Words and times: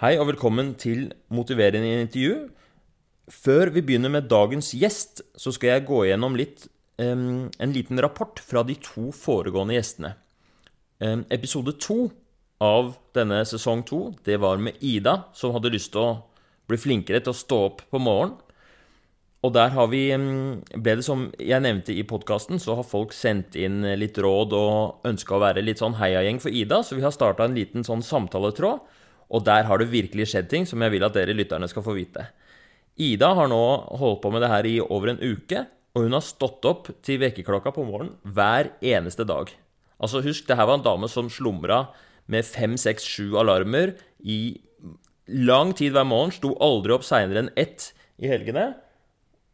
Hei 0.00 0.14
og 0.16 0.30
velkommen 0.30 0.70
til 0.80 1.10
Motiverende 1.28 1.98
intervju. 2.00 2.46
Før 3.28 3.68
vi 3.68 3.82
begynner 3.84 4.08
med 4.08 4.30
dagens 4.30 4.70
gjest, 4.72 5.20
så 5.36 5.50
skal 5.52 5.74
jeg 5.74 5.82
gå 5.90 5.98
gjennom 6.08 6.38
litt 6.40 6.62
um, 6.96 7.50
en 7.60 7.74
liten 7.74 8.00
rapport 8.00 8.40
fra 8.40 8.62
de 8.64 8.78
to 8.80 9.10
foregående 9.12 9.74
gjestene. 9.76 10.14
Um, 11.04 11.26
episode 11.28 11.74
to 11.84 12.06
av 12.64 12.94
denne 13.12 13.42
sesong 13.44 13.82
to, 13.90 13.98
det 14.24 14.38
var 14.40 14.56
med 14.64 14.80
Ida, 14.80 15.26
som 15.36 15.52
hadde 15.52 15.74
lyst 15.74 15.92
til 15.92 16.00
å 16.00 16.14
bli 16.64 16.78
flinkere 16.80 17.20
til 17.20 17.34
å 17.34 17.40
stå 17.42 17.58
opp 17.66 17.82
på 17.92 18.00
morgenen. 18.00 18.38
Og 19.44 19.52
der 19.52 19.68
har 19.76 19.90
vi, 19.92 20.06
ble 20.80 20.94
det 20.96 21.04
som 21.04 21.26
jeg 21.36 21.60
nevnte 21.60 21.92
i 21.92 22.06
podkasten, 22.08 22.56
så 22.56 22.78
har 22.80 22.88
folk 22.88 23.12
sendt 23.12 23.52
inn 23.52 23.84
litt 24.00 24.16
råd 24.16 24.56
og 24.56 25.12
ønska 25.12 25.36
å 25.36 25.44
være 25.44 25.66
litt 25.66 25.84
sånn 25.84 26.00
heiagjeng 26.00 26.40
for 26.40 26.56
Ida, 26.56 26.80
så 26.80 26.96
vi 26.96 27.04
har 27.04 27.12
starta 27.12 27.44
en 27.44 27.60
liten 27.60 27.84
sånn 27.84 28.00
samtaletråd. 28.00 28.96
Og 29.30 29.44
der 29.46 29.66
har 29.68 29.78
det 29.78 29.90
virkelig 29.92 30.30
skjedd 30.30 30.48
ting 30.50 30.66
som 30.66 30.82
jeg 30.82 30.94
vil 30.94 31.06
at 31.06 31.14
dere 31.14 31.36
lytterne 31.36 31.68
skal 31.70 31.84
få 31.86 31.94
vite. 31.96 32.26
Ida 33.00 33.30
har 33.38 33.48
nå 33.48 33.62
holdt 34.00 34.20
på 34.24 34.32
med 34.34 34.42
det 34.44 34.50
her 34.50 34.66
i 34.68 34.76
over 34.82 35.12
en 35.12 35.22
uke, 35.22 35.64
og 35.94 36.06
hun 36.06 36.14
har 36.16 36.24
stått 36.24 36.66
opp 36.68 36.90
til 37.06 37.20
vekkerklokka 37.22 37.72
på 37.74 37.84
morgenen 37.86 38.16
hver 38.22 38.72
eneste 38.82 39.26
dag. 39.26 39.50
Altså 40.00 40.22
Husk, 40.24 40.46
det 40.48 40.56
her 40.58 40.68
var 40.68 40.78
en 40.78 40.86
dame 40.86 41.08
som 41.10 41.30
slumra 41.32 41.84
med 42.30 42.46
fem, 42.46 42.76
seks, 42.78 43.06
sju 43.06 43.36
alarmer 43.40 43.94
i 44.22 44.60
lang 45.26 45.74
tid 45.76 45.94
hver 45.94 46.06
morgen. 46.08 46.34
Sto 46.34 46.54
aldri 46.62 46.94
opp 46.94 47.06
seinere 47.06 47.44
enn 47.44 47.52
ett 47.58 47.90
i 48.20 48.30
helgene. 48.30 48.72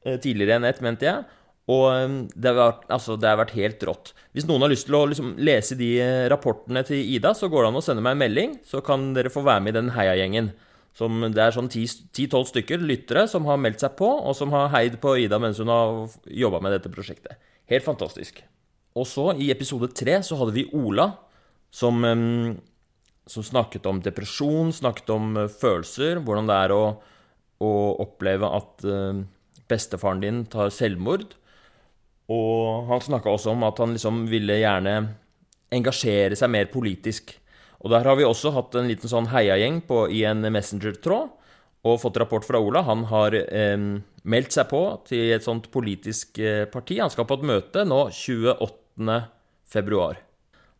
Eh, 0.04 0.18
Tidligere 0.22 0.60
enn 0.60 0.68
ett, 0.68 0.82
mente 0.84 1.08
jeg. 1.08 1.24
Og 1.72 1.84
eh, 1.90 2.16
det 2.34 2.52
har, 2.52 2.58
vært, 2.60 2.84
altså, 2.94 3.16
det 3.18 3.30
har 3.30 3.40
vært 3.40 3.56
helt 3.56 3.82
rått. 3.88 4.12
Hvis 4.36 4.46
noen 4.48 4.62
har 4.66 4.72
lyst 4.72 4.86
til 4.88 4.98
å 4.98 5.06
liksom, 5.10 5.34
lese 5.42 5.78
de 5.78 5.90
eh, 6.02 6.26
rapportene 6.32 6.84
til 6.86 7.02
Ida, 7.16 7.34
så 7.34 7.50
går 7.50 7.64
det 7.64 7.72
an 7.72 7.80
å 7.80 7.84
sende 7.84 8.04
meg 8.06 8.16
en 8.16 8.22
melding, 8.22 8.56
så 8.66 8.82
kan 8.86 9.10
dere 9.16 9.32
få 9.32 9.42
være 9.46 9.64
med 9.64 9.74
i 9.74 9.78
den 9.80 9.92
heiagjengen. 9.96 10.52
Det 10.96 11.42
er 11.42 11.52
sånn 11.52 11.68
10-12 11.68 12.46
stykker 12.54 12.80
lyttere 12.80 13.26
som 13.28 13.44
har 13.50 13.58
meldt 13.60 13.82
seg 13.84 13.98
på, 13.98 14.08
og 14.08 14.32
som 14.38 14.54
har 14.56 14.70
heid 14.72 14.96
på 15.02 15.12
Ida 15.20 15.36
mens 15.42 15.60
hun 15.60 15.68
har 15.68 16.06
jobba 16.24 16.62
med 16.64 16.72
dette 16.72 16.92
prosjektet. 16.92 17.36
Helt 17.68 17.84
fantastisk. 17.84 18.40
Og 18.96 19.04
så, 19.04 19.26
i 19.36 19.50
episode 19.52 19.90
tre, 19.92 20.16
så 20.24 20.38
hadde 20.40 20.54
vi 20.56 20.64
Ola, 20.72 21.10
som, 21.74 22.00
som 23.28 23.44
snakket 23.44 23.86
om 23.90 24.00
depresjon, 24.00 24.72
snakket 24.72 25.12
om 25.12 25.36
eh, 25.42 25.50
følelser, 25.52 26.22
hvordan 26.24 26.48
det 26.48 26.60
er 26.64 26.74
å, 26.76 26.82
å 27.60 27.72
oppleve 28.06 28.48
at 28.56 28.86
eh, 28.88 29.20
bestefaren 29.68 30.22
din 30.24 30.44
tar 30.48 30.72
selvmord. 30.72 31.34
Og 32.32 32.88
han 32.90 33.02
snakka 33.02 33.30
også 33.30 33.52
om 33.52 33.64
at 33.66 33.78
han 33.82 33.94
liksom 33.94 34.24
ville 34.30 34.58
gjerne 34.58 34.96
engasjere 35.74 36.38
seg 36.38 36.50
mer 36.50 36.70
politisk. 36.72 37.34
Og 37.84 37.92
der 37.92 38.06
har 38.08 38.18
vi 38.18 38.26
også 38.26 38.50
hatt 38.56 38.74
en 38.78 38.88
liten 38.90 39.10
sånn 39.10 39.28
heiagjeng 39.30 39.82
i 40.10 40.22
en 40.26 40.46
messenger-tråd 40.50 41.34
og 41.86 42.00
fått 42.02 42.18
rapport 42.18 42.44
fra 42.46 42.58
Ola. 42.58 42.82
Han 42.86 43.04
har 43.12 43.36
eh, 43.36 43.78
meldt 44.26 44.56
seg 44.56 44.68
på 44.70 44.82
til 45.06 45.36
et 45.36 45.46
sånt 45.46 45.68
politisk 45.70 46.40
eh, 46.42 46.64
parti. 46.70 46.98
Han 46.98 47.12
skal 47.12 47.28
på 47.28 47.38
et 47.38 47.46
møte 47.46 47.84
nå 47.86 48.08
28. 48.10 49.20
februar. 49.70 50.18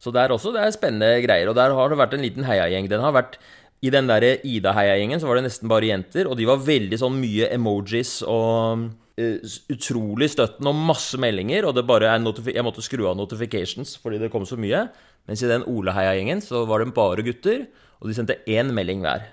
Så 0.03 0.13
der 0.13 0.35
også, 0.35 0.53
det 0.53 0.65
er 0.65 0.75
spennende 0.75 1.23
greier. 1.25 1.51
Og 1.51 1.57
der 1.59 1.75
har 1.77 1.93
det 1.93 2.01
vært 2.01 2.17
en 2.17 2.27
liten 2.27 2.47
heiagjeng. 2.49 2.91
Den 2.91 3.05
har 3.05 3.15
vært 3.17 3.39
I 3.85 3.93
den 3.93 4.09
der 4.09 4.25
Ida-heiagjengen 4.43 5.21
så 5.21 5.29
var 5.29 5.39
det 5.39 5.47
nesten 5.47 5.71
bare 5.71 5.89
jenter, 5.91 6.27
og 6.27 6.39
de 6.39 6.47
var 6.49 6.63
veldig 6.65 6.97
sånn 6.99 7.19
mye 7.21 7.51
emojis 7.55 8.23
og 8.25 8.89
utrolig 9.17 10.29
støtten 10.35 10.69
og 10.69 10.77
masse 10.77 11.17
meldinger, 11.21 11.65
og 11.65 11.77
det 11.77 11.87
bare 11.89 12.11
er 12.11 12.21
jeg 12.21 12.65
måtte 12.67 12.85
skru 12.85 13.07
av 13.09 13.17
notifications 13.17 13.95
fordi 14.03 14.21
det 14.21 14.31
kom 14.33 14.45
så 14.49 14.59
mye. 14.61 14.87
Mens 15.27 15.43
i 15.43 15.49
den 15.51 15.65
Ole-heiagjengen 15.67 16.43
så 16.45 16.65
var 16.69 16.83
det 16.83 16.93
bare 16.97 17.25
gutter, 17.25 17.65
og 18.01 18.11
de 18.11 18.17
sendte 18.17 18.39
én 18.47 18.71
melding 18.77 19.01
hver. 19.05 19.31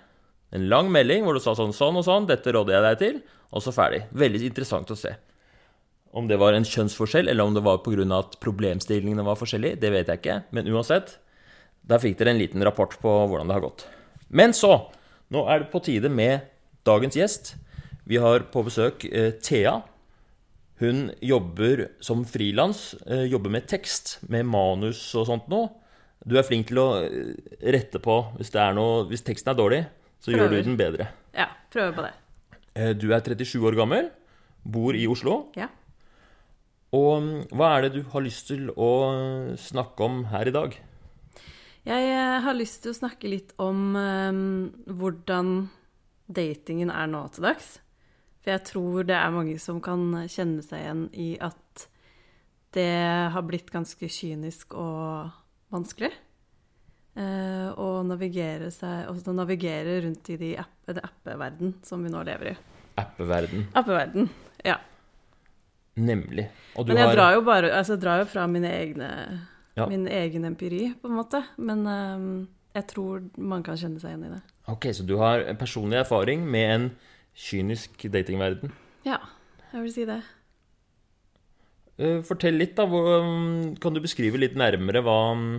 En 0.56 0.70
lang 0.70 0.90
melding 0.94 1.26
hvor 1.26 1.36
du 1.36 1.42
sa 1.44 1.56
sånn 1.58 1.76
sånn 1.76 2.00
og 2.00 2.06
sånn, 2.08 2.30
dette 2.30 2.54
råder 2.54 2.78
jeg 2.78 2.86
deg 2.86 3.02
til, 3.02 3.20
og 3.54 3.64
så 3.66 3.74
ferdig. 3.76 4.06
Veldig 4.16 4.44
interessant 4.48 4.94
å 4.94 4.98
se. 4.98 5.12
Om 6.14 6.30
det 6.30 6.38
var 6.42 6.54
en 6.54 6.66
kjønnsforskjell, 6.68 7.28
eller 7.30 7.44
om 7.44 7.56
det 7.56 7.64
var 7.66 7.82
pga. 7.84 8.06
at 8.18 8.38
problemstillingene 8.40 9.26
var 9.26 9.36
forskjellige, 9.36 9.80
det 9.82 9.92
vet 9.92 10.08
jeg 10.08 10.22
ikke. 10.22 10.44
Men 10.52 10.70
uansett, 10.70 11.18
der 11.84 12.00
fikk 12.00 12.18
dere 12.20 12.32
en 12.32 12.40
liten 12.40 12.64
rapport 12.64 12.94
på 13.02 13.10
hvordan 13.28 13.50
det 13.50 13.58
har 13.58 13.66
gått. 13.66 13.88
Men 14.30 14.54
så, 14.54 14.90
nå 15.30 15.44
er 15.50 15.60
det 15.60 15.72
på 15.74 15.82
tide 15.84 16.10
med 16.10 16.46
dagens 16.86 17.18
gjest. 17.18 17.56
Vi 18.10 18.20
har 18.20 18.48
på 18.52 18.64
besøk 18.68 19.06
eh, 19.08 19.32
Thea. 19.44 19.78
Hun 20.82 21.12
jobber 21.24 21.86
som 22.04 22.26
frilans, 22.28 22.94
eh, 23.08 23.24
jobber 23.32 23.54
med 23.54 23.68
tekst, 23.72 24.18
med 24.28 24.48
manus 24.50 25.06
og 25.16 25.30
sånt 25.30 25.48
noe. 25.52 25.70
Du 26.24 26.36
er 26.40 26.48
flink 26.48 26.70
til 26.72 26.82
å 26.82 26.88
eh, 27.04 27.36
rette 27.76 28.02
på 28.04 28.18
hvis, 28.40 28.52
det 28.52 28.66
noe, 28.76 29.06
hvis 29.08 29.24
teksten 29.24 29.54
er 29.54 29.60
dårlig, 29.60 29.82
så 30.24 30.34
gjør 30.34 30.52
du 30.52 30.58
den 30.64 30.80
bedre. 30.80 31.10
Ja, 31.36 31.50
prøver 31.72 31.96
på 31.96 32.06
det. 32.08 32.14
Eh, 32.76 32.92
Du 32.98 33.10
er 33.14 33.24
37 33.24 33.60
år 33.64 33.78
gammel, 33.80 34.10
bor 34.64 34.96
i 34.96 35.06
Oslo. 35.08 35.46
Ja. 35.60 35.70
Og 36.94 37.22
mm, 37.24 37.38
hva 37.56 37.76
er 37.78 37.86
det 37.88 37.94
du 37.96 38.02
har 38.12 38.26
lyst 38.26 38.50
til 38.52 38.68
å 38.76 38.90
snakke 39.60 40.04
om 40.06 40.26
her 40.34 40.52
i 40.52 40.56
dag? 40.56 40.76
Jeg 41.84 42.20
har 42.46 42.56
lyst 42.56 42.84
til 42.84 42.94
å 42.94 42.96
snakke 42.96 43.28
litt 43.28 43.50
om 43.60 43.96
um, 43.98 44.44
hvordan 44.88 45.68
datingen 46.32 46.92
er 46.94 47.10
nå 47.12 47.26
til 47.36 47.44
dags. 47.44 47.74
For 48.44 48.52
jeg 48.52 48.66
tror 48.68 49.08
det 49.08 49.16
er 49.16 49.32
mange 49.32 49.56
som 49.62 49.80
kan 49.84 50.04
kjenne 50.28 50.64
seg 50.66 50.84
igjen 50.84 51.04
i 51.16 51.30
at 51.40 51.88
det 52.76 52.90
har 53.32 53.46
blitt 53.46 53.70
ganske 53.72 54.10
kynisk 54.10 54.74
og 54.76 55.30
vanskelig. 55.74 56.12
Eh, 57.14 57.68
å 57.78 58.02
navigere 58.10 58.72
seg 58.74 59.06
å 59.12 59.36
navigere 59.38 60.00
rundt 60.02 60.32
i 60.34 60.38
de 60.42 60.56
app, 60.58 60.74
det 60.90 61.04
appeverden 61.06 61.76
som 61.86 62.02
vi 62.04 62.10
nå 62.12 62.24
lever 62.26 62.52
i. 62.52 62.56
Appeverden. 62.98 63.68
Appeverden, 63.78 64.28
ja. 64.66 64.80
Nemlig. 65.96 66.48
Og 66.76 66.88
du 66.88 66.92
Men 66.92 67.04
jeg 67.04 67.12
har 67.12 67.16
drar 67.16 67.36
jo 67.36 67.44
bare 67.46 67.70
altså, 67.70 67.94
jeg 67.94 68.02
drar 68.02 68.24
jo 68.24 68.30
fra 68.34 68.48
mine 68.50 68.70
egne, 68.74 69.10
Ja. 69.78 69.88
min 69.88 70.08
egen 70.08 70.46
empiri, 70.46 70.94
på 71.02 71.10
en 71.10 71.18
måte. 71.18 71.44
Men 71.58 71.86
ehm, 71.86 72.48
jeg 72.74 72.88
tror 72.88 73.24
man 73.38 73.64
kan 73.64 73.78
kjenne 73.78 74.02
seg 74.02 74.14
igjen 74.14 74.26
i 74.26 74.34
det. 74.34 74.42
Ok, 74.68 74.90
så 74.94 75.06
du 75.06 75.18
har 75.18 75.46
personlig 75.60 76.00
erfaring 76.02 76.46
med 76.50 76.72
en 76.74 76.92
kynisk 77.34 78.06
datingverden. 78.14 78.72
Ja, 79.08 79.20
jeg 79.72 79.86
vil 79.86 79.94
si 79.94 80.06
det. 80.08 80.22
Eh, 81.98 82.22
Fortell 82.26 82.58
litt, 82.58 82.76
da. 82.78 82.86
Mm, 82.88 83.76
Kan 83.82 83.94
du 83.94 84.02
beskrive 84.02 84.40
litt 84.42 84.58
nærmere 84.58 85.04
hva 85.06 85.18
mm, 85.38 85.52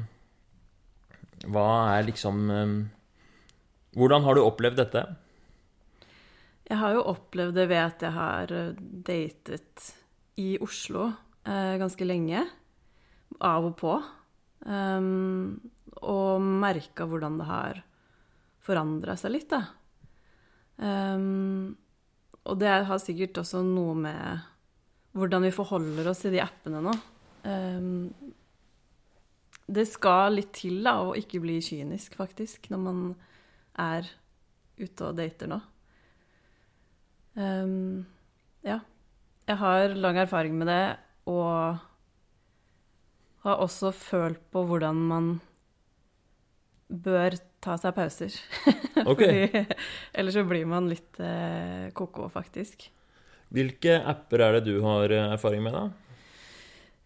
Hva 1.55 1.67
er 1.95 2.09
liksom 2.09 2.41
mm, 2.51 2.79
Hvordan 3.95 4.27
har 4.27 4.35
du 4.35 4.43
opplevd 4.43 4.81
dette? 4.83 5.05
Jeg 6.65 6.81
har 6.81 6.95
jo 6.97 7.05
opplevd 7.13 7.59
det 7.59 7.69
ved 7.71 7.83
at 7.83 8.03
jeg 8.03 8.17
har 8.17 8.55
eh, 8.57 8.83
datet 9.07 9.91
i 10.41 10.55
Oslo 10.65 11.11
eh, 11.47 11.77
ganske 11.79 12.07
lenge. 12.09 12.43
Av 13.45 13.67
og 13.67 13.77
på. 13.79 13.95
Um, 14.65 15.61
og 16.01 16.41
merka 16.41 17.05
hvordan 17.07 17.37
det 17.41 17.47
har 17.49 17.81
forandra 18.65 19.17
seg 19.21 19.35
litt, 19.35 19.51
da. 19.53 19.61
Um, 20.77 21.77
og 22.45 22.59
det 22.61 22.71
har 22.89 23.01
sikkert 23.01 23.39
også 23.41 23.63
noe 23.65 23.95
med 23.97 24.51
hvordan 25.15 25.47
vi 25.47 25.53
forholder 25.55 26.09
oss 26.11 26.25
til 26.25 26.35
de 26.35 26.43
appene 26.43 26.83
nå. 26.85 26.95
Um, 27.47 28.11
det 29.65 29.87
skal 29.89 30.35
litt 30.37 30.53
til 30.59 30.83
da, 30.85 30.99
å 31.01 31.15
ikke 31.17 31.41
bli 31.45 31.61
kynisk, 31.65 32.19
faktisk, 32.19 32.69
når 32.73 32.83
man 32.85 33.01
er 33.81 34.11
ute 34.77 35.07
og 35.07 35.17
dater 35.17 35.51
nå. 35.51 35.61
Um, 37.39 38.05
ja. 38.67 38.83
Jeg 39.45 39.61
har 39.61 39.97
lang 39.99 40.19
erfaring 40.21 40.55
med 40.59 40.71
det, 40.71 40.97
og 41.29 41.81
har 43.45 43.61
også 43.61 43.93
følt 43.93 44.41
på 44.53 44.65
hvordan 44.69 45.01
man 45.09 45.35
bør 47.05 47.37
ta 47.65 47.77
seg 47.81 47.95
pauser. 47.97 48.35
Ok. 49.05 49.21
Fordi 49.25 49.65
ellers 50.15 50.37
så 50.39 50.45
blir 50.47 50.67
man 50.71 50.87
litt 50.89 51.19
eh, 51.19 51.89
ko-ko, 51.99 52.29
faktisk. 52.31 52.85
Hvilke 53.55 53.97
apper 54.07 54.45
er 54.47 54.57
det 54.61 54.69
du 54.69 54.77
har 54.85 55.11
eh, 55.11 55.33
erfaring 55.35 55.65
med, 55.67 55.75
da? 55.75 55.89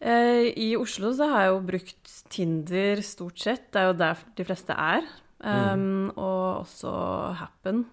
Eh, 0.04 0.50
I 0.54 0.68
Oslo 0.78 1.10
så 1.16 1.26
har 1.32 1.46
jeg 1.46 1.54
jo 1.54 1.62
brukt 1.72 2.12
Tinder 2.30 3.00
stort 3.02 3.40
sett. 3.42 3.64
Det 3.72 3.80
er 3.80 3.88
jo 3.88 3.96
der 3.98 4.20
de 4.38 4.46
fleste 4.46 4.76
er. 4.76 5.08
Um, 5.38 6.10
Og 6.18 6.64
også 6.66 6.92
Happen 7.40 7.84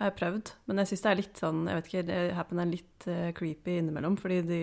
har 0.00 0.10
jeg 0.10 0.16
prøvd. 0.18 0.52
Men 0.66 0.82
jeg 0.82 0.90
syns 0.90 1.02
det 1.04 1.10
er 1.12 1.18
litt 1.20 1.40
sånn 1.40 1.58
Jeg 1.68 1.76
vet 1.78 1.88
ikke, 1.90 2.04
det- 2.10 2.34
Happen 2.36 2.60
er 2.62 2.70
litt 2.74 3.06
uh, 3.08 3.30
creepy 3.36 3.78
innimellom, 3.78 4.18
fordi 4.20 4.42
de 4.50 4.62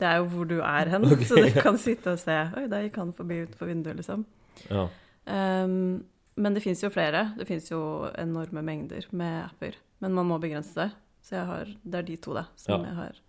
det 0.00 0.08
er 0.10 0.16
jo 0.18 0.24
hvor 0.32 0.46
du 0.50 0.56
er 0.58 0.88
hen, 0.90 1.04
okay, 1.12 1.24
så 1.28 1.36
du 1.38 1.60
kan 1.62 1.76
sitte 1.78 2.16
og 2.16 2.18
se 2.18 2.34
Oi, 2.58 2.64
der 2.66 2.88
gikk 2.88 2.96
han 2.98 3.12
forbi 3.14 3.44
utenfor 3.44 3.68
vinduet, 3.70 4.00
liksom. 4.00 4.24
Ja. 4.66 4.88
Um, 5.26 6.04
men 6.36 6.56
det 6.56 6.62
fins 6.64 6.82
jo 6.82 6.90
flere. 6.92 7.28
Det 7.38 7.46
fins 7.48 7.70
jo 7.70 7.80
enorme 8.18 8.62
mengder 8.66 9.06
med 9.14 9.44
apper. 9.46 9.76
Men 10.02 10.16
man 10.16 10.26
må 10.28 10.38
begrense 10.42 10.74
det. 10.76 10.88
Så 11.24 11.44
har, 11.48 11.70
det 11.82 12.00
er 12.00 12.08
de 12.08 12.16
to 12.20 12.34
da, 12.36 12.46
som 12.60 12.82
Ja. 12.82 12.88
jeg 12.90 12.96
har 12.98 13.20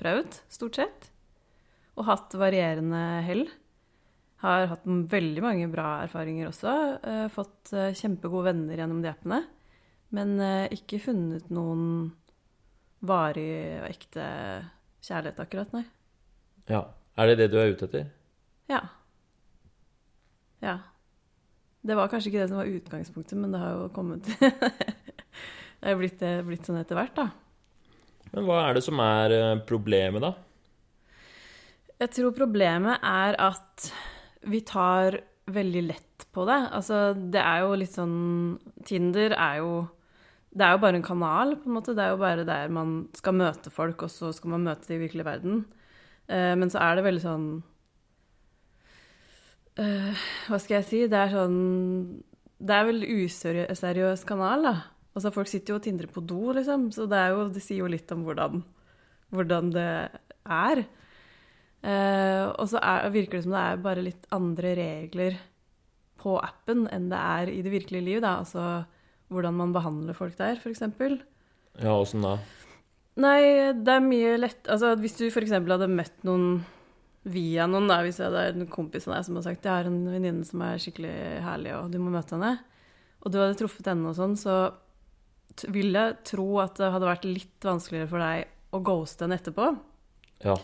prøvd, 0.00 0.38
stort 0.48 0.78
sett. 0.78 1.10
Og 1.98 2.06
hatt 2.08 2.32
varierende 2.38 3.02
hell. 3.26 3.42
Har 4.42 4.66
hatt 4.70 4.86
veldig 4.86 5.42
mange 5.44 5.68
bra 5.70 6.02
erfaringer 6.06 6.48
også. 6.48 6.76
Uh, 7.04 7.26
fått 7.28 7.74
uh, 7.76 7.90
kjempegode 7.92 8.48
venner 8.50 8.80
gjennom 8.80 9.02
de 9.04 9.10
appene. 9.12 9.42
Men 10.16 10.38
uh, 10.40 10.64
ikke 10.72 11.02
funnet 11.02 11.50
noen 11.52 12.12
varig 13.02 13.82
og 13.82 13.90
ekte 13.90 14.24
kjærlighet 15.02 15.40
akkurat, 15.42 15.72
nei. 15.74 15.84
Ja. 16.70 16.84
Er 17.18 17.28
det 17.28 17.36
det 17.42 17.48
du 17.52 17.58
er 17.60 17.74
ute 17.74 17.84
etter? 17.88 18.06
Ja. 18.70 18.78
Ja. 20.62 20.78
Det 21.82 21.96
var 21.98 22.10
kanskje 22.10 22.30
ikke 22.30 22.44
det 22.44 22.50
som 22.50 22.60
var 22.60 22.70
utgangspunktet, 22.70 23.38
men 23.38 23.54
det 23.54 23.60
har 23.62 23.74
jo 23.74 23.88
kommet 23.94 24.28
Det 25.82 25.90
er 25.90 25.98
blitt, 25.98 26.20
blitt 26.46 26.68
sånn 26.68 26.78
etter 26.78 26.94
hvert, 26.94 27.16
da. 27.16 27.24
Men 28.32 28.46
hva 28.46 28.60
er 28.68 28.78
det 28.78 28.84
som 28.86 29.00
er 29.02 29.34
eh, 29.34 29.62
problemet, 29.66 30.22
da? 30.22 30.30
Jeg 32.02 32.12
tror 32.16 32.34
problemet 32.36 33.02
er 33.06 33.36
at 33.42 33.88
vi 34.50 34.62
tar 34.66 35.18
veldig 35.50 35.82
lett 35.88 36.26
på 36.34 36.46
det. 36.48 36.60
Altså, 36.74 37.02
det 37.14 37.42
er 37.42 37.64
jo 37.64 37.74
litt 37.78 37.98
sånn 37.98 38.14
Tinder 38.86 39.34
er 39.36 39.60
jo 39.60 39.72
Det 40.52 40.64
er 40.66 40.74
jo 40.74 40.82
bare 40.82 40.98
en 40.98 41.06
kanal, 41.06 41.54
på 41.56 41.68
en 41.68 41.76
måte. 41.78 41.94
Det 41.96 42.04
er 42.04 42.14
jo 42.14 42.22
bare 42.22 42.46
der 42.48 42.72
man 42.72 43.06
skal 43.16 43.36
møte 43.38 43.72
folk, 43.72 44.02
og 44.04 44.12
så 44.12 44.32
skal 44.36 44.52
man 44.54 44.66
møte 44.66 44.90
de 44.90 44.98
i 44.98 45.02
virkelig 45.02 45.24
verden. 45.24 45.62
Eh, 46.28 46.52
men 46.58 46.70
så 46.72 46.82
er 46.84 46.98
det 46.98 47.06
veldig 47.06 47.22
sånn 47.24 47.46
eh, 49.80 50.24
Hva 50.48 50.58
skal 50.60 50.80
jeg 50.80 50.88
si? 50.88 51.02
Det 51.10 51.18
er 51.18 51.32
sånn 51.32 51.60
Det 52.62 52.74
er 52.76 52.88
vel 52.88 53.04
useriøs 53.06 54.24
kanal, 54.28 54.68
da. 54.68 54.74
Altså, 55.12 55.32
folk 55.34 55.50
sitter 55.50 55.74
jo 55.74 55.78
og 55.80 55.84
tindrer 55.84 56.08
på 56.08 56.22
do, 56.24 56.52
liksom. 56.56 56.90
Så 56.94 57.06
det, 57.10 57.18
er 57.20 57.34
jo, 57.34 57.48
det 57.52 57.62
sier 57.64 57.82
jo 57.82 57.90
litt 57.90 58.10
om 58.14 58.22
hvordan, 58.24 58.62
hvordan 59.34 59.72
det 59.74 59.88
er. 60.48 60.84
Uh, 61.82 62.54
og 62.62 62.68
så 62.70 62.78
er, 62.78 63.10
virker 63.10 63.40
det 63.40 63.44
som 63.44 63.56
det 63.56 63.62
er 63.66 63.80
bare 63.82 64.04
litt 64.06 64.28
andre 64.32 64.76
regler 64.78 65.40
på 66.22 66.36
appen 66.38 66.84
enn 66.94 67.08
det 67.10 67.18
er 67.18 67.50
i 67.50 67.60
det 67.66 67.72
virkelige 67.74 68.06
liv. 68.06 68.20
Da. 68.24 68.38
Altså 68.40 68.84
hvordan 69.32 69.56
man 69.58 69.74
behandler 69.74 70.16
folk 70.16 70.36
der, 70.38 70.60
f.eks. 70.60 70.84
Ja, 71.82 71.96
åssen 71.96 72.24
da? 72.24 72.36
Nei, 73.22 73.72
det 73.76 73.92
er 73.92 74.04
mye 74.04 74.36
lett 74.40 74.68
Altså 74.72 74.94
hvis 75.00 75.18
du 75.18 75.26
f.eks. 75.26 75.52
hadde 75.52 75.88
møtt 75.90 76.22
noen 76.24 76.62
via 77.22 77.68
noen, 77.70 77.86
da, 77.90 78.00
hvis 78.02 78.18
jeg 78.18 78.34
er 78.34 78.56
en 78.56 78.66
kompis 78.70 79.06
av 79.06 79.16
deg 79.16 79.26
som 79.26 79.36
har 79.38 79.44
sagt 79.46 79.64
'jeg 79.64 79.72
har 79.72 79.86
en 79.86 80.04
venninne 80.10 80.44
som 80.44 80.62
er 80.62 80.80
skikkelig 80.82 81.42
herlig, 81.42 81.74
og 81.76 81.90
du 81.92 81.98
må 81.98 82.10
møte 82.10 82.34
henne', 82.34 82.58
og 83.22 83.32
du 83.32 83.38
hadde 83.38 83.58
truffet 83.58 83.86
henne 83.86 84.08
og 84.08 84.16
sånn, 84.16 84.36
så 84.36 84.74
vil 85.70 85.92
jeg 85.92 86.16
tro 86.24 86.58
at 86.58 86.74
det 86.80 86.90
hadde 86.90 87.06
vært 87.06 87.28
litt 87.28 87.60
vanskeligere 87.60 88.08
for 88.08 88.18
deg 88.18 88.48
å 88.72 88.82
ghoste 88.82 89.24
henne 89.24 89.38
etterpå. 89.38 89.78
Ja. 90.44 90.56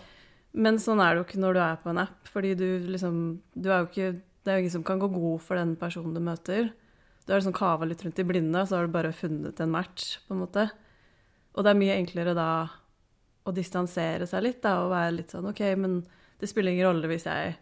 Men 0.52 0.80
sånn 0.82 1.00
er 1.00 1.12
det 1.12 1.20
jo 1.20 1.26
ikke 1.28 1.42
når 1.44 1.54
du 1.54 1.60
er 1.60 1.76
på 1.82 1.90
en 1.92 2.02
app, 2.02 2.26
fordi 2.26 2.54
du 2.58 2.66
liksom 2.88 3.40
du 3.54 3.70
er 3.70 3.84
jo 3.84 3.90
ikke, 3.92 4.22
Det 4.44 4.54
er 4.54 4.56
jo 4.56 4.62
ingen 4.62 4.72
som 4.78 4.84
kan 4.86 4.98
gå 4.98 5.08
god 5.12 5.42
for 5.44 5.56
den 5.56 5.76
personen 5.76 6.14
du 6.14 6.20
møter. 6.24 6.70
Du 7.26 7.32
har 7.34 7.40
liksom 7.42 7.52
kava 7.52 7.84
litt 7.84 8.00
rundt 8.00 8.18
i 8.18 8.24
blinde, 8.24 8.56
og 8.56 8.68
så 8.68 8.78
har 8.78 8.86
du 8.86 8.92
bare 8.94 9.12
funnet 9.12 9.60
en 9.60 9.70
match, 9.70 10.16
på 10.24 10.32
en 10.32 10.40
måte. 10.40 10.70
Og 11.52 11.64
det 11.64 11.70
er 11.74 11.76
mye 11.76 11.96
enklere 11.98 12.32
da 12.32 12.70
å 13.44 13.52
distansere 13.52 14.24
seg 14.30 14.46
litt, 14.46 14.62
da, 14.62 14.78
og 14.80 14.94
være 14.94 15.18
litt 15.18 15.34
sånn 15.34 15.50
OK, 15.50 15.60
men 15.76 15.98
det 16.38 16.50
spiller 16.50 16.74
ingen 16.74 16.88
rolle 16.88 17.10
hvis 17.10 17.26
jeg 17.28 17.56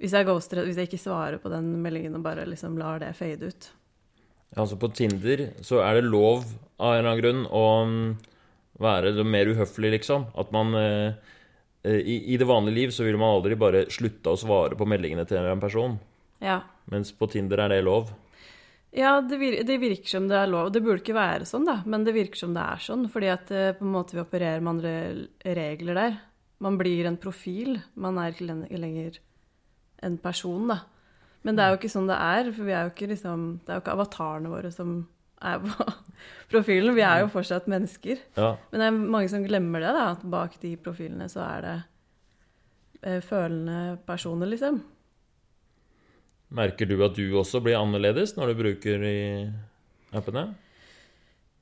hvis 0.00 0.14
jeg 0.16 0.24
ghoster, 0.24 0.62
hvis 0.64 0.78
jeg 0.80 0.88
ikke 0.88 1.02
svarer 1.02 1.40
på 1.42 1.50
den 1.52 1.74
meldingen 1.84 2.16
og 2.16 2.24
bare 2.24 2.46
liksom 2.48 2.78
lar 2.80 3.02
det 3.02 3.12
fade 3.18 3.50
ut. 3.52 3.68
Altså 4.56 4.78
på 4.80 4.88
Tinder 4.96 5.50
så 5.62 5.82
er 5.84 5.98
det 5.98 6.08
lov 6.08 6.46
av 6.80 6.94
en 6.94 6.98
eller 6.98 7.10
annen 7.10 7.20
grunn 7.20 7.42
å 7.52 7.64
mm, 7.86 8.06
være 8.80 9.26
mer 9.28 9.50
uhøflig, 9.52 9.92
liksom. 9.98 10.30
At 10.40 10.50
man 10.56 10.72
eh, 10.78 11.12
eh, 11.84 12.00
i, 12.00 12.16
I 12.32 12.38
det 12.40 12.48
vanlige 12.48 12.78
liv 12.78 12.94
så 12.96 13.04
vil 13.04 13.20
man 13.20 13.36
aldri 13.36 13.58
bare 13.60 13.84
slutte 13.92 14.32
å 14.32 14.40
svare 14.40 14.78
på 14.78 14.88
meldingene 14.88 15.26
til 15.28 15.44
en 15.44 15.62
person. 15.62 15.98
Ja. 16.40 16.62
Mens 16.90 17.12
på 17.12 17.28
Tinder 17.30 17.66
er 17.66 17.74
det 17.74 17.84
lov. 17.84 18.08
Ja, 18.96 19.20
det, 19.22 19.36
vir 19.38 19.60
det 19.62 19.76
virker 19.78 20.16
som 20.16 20.26
det 20.32 20.40
er 20.40 20.50
lov. 20.50 20.72
Det 20.74 20.82
burde 20.82 21.04
ikke 21.04 21.14
være 21.14 21.46
sånn, 21.46 21.68
da, 21.68 21.76
men 21.86 22.08
det 22.08 22.16
virker 22.16 22.40
som 22.40 22.56
det 22.56 22.64
er 22.64 22.82
sånn. 22.88 23.04
Fordi 23.12 23.30
at 23.36 23.52
eh, 23.54 23.70
på 23.76 23.86
en 23.86 23.94
måte 23.94 24.16
vi 24.16 24.24
opererer 24.24 24.64
med 24.64 24.78
andre 24.78 24.94
regler 25.60 26.00
der. 26.00 26.18
Man 26.60 26.76
blir 26.80 27.08
en 27.08 27.18
profil. 27.20 27.78
Man 27.94 28.18
er 28.20 28.34
ikke 28.34 28.48
lenger 28.78 29.20
en 30.04 30.16
person, 30.20 30.68
da. 30.70 30.82
Men 31.42 31.56
det 31.56 31.64
er 31.64 31.72
jo 31.72 31.78
ikke 31.80 31.92
sånn 31.92 32.10
det 32.10 32.18
er, 32.20 32.50
for 32.52 32.68
vi 32.68 32.74
er 32.76 32.84
jo 32.84 32.92
ikke 32.92 33.08
liksom 33.14 33.44
Det 33.64 33.72
er 33.72 33.78
jo 33.78 33.82
ikke 33.84 33.94
avatarene 33.96 34.50
våre 34.52 34.72
som 34.74 34.98
er 35.40 35.60
på 35.64 35.86
profilen. 36.52 36.94
Vi 36.96 37.04
er 37.06 37.22
jo 37.22 37.30
fortsatt 37.32 37.68
mennesker. 37.70 38.20
Ja. 38.36 38.54
Men 38.70 38.82
det 38.82 38.88
er 38.88 38.98
mange 39.16 39.32
som 39.32 39.44
glemmer 39.46 39.84
det, 39.84 39.94
da, 39.96 40.06
at 40.12 40.24
bak 40.36 40.58
de 40.60 40.74
profilene 40.80 41.28
så 41.32 41.44
er 41.46 41.66
det 41.66 41.76
eh, 43.02 43.20
følende 43.24 43.98
personer, 44.06 44.50
liksom. 44.52 44.82
Merker 46.50 46.88
du 46.90 46.98
at 47.06 47.14
du 47.14 47.24
også 47.38 47.62
blir 47.62 47.78
annerledes 47.78 48.34
når 48.36 48.50
du 48.50 48.60
bruker 48.64 49.04
i 49.06 49.20
appene? 50.16 50.50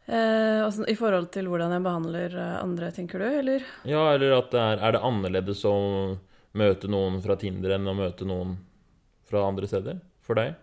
Eh, 0.09 0.61
og 0.65 0.71
sånn, 0.73 0.89
I 0.89 0.97
forhold 0.97 1.29
til 1.35 1.51
hvordan 1.51 1.75
jeg 1.75 1.85
behandler 1.85 2.37
eh, 2.41 2.55
andre, 2.63 2.89
tenker 2.97 3.21
du, 3.21 3.27
eller? 3.43 3.65
Ja, 3.89 4.07
eller 4.15 4.39
at 4.39 4.55
det 4.55 4.63
er, 4.63 4.81
er 4.81 4.95
det 4.97 5.03
annerledes 5.05 5.65
å 5.69 5.75
møte 6.57 6.89
noen 6.89 7.19
fra 7.21 7.37
Tinder 7.41 7.75
enn 7.77 7.91
å 7.91 7.97
møte 7.97 8.29
noen 8.29 8.57
fra 9.29 9.45
andre 9.45 9.69
steder? 9.69 9.99
For 10.25 10.39
deg? 10.41 10.57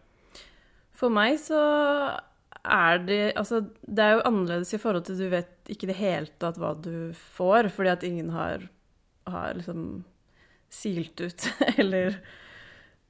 For 0.96 1.14
meg 1.14 1.38
så 1.42 1.60
er 2.66 3.02
det 3.06 3.20
Altså, 3.38 3.60
det 3.86 4.02
er 4.02 4.16
jo 4.16 4.26
annerledes 4.26 4.74
i 4.74 4.80
forhold 4.82 5.06
til 5.06 5.20
du 5.22 5.28
vet 5.30 5.70
ikke 5.70 5.86
i 5.86 5.92
det 5.92 6.00
hele 6.00 6.34
tatt 6.42 6.58
hva 6.62 6.74
du 6.78 7.14
får, 7.36 7.70
fordi 7.76 7.94
at 7.94 8.06
ingen 8.08 8.34
har, 8.34 8.66
har 9.30 9.54
liksom 9.60 10.02
silt 10.74 11.22
ut, 11.22 11.46
eller 11.82 12.18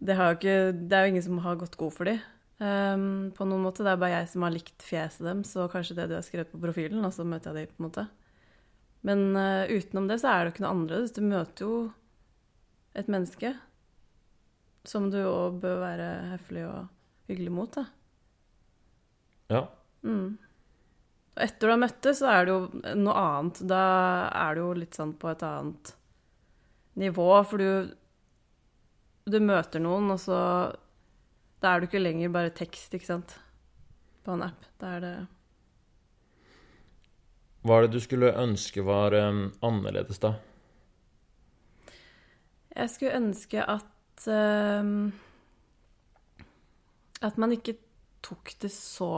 det, 0.04 0.16
ikke, 0.20 0.76
det 0.76 0.98
er 0.98 1.06
jo 1.06 1.14
ingen 1.14 1.26
som 1.32 1.40
har 1.48 1.56
gått 1.60 1.80
god 1.80 1.96
for 1.96 2.12
dem. 2.12 2.20
På 2.60 3.46
noen 3.48 3.64
måte. 3.66 3.84
Det 3.84 3.92
er 3.92 4.00
bare 4.00 4.22
jeg 4.22 4.30
som 4.32 4.46
har 4.46 4.54
likt 4.54 4.86
fjeset 4.86 5.26
dem, 5.28 5.42
så 5.48 5.66
kanskje 5.72 5.98
det 5.98 6.06
du 6.12 6.16
har 6.16 6.24
skrevet 6.24 6.54
på 6.54 6.62
profilen, 6.62 7.04
og 7.04 7.12
så 7.12 7.26
møter 7.28 7.52
jeg 7.52 7.68
dem, 7.68 7.74
på 7.76 7.84
en 7.84 7.88
måte. 7.90 8.06
Men 9.06 9.26
uh, 9.38 9.68
utenom 9.70 10.08
det 10.10 10.22
så 10.22 10.32
er 10.32 10.40
det 10.40 10.48
jo 10.48 10.54
ikke 10.56 10.64
noe 10.66 10.74
annerledes. 10.74 11.14
Du 11.14 11.22
møter 11.22 11.68
jo 11.68 11.76
et 12.96 13.12
menneske 13.12 13.52
som 14.88 15.10
du 15.14 15.20
òg 15.26 15.60
bør 15.62 15.82
være 15.82 16.10
høflig 16.32 16.64
og 16.70 17.30
hyggelig 17.30 17.54
mot, 17.54 17.76
da. 17.76 17.86
Ja. 19.54 19.62
Mm. 20.06 20.38
Og 21.36 21.44
etter 21.44 21.68
du 21.68 21.74
har 21.74 21.82
møtt 21.82 22.02
det, 22.06 22.16
så 22.18 22.32
er 22.32 22.48
det 22.48 22.56
jo 22.56 22.96
noe 23.02 23.20
annet. 23.20 23.62
Da 23.68 23.84
er 24.30 24.56
du 24.56 24.64
jo 24.64 24.72
litt 24.80 24.98
sånn 24.98 25.14
på 25.20 25.30
et 25.34 25.46
annet 25.46 25.96
nivå, 27.02 27.30
for 27.44 27.62
du 27.62 27.94
Du 29.26 29.40
møter 29.42 29.82
noen, 29.82 30.12
og 30.14 30.20
så 30.22 30.38
Da 31.66 31.72
er 31.74 31.82
du 31.82 31.88
ikke 31.88 31.98
lenger 31.98 32.30
bare 32.30 32.52
tekst, 32.54 32.94
ikke 32.94 33.08
sant, 33.08 33.32
på 34.22 34.36
en 34.36 34.44
app. 34.46 34.68
Da 34.78 34.92
er 34.98 35.00
det 35.02 35.14
Hva 37.66 37.80
er 37.80 37.88
det 37.88 37.96
du 37.96 38.04
skulle 38.04 38.30
ønske 38.38 38.84
var 38.86 39.16
um, 39.18 39.48
annerledes, 39.66 40.20
da? 40.22 40.36
Jeg 42.76 42.92
skulle 42.94 43.18
ønske 43.18 43.66
at 43.66 44.28
um, 44.30 45.10
At 47.26 47.42
man 47.42 47.56
ikke 47.58 47.80
tok 48.22 48.54
det 48.62 48.70
så 48.76 49.10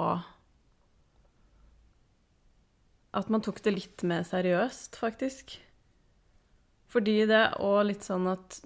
At 3.12 3.27
man 3.34 3.44
tok 3.44 3.60
det 3.66 3.75
litt 3.75 4.08
mer 4.08 4.24
seriøst, 4.24 4.96
faktisk. 4.96 5.58
Fordi 6.88 7.25
det 7.27 7.44
og 7.60 7.89
litt 7.89 8.08
sånn 8.08 8.32
at 8.32 8.62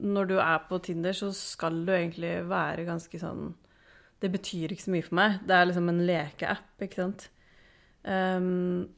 når 0.00 0.30
du 0.30 0.36
er 0.40 0.62
på 0.68 0.78
Tinder, 0.84 1.16
så 1.16 1.30
skal 1.36 1.82
du 1.86 1.92
egentlig 1.94 2.32
være 2.48 2.86
ganske 2.88 3.20
sånn 3.20 3.52
Det 4.20 4.28
betyr 4.32 4.72
ikke 4.74 4.84
så 4.84 4.92
mye 4.92 5.04
for 5.06 5.16
meg. 5.16 5.36
Det 5.48 5.54
er 5.56 5.68
liksom 5.68 5.86
en 5.88 6.02
lekeapp, 6.04 6.82
ikke 6.84 6.98
sant. 6.98 7.22
Um, 8.04 8.88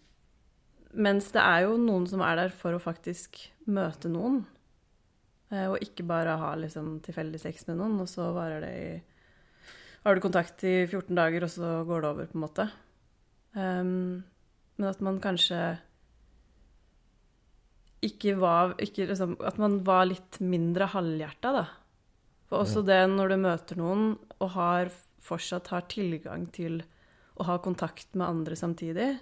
mens 0.92 1.30
det 1.34 1.42
er 1.42 1.68
jo 1.68 1.76
noen 1.78 2.08
som 2.10 2.24
er 2.26 2.40
der 2.40 2.54
for 2.54 2.74
å 2.74 2.82
faktisk 2.82 3.38
møte 3.70 4.10
noen. 4.10 4.42
Eh, 5.52 5.68
Og 5.70 5.78
ikke 5.84 6.06
bare 6.08 6.38
ha 6.40 6.54
liksom 6.58 6.96
tilfeldig 7.04 7.40
sex 7.40 7.66
med 7.68 7.78
noen, 7.78 8.00
og 8.02 8.10
så 8.10 8.32
varer 8.34 8.66
det 8.66 8.74
i 8.80 8.92
Har 10.02 10.16
du 10.18 10.20
kontakt 10.20 10.64
i 10.66 10.82
14 10.88 11.14
dager, 11.14 11.44
og 11.46 11.50
så 11.54 11.84
går 11.86 12.00
det 12.02 12.08
over, 12.10 12.26
på 12.26 12.34
en 12.34 12.42
måte. 12.42 12.64
Um, 13.54 14.24
men 14.76 14.88
at 14.88 15.00
man 15.00 15.20
kanskje 15.22 15.78
ikke 18.02 18.34
var 18.40 18.74
ikke 18.82 19.06
liksom, 19.10 19.36
At 19.46 19.60
man 19.62 19.80
var 19.86 20.08
litt 20.10 20.40
mindre 20.42 20.88
halvhjerta, 20.90 21.52
da. 21.54 21.64
For 22.50 22.66
også 22.66 22.82
det 22.84 23.00
når 23.08 23.32
du 23.32 23.36
møter 23.40 23.78
noen 23.80 24.08
og 24.36 24.48
har, 24.56 24.90
fortsatt 25.22 25.70
har 25.72 25.86
tilgang 25.88 26.48
til 26.52 26.82
å 27.40 27.46
ha 27.48 27.56
kontakt 27.62 28.10
med 28.18 28.26
andre 28.26 28.58
samtidig. 28.58 29.14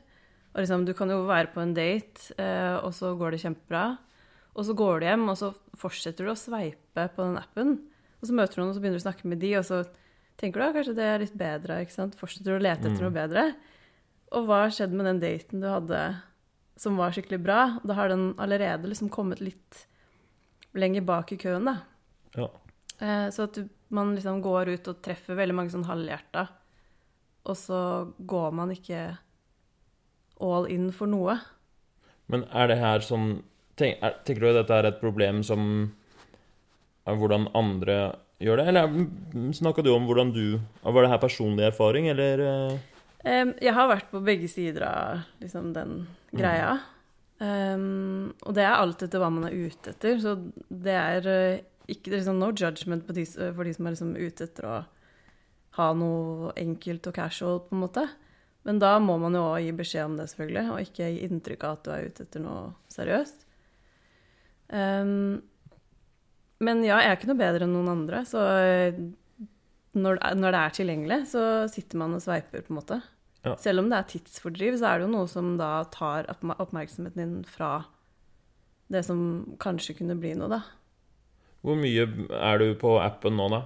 Og 0.50 0.62
liksom, 0.62 0.86
du 0.88 0.94
kan 0.98 1.12
jo 1.12 1.20
være 1.28 1.52
på 1.54 1.62
en 1.62 1.74
date, 1.76 2.32
eh, 2.40 2.76
og 2.80 2.90
så 2.96 3.12
går 3.18 3.36
det 3.36 3.42
kjempebra. 3.44 3.84
Og 4.58 4.66
så 4.66 4.74
går 4.74 4.98
du 4.98 5.06
hjem, 5.06 5.28
og 5.30 5.38
så 5.38 5.52
fortsetter 5.78 6.26
du 6.26 6.32
å 6.32 6.38
sveipe 6.38 7.04
på 7.14 7.22
den 7.22 7.38
appen. 7.38 7.76
Og 8.18 8.26
så 8.26 8.34
møter 8.34 8.58
du 8.58 8.62
noen, 8.62 8.72
og 8.72 8.78
så 8.78 8.82
begynner 8.82 8.98
du 8.98 9.04
å 9.04 9.06
snakke 9.06 9.30
med 9.30 9.42
de, 9.44 9.52
og 9.60 9.68
så 9.68 9.84
tenker 10.40 10.58
du 10.58 10.66
at 10.66 10.78
kanskje 10.80 10.96
det 10.98 11.06
er 11.06 11.22
litt 11.22 11.36
bedre. 11.38 11.78
ikke 11.84 11.94
sant? 11.94 12.18
Fortsetter 12.18 12.50
du 12.50 12.58
å 12.58 12.64
lete 12.64 12.90
etter 12.90 13.04
noe 13.04 13.14
bedre. 13.14 13.46
Og 14.34 14.48
hva 14.48 14.64
har 14.64 14.74
skjedd 14.74 14.96
med 14.96 15.06
den 15.06 15.22
daten 15.22 15.62
du 15.62 15.68
hadde 15.70 16.02
som 16.80 16.96
var 16.96 17.12
skikkelig 17.12 17.42
bra? 17.44 17.58
Da 17.84 17.96
har 17.98 18.08
den 18.12 18.30
allerede 18.40 18.88
liksom 18.88 19.10
kommet 19.12 19.42
litt 19.44 19.84
lenger 20.76 21.04
bak 21.04 21.32
i 21.34 21.38
køen, 21.40 21.66
da. 21.68 21.76
Ja. 22.38 22.48
Eh, 23.00 23.28
Så 23.34 23.44
at 23.48 23.58
du, 23.58 23.68
man 23.92 24.14
liksom 24.16 24.40
går 24.44 24.72
ut 24.76 24.88
og 24.88 25.02
treffer 25.04 25.36
veldig 25.36 25.56
mange 25.58 25.74
sånn 25.74 25.88
halvhjerta 25.88 26.46
og 27.48 27.56
så 27.56 27.78
går 28.28 28.52
man 28.52 28.72
ikke 28.74 29.00
all 30.40 30.66
in 30.72 30.90
for 30.92 31.10
noe. 31.10 31.38
Men 32.30 32.44
er 32.52 32.70
det 32.70 32.78
her 32.80 33.04
sånn 33.04 33.40
tenk, 33.80 33.98
er, 34.04 34.18
Tenker 34.24 34.44
du 34.44 34.50
at 34.52 34.58
dette 34.60 34.76
er 34.76 34.88
et 34.90 35.00
problem 35.00 35.42
som 35.46 35.64
er 37.08 37.16
hvordan 37.18 37.48
andre 37.56 37.96
gjør 38.40 38.60
det? 38.60 38.66
Eller 38.70 39.52
snakka 39.56 39.82
du 39.84 39.90
om 39.94 40.06
hvordan 40.08 40.32
du 40.36 40.60
Var 40.84 41.02
det 41.02 41.10
her 41.12 41.22
personlig 41.22 41.66
erfaring, 41.72 42.08
eller 42.12 42.44
Em, 43.24 43.52
jeg 43.60 43.76
har 43.76 43.90
vært 43.90 44.08
på 44.12 44.22
begge 44.24 44.48
sider 44.48 44.86
av 44.88 45.26
liksom, 45.42 45.74
den 45.76 46.06
greia. 46.32 46.78
Um, 47.40 48.32
og 48.44 48.52
det 48.56 48.64
er 48.66 48.76
alt 48.76 49.02
etter 49.04 49.20
hva 49.20 49.30
man 49.32 49.48
er 49.48 49.56
ute 49.56 49.92
etter. 49.94 50.16
Så 50.22 50.36
det 50.68 50.96
er 50.96 51.28
uh, 51.28 51.60
ikke 51.90 52.10
det 52.10 52.16
er 52.16 52.22
liksom 52.22 52.40
no 52.40 52.50
judgment 52.52 53.06
på 53.06 53.16
de, 53.16 53.26
for 53.26 53.66
de 53.66 53.76
som 53.76 53.86
er 53.86 53.96
liksom 53.96 54.16
ute 54.16 54.48
etter 54.48 54.68
å 54.68 54.80
ha 55.78 55.92
noe 55.96 56.50
enkelt 56.58 57.06
og 57.08 57.16
casual, 57.16 57.62
på 57.66 57.76
en 57.76 57.84
måte. 57.84 58.08
Men 58.68 58.80
da 58.82 58.96
må 59.00 59.16
man 59.20 59.36
jo 59.36 59.46
òg 59.52 59.64
gi 59.64 59.76
beskjed 59.76 60.08
om 60.08 60.16
det, 60.18 60.28
selvfølgelig, 60.32 60.64
og 60.72 60.82
ikke 60.84 61.12
gi 61.14 61.22
inntrykk 61.28 61.62
av 61.64 61.78
at 61.78 61.86
du 61.86 61.92
er 61.94 62.10
ute 62.10 62.26
etter 62.26 62.44
noe 62.44 62.64
seriøst. 62.92 63.46
Um, 64.70 65.40
men 66.60 66.82
ja, 66.84 66.98
jeg 67.00 67.08
er 67.08 67.16
ikke 67.16 67.30
noe 67.30 67.40
bedre 67.40 67.64
enn 67.66 67.72
noen 67.72 67.88
andre, 67.94 68.20
så 68.28 68.42
eh, 68.60 68.98
når, 69.96 70.20
når 70.38 70.54
det 70.54 70.60
er 70.60 70.76
tilgjengelig, 70.76 71.20
så 71.32 71.44
sitter 71.70 71.98
man 72.02 72.14
og 72.14 72.22
sveiper, 72.22 72.62
på 72.66 72.74
en 72.74 72.78
måte. 72.78 73.00
Ja. 73.46 73.56
Selv 73.58 73.82
om 73.82 73.88
det 73.90 73.98
er 73.98 74.10
tidsfordriv, 74.10 74.76
så 74.78 74.90
er 74.90 75.00
det 75.00 75.08
jo 75.08 75.14
noe 75.14 75.30
som 75.30 75.54
da 75.58 75.72
tar 75.92 76.28
oppmerksomheten 76.30 77.20
din 77.20 77.36
fra 77.48 77.72
det 78.90 79.02
som 79.06 79.20
kanskje 79.62 79.96
kunne 80.00 80.18
bli 80.20 80.34
noe, 80.38 80.50
da. 80.50 80.60
Hvor 81.64 81.76
mye 81.78 82.06
er 82.36 82.60
du 82.60 82.72
på 82.80 82.96
appen 83.00 83.36
nå, 83.38 83.48
da? 83.52 83.64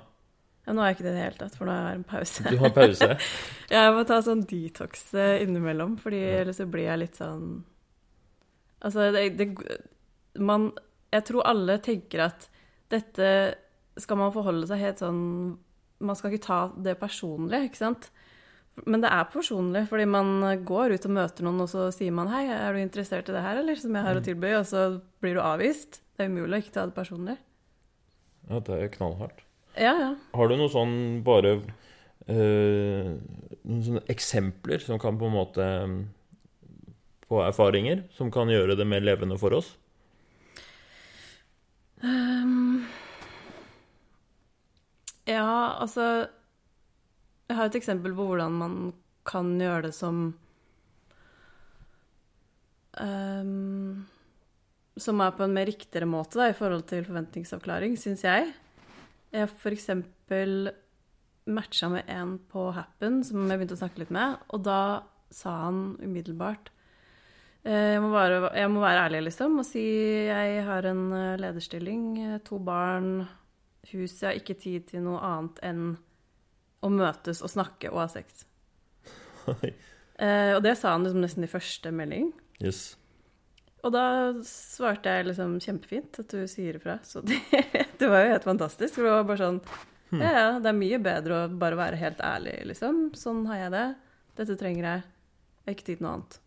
Ja, 0.65 0.73
nå 0.73 0.81
er 0.81 0.91
jeg 0.91 0.97
ikke 0.97 1.05
det 1.05 1.11
i 1.13 1.17
det 1.17 1.25
hele 1.25 1.41
tatt, 1.43 1.57
for 1.59 1.69
nå 1.69 1.75
er 1.75 1.87
jeg 1.91 1.99
en 1.99 2.07
pause. 2.09 2.45
Du 2.49 2.59
har 2.63 2.73
pause? 2.75 3.09
Jeg 3.75 3.93
må 3.97 4.05
ta 4.09 4.19
sånn 4.25 4.45
detox 4.49 5.07
eh, 5.17 5.43
innimellom, 5.45 5.97
fordi 6.01 6.21
ellers 6.39 6.61
så 6.61 6.67
blir 6.71 6.87
jeg 6.87 7.01
litt 7.01 7.17
sånn 7.19 7.47
Altså, 8.85 9.07
det, 9.15 9.23
det 9.41 9.47
Man 10.37 10.67
Jeg 11.13 11.25
tror 11.31 11.49
alle 11.49 11.79
tenker 11.83 12.27
at 12.27 12.49
dette 12.93 13.29
skal 14.01 14.21
man 14.21 14.35
forholde 14.35 14.69
seg 14.69 14.83
helt 14.85 15.01
sånn 15.01 15.23
Man 16.05 16.19
skal 16.19 16.33
ikke 16.33 16.47
ta 16.47 16.61
det 16.87 16.99
personlig, 17.01 17.67
ikke 17.69 17.81
sant? 17.81 18.11
Men 18.91 19.05
det 19.05 19.11
er 19.15 19.31
personlig, 19.31 19.85
fordi 19.87 20.07
man 20.11 20.43
går 20.67 20.97
ut 20.97 21.05
og 21.07 21.15
møter 21.15 21.47
noen, 21.47 21.63
og 21.63 21.71
så 21.71 21.87
sier 21.95 22.15
man 22.15 22.29
'Hei, 22.29 22.49
er 22.51 22.75
du 22.75 22.81
interessert 22.83 23.29
i 23.29 23.33
det 23.33 23.43
her, 23.43 23.59
eller?' 23.61 23.79
Som 23.79 23.95
jeg 23.95 24.03
har 24.03 24.19
å 24.19 24.25
tilby, 24.25 24.51
og 24.59 24.67
så 24.67 25.01
blir 25.23 25.35
du 25.35 25.41
avvist. 25.41 26.01
Det 26.17 26.27
er 26.27 26.31
umulig 26.31 26.59
å 26.59 26.63
ikke 26.63 26.75
ta 26.75 26.87
det 26.87 26.95
personlig. 26.95 27.39
Ja, 28.51 28.59
det 28.61 28.75
er 28.83 28.89
knallhardt. 28.89 29.45
Ja, 29.77 29.95
ja. 29.99 30.11
Har 30.35 30.49
du 30.49 30.57
noen 30.57 30.71
sånn 30.71 30.97
bare 31.27 31.57
eh, 32.31 33.15
Noen 33.65 33.83
sånne 33.83 34.05
eksempler 34.13 34.83
som 34.85 35.01
kan 35.03 35.19
på 35.19 35.27
en 35.27 35.35
måte 35.35 35.65
mm, 35.65 35.97
På 37.27 37.41
erfaringer 37.43 38.05
som 38.15 38.31
kan 38.31 38.53
gjøre 38.53 38.77
det 38.79 38.87
mer 38.87 39.03
levende 39.03 39.39
for 39.41 39.57
oss? 39.57 39.73
Ehm, 42.05 42.85
ja, 45.27 45.77
altså 45.81 46.29
Jeg 47.49 47.57
har 47.57 47.69
et 47.69 47.79
eksempel 47.79 48.15
på 48.17 48.27
hvordan 48.29 48.59
man 48.61 48.75
kan 49.25 49.55
gjøre 49.61 49.87
det 49.89 49.95
som 49.97 50.35
um, 53.01 54.05
Som 55.01 55.23
er 55.25 55.35
på 55.37 55.47
en 55.47 55.57
mer 55.57 55.69
riktigere 55.71 56.09
måte 56.09 56.41
da, 56.41 56.51
i 56.51 56.57
forhold 56.57 56.87
til 56.91 57.07
forventningsavklaring, 57.07 57.97
syns 57.99 58.23
jeg. 58.25 58.53
Jeg 59.35 59.51
for 59.51 59.75
eksempel 59.75 60.71
matcha 61.45 61.91
med 61.93 62.09
en 62.09 62.39
på 62.39 62.71
Happen 62.73 63.23
som 63.27 63.43
jeg 63.49 63.59
begynte 63.59 63.77
å 63.77 63.83
snakke 63.83 64.05
litt 64.05 64.13
med, 64.15 64.39
og 64.55 64.63
da 64.65 64.79
sa 65.35 65.57
han 65.67 65.99
umiddelbart 66.01 66.71
Eh, 67.65 67.95
Jeg 67.97 68.01
må, 68.05 68.11
bare, 68.13 68.51
jeg 68.53 68.69
må 68.69 68.83
være 68.83 69.07
ærlig, 69.07 69.23
liksom, 69.31 69.59
og 69.63 69.65
si 69.65 69.81
jeg 70.29 70.65
har 70.67 70.85
en 70.85 71.05
eh, 71.17 71.39
lederstilling, 71.41 72.03
eh, 72.21 72.41
to 72.45 72.59
barn, 72.61 73.25
hus 73.93 74.17
Jeg 74.23 74.29
har 74.29 74.39
ikke 74.39 74.57
tid 74.61 74.89
til 74.89 75.05
noe 75.05 75.21
annet 75.25 75.61
enn 75.67 75.85
å 76.85 76.91
møtes 76.93 77.41
og 77.45 77.53
snakke 77.53 77.93
og 77.93 78.03
ha 78.05 78.09
sex. 78.13 78.45
Eh, 80.15 80.53
og 80.55 80.61
det 80.63 80.77
sa 80.79 80.93
han 80.95 81.03
liksom 81.03 81.25
nesten 81.25 81.43
i 81.43 81.51
første 81.51 81.91
melding. 81.91 82.29
yes. 82.63 82.95
Og 83.85 83.91
da 83.93 84.05
svarte 84.47 85.11
jeg 85.13 85.27
liksom 85.27 85.57
kjempefint 85.61 86.21
at 86.23 86.31
du 86.31 86.47
sier 86.49 86.79
ifra. 86.79 86.95
Så 87.05 87.21
det, 87.27 87.41
det 88.01 88.09
var 88.09 88.23
jo 88.23 88.31
helt 88.31 88.47
fantastisk. 88.47 88.95
For 88.95 89.05
det 89.05 89.11
var 89.13 89.27
bare 89.29 89.43
sånn 89.43 89.59
Ja, 90.15 90.31
ja, 90.31 90.47
det 90.63 90.71
er 90.71 90.79
mye 90.79 91.01
bedre 91.03 91.41
å 91.43 91.51
bare 91.51 91.77
være 91.77 91.99
helt 91.99 92.23
ærlig, 92.23 92.55
liksom. 92.71 93.09
Sånn 93.19 93.43
har 93.51 93.65
jeg 93.65 93.75
det. 93.75 93.85
Dette 94.39 94.57
trenger 94.61 94.87
jeg. 94.87 95.03
Jeg 95.59 95.67
har 95.67 95.75
ikke 95.75 95.89
tid 95.91 95.99
til 95.99 96.07
noe 96.07 96.15
annet. 96.15 96.39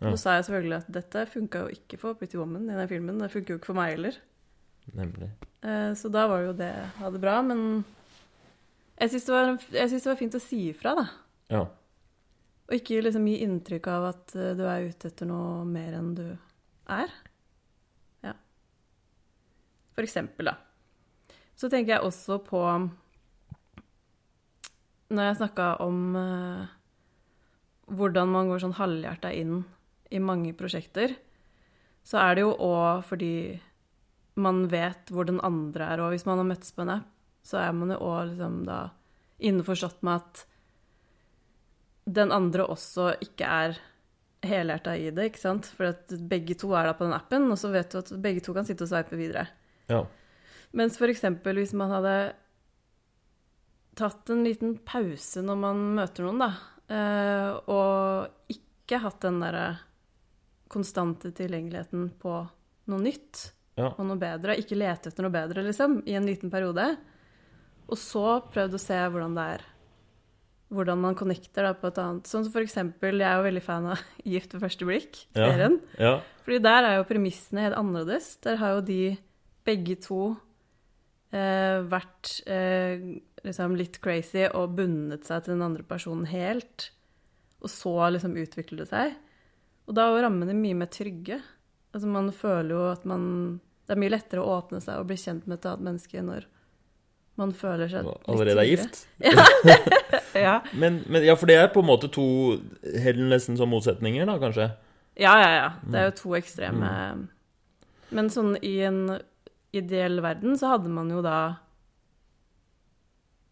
Ja. 0.00 0.08
Så 0.08 0.16
sa 0.24 0.34
jeg 0.38 0.46
selvfølgelig 0.48 0.78
at 0.80 0.88
dette 0.96 1.26
funka 1.36 1.62
jo 1.62 1.76
ikke 1.76 2.00
for 2.00 2.18
Pretty 2.18 2.40
Woman 2.40 2.66
i 2.66 2.78
den 2.80 2.90
filmen. 2.90 3.20
Det 3.22 3.30
funker 3.36 3.54
jo 3.54 3.60
ikke 3.60 3.70
for 3.70 3.78
meg 3.78 3.92
heller. 3.94 4.18
Nemlig. 4.92 5.30
Eh, 5.62 5.94
Så 5.94 6.08
da 6.12 6.26
var 6.28 6.40
det 6.40 6.46
jo 6.50 6.56
det 6.58 6.70
jeg 6.70 6.90
hadde 7.00 7.22
bra. 7.22 7.38
Men 7.42 7.84
jeg 9.00 9.10
syns 9.14 9.24
det, 9.70 9.80
det 9.80 10.04
var 10.06 10.20
fint 10.20 10.36
å 10.36 10.42
si 10.42 10.60
ifra, 10.70 10.94
da. 10.98 11.06
Ja. 11.52 11.64
Og 12.64 12.76
ikke 12.78 13.02
liksom 13.04 13.26
gi 13.28 13.40
inntrykk 13.44 13.88
av 13.92 14.10
at 14.12 14.36
eh, 14.38 14.52
du 14.56 14.64
er 14.68 14.88
ute 14.88 15.10
etter 15.10 15.28
noe 15.28 15.64
mer 15.68 15.96
enn 15.98 16.12
du 16.16 16.26
er. 16.90 17.10
Ja. 18.24 18.36
For 19.96 20.06
eksempel, 20.06 20.52
da. 20.52 20.58
Så 21.54 21.70
tenker 21.70 21.94
jeg 21.94 22.02
også 22.02 22.40
på 22.42 22.60
Når 25.14 25.28
jeg 25.28 25.36
snakka 25.38 25.66
om 25.84 26.16
uh, 26.16 26.64
hvordan 27.92 28.32
man 28.32 28.48
går 28.50 28.62
sånn 28.64 28.74
halvhjerta 28.74 29.30
inn 29.36 29.60
i 30.10 30.18
mange 30.18 30.54
prosjekter, 30.56 31.12
så 32.02 32.18
er 32.24 32.34
det 32.34 32.42
jo 32.46 32.54
òg 32.56 33.04
fordi 33.06 33.60
man 34.40 34.64
vet 34.70 35.10
hvor 35.14 35.28
den 35.28 35.40
andre 35.44 35.92
er. 35.94 36.02
Og 36.02 36.14
hvis 36.14 36.26
man 36.28 36.40
har 36.40 36.48
møttes 36.48 36.74
på 36.74 36.84
en 36.84 36.96
app, 36.98 37.10
så 37.44 37.60
er 37.60 37.72
man 37.76 37.92
jo 37.92 38.00
òg 38.02 38.32
liksom 38.32 38.60
da 38.66 38.78
innforstått 39.44 40.04
med 40.06 40.22
at 40.22 40.44
den 42.04 42.32
andre 42.32 42.66
også 42.68 43.14
ikke 43.24 43.48
er 43.48 43.78
helhjerta 44.44 44.94
i 45.00 45.08
det, 45.14 45.30
ikke 45.30 45.40
sant? 45.40 45.68
For 45.76 45.92
at 45.92 46.12
begge 46.28 46.56
to 46.60 46.72
er 46.76 46.88
da 46.88 46.96
på 46.96 47.06
den 47.06 47.16
appen, 47.16 47.48
og 47.52 47.60
så 47.60 47.70
vet 47.72 47.92
du 47.92 48.00
at 48.00 48.12
begge 48.24 48.44
to 48.44 48.54
kan 48.56 48.66
sitte 48.68 48.84
og 48.84 48.92
sveipe 48.92 49.16
videre. 49.18 49.46
Ja. 49.88 50.02
Mens 50.76 50.98
eksempel 51.00 51.60
hvis 51.60 51.72
man 51.76 51.92
hadde 51.92 52.14
tatt 53.94 54.30
en 54.32 54.44
liten 54.44 54.78
pause 54.84 55.42
når 55.44 55.58
man 55.60 55.82
møter 55.96 56.26
noen, 56.26 56.42
da, 56.42 56.50
eh, 56.92 57.50
og 57.70 58.52
ikke 58.52 59.00
hatt 59.04 59.20
den 59.24 59.40
derre 59.44 59.66
konstante 60.72 61.30
tilgjengeligheten 61.36 62.08
på 62.20 62.38
noe 62.90 63.04
nytt 63.04 63.52
Ja. 63.74 63.88
og 63.90 64.04
noe 64.06 64.18
bedre, 64.20 64.54
ikke 64.60 64.76
lete 64.78 65.10
etter 65.10 65.24
noe 65.26 65.34
bedre, 65.34 65.64
liksom, 65.66 66.02
i 66.06 66.14
en 66.14 66.26
liten 66.28 66.50
periode, 66.52 66.92
og 67.90 67.98
så 67.98 68.38
prøvd 68.54 68.76
å 68.78 68.80
se 68.80 68.98
hvordan 69.10 69.34
det 69.36 69.46
er 69.56 69.64
hvordan 70.74 70.98
man 71.02 71.14
connecter 71.18 71.66
da 71.66 71.74
på 71.76 71.86
et 71.90 71.98
annet 72.02 72.26
Sånn 72.26 72.46
som 72.46 72.52
for 72.54 72.64
eksempel, 72.64 73.20
jeg 73.20 73.28
er 73.28 73.36
jo 73.38 73.44
veldig 73.46 73.62
fan 73.62 73.84
av 73.92 74.00
Gift 74.32 74.54
ved 74.56 74.64
første 74.64 74.88
blikk, 74.88 75.20
Ja. 75.36 75.68
ja. 76.00 76.14
Fordi 76.44 76.58
der 76.64 76.88
er 76.88 76.96
jo 76.98 77.06
premissene 77.08 77.66
helt 77.66 77.78
annerledes. 77.78 78.34
Der 78.44 78.58
har 78.60 78.74
jo 78.76 78.80
de 78.84 78.98
begge 79.64 79.94
to 80.04 80.18
eh, 81.32 81.78
vært 81.88 82.34
eh, 82.50 83.00
liksom 83.46 83.76
litt 83.78 84.00
crazy 84.04 84.44
og 84.50 84.74
bundet 84.76 85.24
seg 85.28 85.44
til 85.44 85.54
den 85.54 85.64
andre 85.64 85.86
personen 85.88 86.26
helt. 86.28 86.90
Og 87.64 87.72
så 87.72 87.94
liksom 88.12 88.36
utvikler 88.40 88.82
det 88.82 88.90
seg. 88.90 89.14
Og 89.88 89.96
da 89.96 90.04
er 90.04 90.18
jo 90.18 90.24
rammene 90.26 90.56
mye 90.58 90.76
mer 90.82 90.90
trygge. 90.92 91.40
Altså 91.94 92.10
man 92.10 92.32
føler 92.34 92.74
jo 92.74 92.82
at 92.90 93.06
man 93.06 93.24
Det 93.86 93.94
er 93.94 94.00
mye 94.02 94.12
lettere 94.16 94.42
å 94.42 94.58
åpne 94.58 94.80
seg 94.82 94.98
og 94.98 95.08
bli 95.08 95.16
kjent 95.20 95.46
med 95.46 95.60
et 95.60 95.70
annet 95.70 95.88
menneske 95.88 96.24
når 96.26 96.48
man 97.38 97.50
føler 97.54 97.90
seg 97.90 98.06
litt 98.06 98.30
Allerede 98.30 98.64
er 98.64 98.70
gift? 98.70 99.04
Ja. 100.34 100.56
Men, 100.80 101.04
men 101.06 101.22
ja, 101.22 101.36
for 101.38 101.46
det 101.46 101.54
er 101.60 101.68
på 101.70 101.82
en 101.82 101.86
måte 101.86 102.08
to 102.10 102.24
helt 102.82 103.20
nesten 103.22 103.54
som 103.54 103.70
motsetninger, 103.70 104.26
da, 104.26 104.34
kanskje? 104.42 104.66
Ja, 105.14 105.34
ja, 105.38 105.50
ja. 105.54 105.68
Det 105.86 106.00
er 106.00 106.08
jo 106.08 106.14
to 106.18 106.32
ekstreme 106.34 106.88
Men 108.10 108.30
sånn 108.34 108.56
i 108.58 108.72
en 108.86 109.04
ideell 109.74 110.18
verden 110.24 110.58
så 110.58 110.72
hadde 110.72 110.90
man 110.90 111.12
jo 111.14 111.22
da 111.22 111.38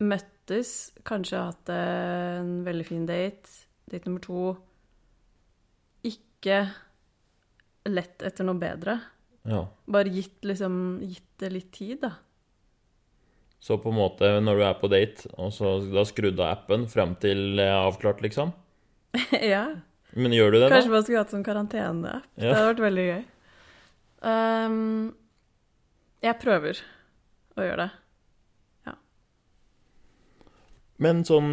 møttes, 0.03 0.91
kanskje 1.07 1.45
hatt 1.47 1.71
en 1.71 2.55
veldig 2.67 2.87
fin 2.89 3.07
date, 3.07 3.51
date 3.91 4.11
nummer 4.11 4.27
to 4.27 4.43
Ikke 6.11 6.65
lett 7.89 8.23
etter 8.23 8.47
noe 8.47 8.59
bedre. 8.61 8.99
Ja. 9.49 9.65
Bare 9.91 10.13
gitt, 10.15 10.39
liksom, 10.47 11.01
gitt 11.03 11.27
det 11.43 11.51
litt 11.53 11.73
tid, 11.75 12.01
da. 12.05 12.13
Så 13.63 13.77
på 13.79 13.91
en 13.93 13.99
måte, 13.99 14.29
når 14.43 14.59
du 14.59 14.65
er 14.67 14.75
på 14.79 14.91
date, 14.91 15.29
og 15.39 15.53
så 15.55 15.77
da 15.93 16.03
skrudd 16.07 16.41
av 16.43 16.51
appen 16.57 16.89
frem 16.91 17.15
til 17.23 17.61
avklart, 17.63 18.23
liksom? 18.25 18.53
ja. 19.55 19.65
Men 20.19 20.35
gjør 20.35 20.53
du 20.53 20.59
det, 20.61 20.71
Kanskje 20.73 20.91
da? 20.91 20.95
man 20.97 21.05
skulle 21.07 21.23
hatt 21.23 21.35
sånn 21.35 21.47
karanteneapp. 21.47 22.27
Det 22.37 22.51
hadde 22.53 22.71
vært 22.73 22.83
veldig 22.87 23.05
gøy. 23.09 23.23
Um, 24.23 24.79
jeg 26.23 26.39
prøver 26.43 26.83
å 27.59 27.67
gjøre 27.67 27.87
det. 27.87 27.91
Men 31.03 31.25
sånn 31.27 31.53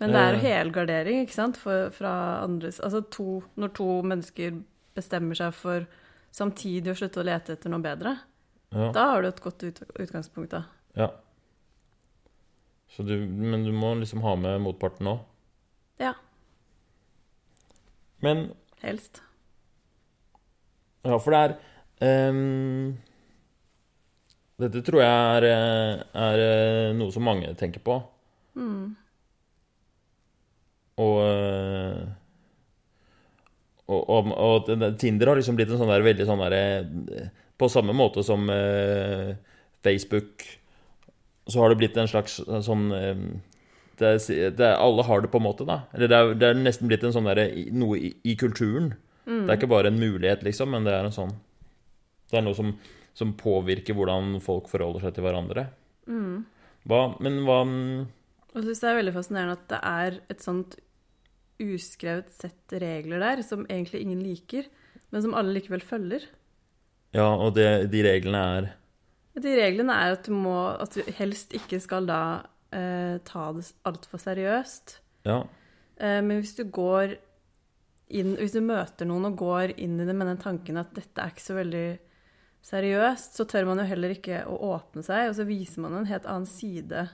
Men 0.00 0.10
det 0.12 0.20
er 0.20 0.34
Eh. 0.34 0.40
helgardering, 0.42 1.22
ikke 1.24 1.32
sant, 1.36 1.56
for, 1.56 1.88
fra 1.94 2.42
andres 2.42 2.80
Altså 2.80 3.00
to, 3.08 3.42
når 3.56 3.72
to 3.78 3.86
mennesker 4.02 4.58
bestemmer 4.94 5.34
seg 5.38 5.52
for 5.56 5.86
samtidig 6.34 6.92
å 6.92 6.98
slutte 6.98 7.20
å 7.22 7.26
lete 7.26 7.54
etter 7.56 7.70
noe 7.72 7.82
bedre, 7.84 8.16
Ja. 8.74 8.90
da 8.92 9.04
har 9.12 9.22
du 9.22 9.28
et 9.28 9.40
godt 9.42 9.62
ut, 9.62 9.82
utgangspunkt, 10.00 10.50
da. 10.50 10.64
ja. 10.96 11.10
Så 12.94 13.02
du, 13.02 13.14
men 13.26 13.64
du 13.64 13.72
må 13.74 13.94
liksom 13.98 14.20
ha 14.22 14.36
med 14.38 14.60
motparten 14.62 15.08
òg. 15.10 15.22
Ja. 15.98 16.12
Men 18.22 18.52
Helst. 18.84 19.18
Ja, 21.02 21.18
for 21.18 21.34
det 21.34 21.40
er 22.04 22.28
um, 22.30 22.92
Dette 24.62 24.82
tror 24.86 25.02
jeg 25.02 25.10
er, 25.10 25.46
er 26.14 26.42
eh, 26.44 26.92
noe 26.94 27.10
som 27.10 27.26
mange 27.26 27.50
tenker 27.58 27.82
på. 27.82 27.96
Mm. 28.54 28.92
Og 31.02 31.16
eh, 31.24 32.04
og, 33.84 34.02
og, 34.08 34.30
og 34.32 34.68
Tinder 35.00 35.30
har 35.30 35.38
liksom 35.38 35.58
blitt 35.58 35.72
en 35.72 35.80
sånn 35.80 35.92
der 35.92 36.04
veldig 36.04 36.24
sånn 36.24 36.40
derre 36.40 37.26
På 37.60 37.68
samme 37.68 37.92
måte 37.96 38.24
som 38.24 38.46
eh, 38.50 39.34
Facebook, 39.84 40.46
så 41.44 41.60
har 41.60 41.70
det 41.70 41.80
blitt 41.82 41.98
en 42.00 42.08
slags 42.08 42.38
sånn 42.64 42.86
eh, 42.96 43.20
det 44.00 44.08
er, 44.08 44.48
det 44.56 44.64
er, 44.64 44.78
Alle 44.80 45.04
har 45.06 45.22
det 45.22 45.30
på 45.30 45.38
en 45.38 45.46
måte, 45.46 45.66
da. 45.68 45.82
Eller 45.94 46.10
det 46.10 46.16
er, 46.18 46.32
det 46.40 46.48
er 46.48 46.58
nesten 46.58 46.90
blitt 46.90 47.04
en 47.06 47.14
sånn 47.14 47.28
der, 47.28 47.44
noe 47.76 48.00
i, 48.00 48.10
i 48.26 48.34
kulturen. 48.40 48.94
Mm. 49.28 49.44
Det 49.44 49.52
er 49.52 49.60
ikke 49.60 49.70
bare 49.70 49.92
en 49.92 50.00
mulighet, 50.00 50.42
liksom, 50.46 50.72
men 50.74 50.88
det 50.88 50.96
er 50.96 51.06
en 51.06 51.14
sånn 51.14 51.30
Det 52.32 52.40
er 52.40 52.44
noe 52.44 52.56
som, 52.58 52.72
som 53.14 53.36
påvirker 53.38 53.94
hvordan 53.96 54.40
folk 54.42 54.66
forholder 54.72 55.06
seg 55.06 55.14
til 55.14 55.28
hverandre. 55.28 55.68
Mm. 56.10 56.42
Hva, 56.88 57.04
men 57.22 57.38
hva 57.46 57.60
jeg 58.54 58.68
syns 58.68 58.82
det 58.82 58.88
er 58.88 58.98
veldig 59.00 59.14
fascinerende 59.16 59.54
at 59.56 59.70
det 59.72 59.78
er 59.88 60.18
et 60.30 60.42
sånt 60.44 60.76
uskrevet 61.62 62.32
sett 62.34 62.74
regler 62.82 63.22
der 63.22 63.42
som 63.46 63.66
egentlig 63.68 64.02
ingen 64.02 64.22
liker, 64.24 64.66
men 65.10 65.22
som 65.22 65.36
alle 65.38 65.54
likevel 65.56 65.84
følger. 65.84 66.26
Ja, 67.14 67.28
og 67.30 67.54
det, 67.54 67.92
de 67.92 68.00
reglene 68.02 68.40
er 68.56 68.72
De 69.38 69.52
reglene 69.54 69.94
er 69.94 70.16
at 70.16 70.26
du, 70.26 70.34
må, 70.34 70.56
at 70.74 70.96
du 70.96 71.02
helst 71.18 71.54
ikke 71.54 71.78
skal 71.82 72.08
da 72.10 72.22
eh, 72.74 73.20
ta 73.26 73.44
det 73.54 73.68
altfor 73.86 74.22
seriøst. 74.22 74.98
Ja. 75.26 75.44
Eh, 75.98 76.20
men 76.26 76.40
hvis 76.40 76.56
du 76.58 76.66
går 76.66 77.16
inn 78.14 78.34
Hvis 78.36 78.52
du 78.52 78.60
møter 78.60 79.08
noen 79.08 79.30
og 79.30 79.38
går 79.40 79.72
inn 79.80 79.96
i 79.96 80.04
det 80.04 80.12
med 80.14 80.28
den 80.28 80.40
tanken 80.42 80.76
at 80.76 80.90
dette 80.94 81.22
er 81.22 81.32
ikke 81.32 81.42
så 81.42 81.54
veldig 81.56 81.86
seriøst, 82.64 83.38
så 83.38 83.46
tør 83.48 83.68
man 83.70 83.80
jo 83.80 83.86
heller 83.88 84.12
ikke 84.12 84.42
å 84.48 84.58
åpne 84.74 85.02
seg, 85.04 85.30
og 85.30 85.38
så 85.38 85.46
viser 85.48 85.82
man 85.84 85.96
en 85.98 86.08
helt 86.08 86.28
annen 86.28 86.48
side 86.48 87.06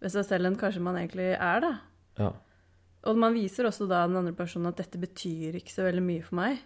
ved 0.00 0.12
seg 0.12 0.26
selv 0.28 0.48
enn 0.48 0.58
kanskje 0.60 0.82
man 0.84 0.98
egentlig 1.00 1.30
er, 1.34 1.60
da. 1.64 1.70
ja. 2.20 2.30
Og 3.04 3.18
man 3.20 3.34
viser 3.36 3.68
også 3.68 3.86
da 3.88 4.06
den 4.08 4.16
andre 4.16 4.32
personen 4.36 4.70
at 4.70 4.78
dette 4.80 5.00
betyr 5.00 5.58
ikke 5.58 5.72
så 5.74 5.84
veldig 5.84 6.04
mye 6.04 6.22
for 6.24 6.38
meg. 6.40 6.62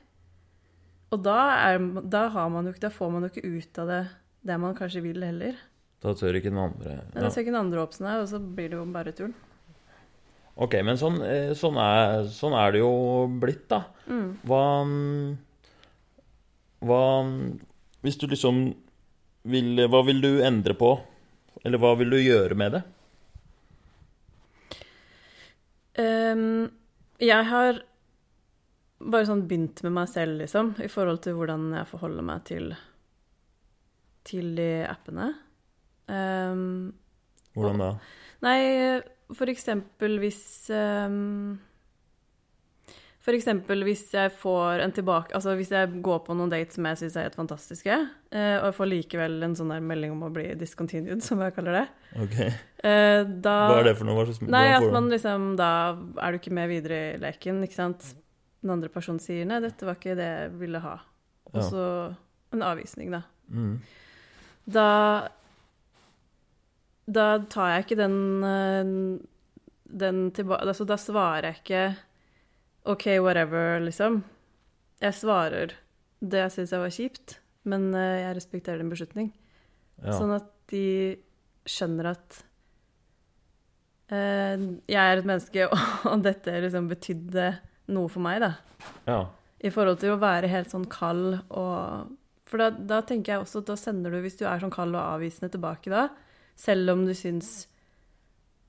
Og 1.10 1.22
da, 1.24 1.38
er, 1.70 1.78
da, 2.04 2.28
har 2.28 2.48
man 2.52 2.68
ikke- 2.68 2.84
da 2.84 2.90
får 2.92 3.10
man 3.10 3.22
jo 3.24 3.28
ikke 3.32 3.48
ut 3.58 3.78
av 3.78 3.86
det 3.88 4.02
det 4.48 4.56
man 4.60 4.74
kanskje 4.74 5.02
vil 5.02 5.20
heller. 5.22 5.56
Da 6.00 6.12
tør 6.14 6.36
ikke 6.38 6.52
den 6.52 6.58
andre 6.62 6.92
ja. 6.94 7.20
da 7.20 7.28
tør 7.28 7.42
ikke 7.42 7.52
den 7.52 7.58
andre 7.66 7.82
åpne 7.82 8.06
seg, 8.06 8.20
og 8.22 8.28
så 8.30 8.38
blir 8.38 8.70
det 8.70 8.78
jo 8.78 8.84
bare 8.94 9.12
tull. 9.12 9.34
Ok, 10.58 10.74
men 10.82 10.96
sånn, 10.98 11.18
eh, 11.22 11.50
sånn, 11.54 11.76
er, 11.78 12.24
sånn 12.34 12.54
er 12.54 12.72
det 12.72 12.80
jo 12.80 12.92
blitt, 13.40 13.68
da. 13.68 13.84
Mm. 14.06 14.38
Hva 14.46 14.62
Hva 16.80 17.00
Hvis 18.02 18.18
du 18.18 18.26
liksom 18.30 18.74
vil 19.44 19.88
Hva 19.88 20.04
vil 20.06 20.20
du 20.22 20.30
endre 20.42 20.74
på? 20.78 20.92
Eller 21.64 21.78
hva 21.78 21.96
vil 21.98 22.10
du 22.10 22.16
gjøre 22.16 22.54
med 22.58 22.72
det? 22.76 22.82
Ehm, 26.32 26.68
jeg 27.22 27.48
har 27.50 27.82
bare 28.98 29.28
sånn 29.28 29.44
begynt 29.48 29.82
med 29.86 29.94
meg 29.94 30.10
selv, 30.10 30.40
liksom, 30.42 30.72
i 30.82 30.90
forhold 30.90 31.22
til 31.24 31.36
hvordan 31.38 31.68
jeg 31.76 31.90
forholder 31.90 32.26
meg 32.26 32.44
til, 32.48 32.72
til 34.26 34.50
de 34.58 34.70
appene. 34.88 35.30
Um, 36.08 36.94
Hvordan 37.52 37.82
da? 37.82 37.88
nei, 38.46 38.60
for 39.36 39.50
eksempel 39.52 40.16
hvis 40.22 40.40
ehm, 40.72 41.58
Eksempel 43.36 43.82
hvis 43.84 44.06
jeg 44.14 44.30
får 44.32 44.80
en 44.80 44.92
tilbake 44.92 45.34
Altså 45.36 45.52
hvis 45.58 45.70
jeg 45.74 46.00
går 46.02 46.20
på 46.24 46.34
noen 46.38 46.48
dates 46.52 46.74
som 46.78 46.86
jeg 46.88 46.96
syns 46.96 47.16
er 47.16 47.26
helt 47.26 47.34
fantastiske, 47.36 47.96
eh, 48.32 48.54
og 48.60 48.64
jeg 48.70 48.76
får 48.78 48.88
likevel 48.92 49.42
en 49.44 49.56
sånn 49.58 49.68
der 49.74 49.80
melding 49.84 50.12
om 50.14 50.22
å 50.22 50.30
bli 50.32 50.54
discontinued, 50.56 51.20
som 51.26 51.40
jeg 51.44 51.54
kaller 51.56 51.72
det, 51.80 51.84
okay. 52.24 52.48
eh, 52.82 53.24
da 53.28 53.56
Hva 53.68 53.80
er 53.80 53.90
det 53.90 53.96
for 53.98 54.08
noe? 54.08 54.24
Nei, 54.48 54.64
at 54.72 54.88
man 54.94 55.10
liksom 55.12 55.56
Da 55.60 55.70
er 56.22 56.32
du 56.32 56.38
ikke 56.40 56.54
med 56.54 56.68
videre 56.72 57.00
i 57.14 57.20
leken, 57.20 57.62
ikke 57.66 57.74
sant? 57.76 58.14
Den 58.62 58.70
andre 58.74 58.88
personen 58.88 59.20
sier 59.22 59.44
'nei, 59.46 59.60
dette 59.62 59.86
var 59.86 59.94
ikke 59.94 60.16
det 60.18 60.26
jeg 60.26 60.50
ville 60.58 60.80
ha'. 60.82 60.98
Og 61.52 61.60
Ja. 61.60 61.68
så 61.68 62.16
en 62.52 62.62
avvisning, 62.62 63.10
da. 63.12 63.22
mm. 63.50 63.80
Da 64.68 65.28
Da 67.08 67.38
tar 67.48 67.68
jeg 67.72 67.84
ikke 67.86 67.96
den 68.02 68.44
eh, 68.44 68.84
Den 69.98 70.30
tilbake 70.32 70.66
Altså, 70.66 70.84
da 70.84 70.96
svarer 70.96 71.42
jeg 71.52 71.62
ikke 71.62 71.96
'OK, 72.88 73.04
whatever', 73.20 73.78
liksom. 73.84 74.22
Jeg 75.00 75.14
svarer 75.14 75.74
det 76.24 76.40
jeg 76.40 76.50
syns 76.56 76.72
var 76.72 76.90
kjipt, 76.90 77.38
men 77.68 77.92
eh, 77.94 78.24
jeg 78.24 78.36
respekterer 78.40 78.80
din 78.82 78.90
beslutning. 78.90 79.32
ja. 80.02 80.12
Sånn 80.16 80.32
at 80.34 80.48
de 80.72 81.18
skjønner 81.68 82.10
at 82.14 82.42
eh, 84.10 84.56
jeg 84.88 84.98
er 85.12 85.20
et 85.20 85.28
menneske, 85.28 85.66
og 86.10 86.22
dette 86.24 86.54
liksom 86.64 86.88
betydde 86.90 87.50
noe 87.94 88.08
for 88.12 88.24
meg, 88.24 88.40
da. 88.44 88.52
ja. 89.08 89.20
I 89.58 89.70
forhold 89.74 89.98
til 89.98 90.12
å 90.14 90.20
være 90.22 90.46
helt 90.52 90.70
sånn 90.70 90.84
kald 90.86 91.40
og 91.50 92.12
For 92.46 92.56
da, 92.62 92.68
da 92.70 93.00
tenker 93.02 93.32
jeg 93.34 93.42
også 93.42 93.58
at 93.60 93.66
da 93.72 93.74
sender 93.76 94.14
du, 94.14 94.20
hvis 94.22 94.38
du 94.38 94.44
er 94.46 94.60
sånn 94.62 94.70
kald 94.72 94.94
og 94.94 95.02
avvisende 95.18 95.50
tilbake 95.52 95.90
da, 95.92 96.06
selv 96.56 96.94
om 96.94 97.02
du 97.04 97.10
syns 97.12 97.66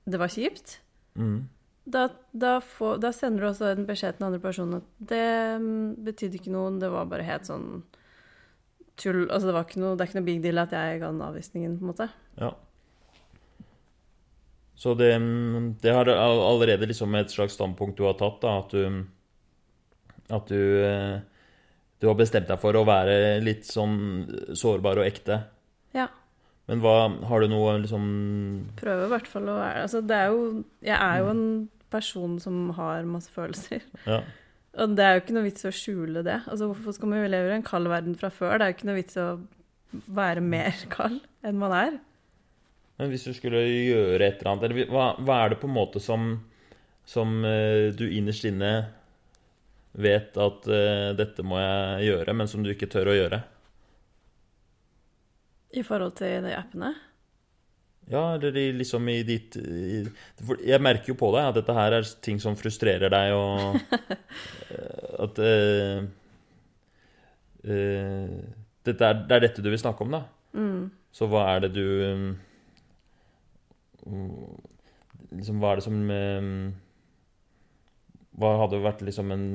det 0.04 0.18
var 0.20 0.28
kjipt, 0.28 0.78
Mm. 1.18 1.48
Da, 1.84 2.08
da, 2.32 2.58
får, 2.60 2.98
da 3.02 3.12
sender 3.14 3.44
du 3.44 3.48
også 3.50 3.70
en 3.72 3.86
beskjed 3.88 4.16
til 4.16 4.22
den 4.22 4.28
andre 4.28 4.42
personen 4.42 4.80
at 4.80 4.88
det 5.12 5.28
mm, 5.62 5.84
betydde 6.06 6.40
ikke 6.40 6.52
noe, 6.54 6.72
det 6.80 6.90
var 6.92 7.08
bare 7.10 7.26
helt 7.26 7.48
sånn 7.48 7.68
tull 9.00 9.22
Altså 9.32 9.48
det 9.48 9.78
noe, 9.80 9.94
det 9.96 10.04
er 10.04 10.10
ikke 10.10 10.18
noe 10.18 10.26
big 10.26 10.42
deal 10.44 10.60
at 10.60 10.74
jeg 10.76 11.00
ga 11.00 11.08
den 11.08 11.24
avvisningen, 11.24 11.78
på 11.78 11.86
en 11.86 11.92
måte. 11.92 12.08
Ja. 12.40 12.50
Så 14.80 14.94
det, 14.96 15.10
det 15.80 15.92
har 15.92 16.08
allerede 16.08 16.88
liksom 16.88 17.16
et 17.18 17.32
slags 17.32 17.56
standpunkt 17.56 17.98
du 17.98 18.06
har 18.08 18.16
tatt, 18.20 18.40
da, 18.44 18.58
at 18.60 18.70
du 18.72 19.06
At 20.30 20.48
du 20.48 20.84
eh, 20.84 21.18
Du 22.00 22.08
har 22.08 22.16
bestemt 22.16 22.48
deg 22.48 22.60
for 22.60 22.76
å 22.76 22.86
være 22.88 23.40
litt 23.44 23.66
sånn 23.68 24.54
sårbar 24.56 25.02
og 25.02 25.08
ekte. 25.08 25.42
Ja. 25.92 26.06
Men 26.68 26.82
hva 26.84 26.96
Har 27.26 27.42
du 27.42 27.50
noe 27.50 27.78
liksom 27.82 28.04
Prøver 28.78 29.06
i 29.06 29.12
hvert 29.14 29.30
fall 29.30 29.48
å 29.50 29.56
være 29.58 29.84
Altså 29.86 30.02
det 30.06 30.18
er 30.18 30.28
jo 30.30 30.42
Jeg 30.84 30.96
er 30.96 31.22
jo 31.22 31.30
en 31.32 31.46
person 31.90 32.36
som 32.38 32.68
har 32.76 33.02
masse 33.08 33.32
følelser. 33.34 33.82
Ja. 34.06 34.20
Og 34.78 34.92
det 34.94 35.02
er 35.02 35.16
jo 35.16 35.22
ikke 35.24 35.34
noe 35.34 35.48
vits 35.48 35.66
å 35.66 35.72
skjule 35.74 36.22
det. 36.22 36.36
Altså 36.46 36.68
Hvorfor 36.70 36.94
skal 36.94 37.10
man 37.10 37.24
leve 37.26 37.50
i 37.50 37.56
en 37.56 37.66
kald 37.66 37.90
verden 37.90 38.14
fra 38.18 38.30
før? 38.30 38.60
Det 38.60 38.62
er 38.62 38.70
jo 38.70 38.76
ikke 38.76 38.86
noe 38.86 39.00
vits 39.00 39.18
å 39.18 39.26
være 40.20 40.44
mer 40.44 40.84
kald 40.92 41.18
enn 41.42 41.58
man 41.58 41.74
er. 41.74 41.98
Men 43.00 43.10
hvis 43.10 43.26
du 43.26 43.32
skulle 43.34 43.64
gjøre 43.64 44.22
et 44.22 44.38
eller 44.38 44.52
annet 44.52 44.68
eller 44.68 44.92
hva, 44.92 45.08
hva 45.18 45.40
er 45.42 45.52
det 45.52 45.60
på 45.62 45.66
en 45.70 45.76
måte 45.78 46.02
som 46.04 46.32
Som 47.08 47.40
eh, 47.48 47.90
du 47.96 48.04
innerst 48.06 48.44
inne 48.46 48.72
vet 49.90 50.36
at 50.38 50.68
uh, 50.70 51.10
dette 51.18 51.42
må 51.42 51.58
jeg 51.58 52.10
gjøre, 52.12 52.34
men 52.38 52.46
som 52.46 52.62
du 52.62 52.68
ikke 52.70 52.86
tør 52.92 53.10
å 53.10 53.16
gjøre? 53.16 53.40
I 55.76 55.84
forhold 55.86 56.16
til 56.18 56.42
de 56.44 56.56
appene. 56.56 56.94
Ja, 58.10 58.34
eller 58.34 58.56
i, 58.56 58.70
liksom 58.74 59.08
i 59.08 59.20
ditt 59.22 59.54
i, 59.60 60.00
Jeg 60.66 60.82
merker 60.82 61.12
jo 61.12 61.18
på 61.18 61.28
deg 61.34 61.46
at 61.46 61.58
dette 61.60 61.76
her 61.76 61.94
er 62.00 62.08
ting 62.24 62.40
som 62.42 62.56
frustrerer 62.58 63.12
deg, 63.12 63.34
og 63.36 63.76
eh, 64.74 65.12
at 65.26 65.38
uh, 65.38 66.00
uh, 67.68 68.40
dette 68.88 69.12
er, 69.12 69.20
Det 69.28 69.36
er 69.36 69.44
dette 69.46 69.62
du 69.62 69.70
vil 69.70 69.82
snakke 69.82 70.06
om, 70.06 70.16
da. 70.16 70.24
Mm. 70.58 70.88
Så 71.14 71.28
hva 71.30 71.44
er 71.52 71.66
det 71.66 71.72
du 71.76 71.86
um, 72.02 72.26
Liksom, 75.30 75.60
hva 75.62 75.70
er 75.70 75.78
det 75.78 75.84
som 75.84 75.98
um, 76.10 76.70
Hva 78.40 78.54
hadde 78.64 78.82
vært 78.82 79.04
liksom 79.06 79.30
en 79.34 79.46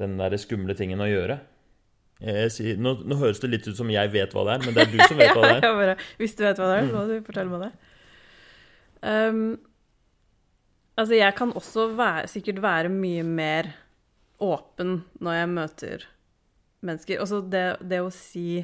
Den 0.00 0.16
derre 0.18 0.40
skumle 0.40 0.74
tingen 0.78 1.02
å 1.04 1.10
gjøre? 1.10 1.38
Jeg 2.20 2.52
sier, 2.52 2.76
nå, 2.80 2.94
nå 3.08 3.16
høres 3.20 3.40
det 3.40 3.48
litt 3.48 3.66
ut 3.68 3.78
som 3.78 3.90
jeg 3.92 4.12
vet 4.12 4.34
hva 4.36 4.44
det 4.46 4.54
er, 4.56 4.64
men 4.66 4.76
det 4.76 4.84
er 4.84 4.92
du 4.92 4.98
som 5.00 5.20
vet 5.20 5.32
hva 5.36 5.42
det 5.46 5.56
er. 5.56 5.64
ja, 5.64 5.72
bare, 5.78 5.96
hvis 6.20 6.36
du 6.36 6.44
vet 6.44 6.60
hva 6.60 6.68
det 6.68 6.78
er, 6.78 6.88
så 6.88 6.96
må 6.96 7.04
du 7.08 7.26
fortelle 7.26 7.52
meg 7.54 7.66
det. 7.66 7.72
Um, 9.00 9.44
altså, 11.00 11.14
jeg 11.16 11.36
kan 11.38 11.54
også 11.56 11.86
være, 11.96 12.26
sikkert 12.28 12.62
være 12.64 12.92
mye 12.92 13.24
mer 13.24 13.72
åpen 14.40 14.98
når 15.20 15.38
jeg 15.38 15.52
møter 15.54 16.08
mennesker. 16.84 17.22
Også 17.24 17.40
det, 17.52 17.66
det 17.88 18.02
å 18.04 18.12
si 18.14 18.62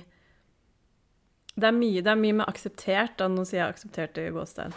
det 1.56 1.70
er, 1.70 1.72
mye, 1.72 2.02
det 2.04 2.12
er 2.12 2.20
mye 2.20 2.42
med 2.42 2.50
akseptert, 2.50 3.16
da 3.16 3.30
nå 3.32 3.46
sier 3.48 3.62
jeg 3.62 3.72
akseptert 3.72 4.18
i 4.20 4.28
gåstein, 4.34 4.74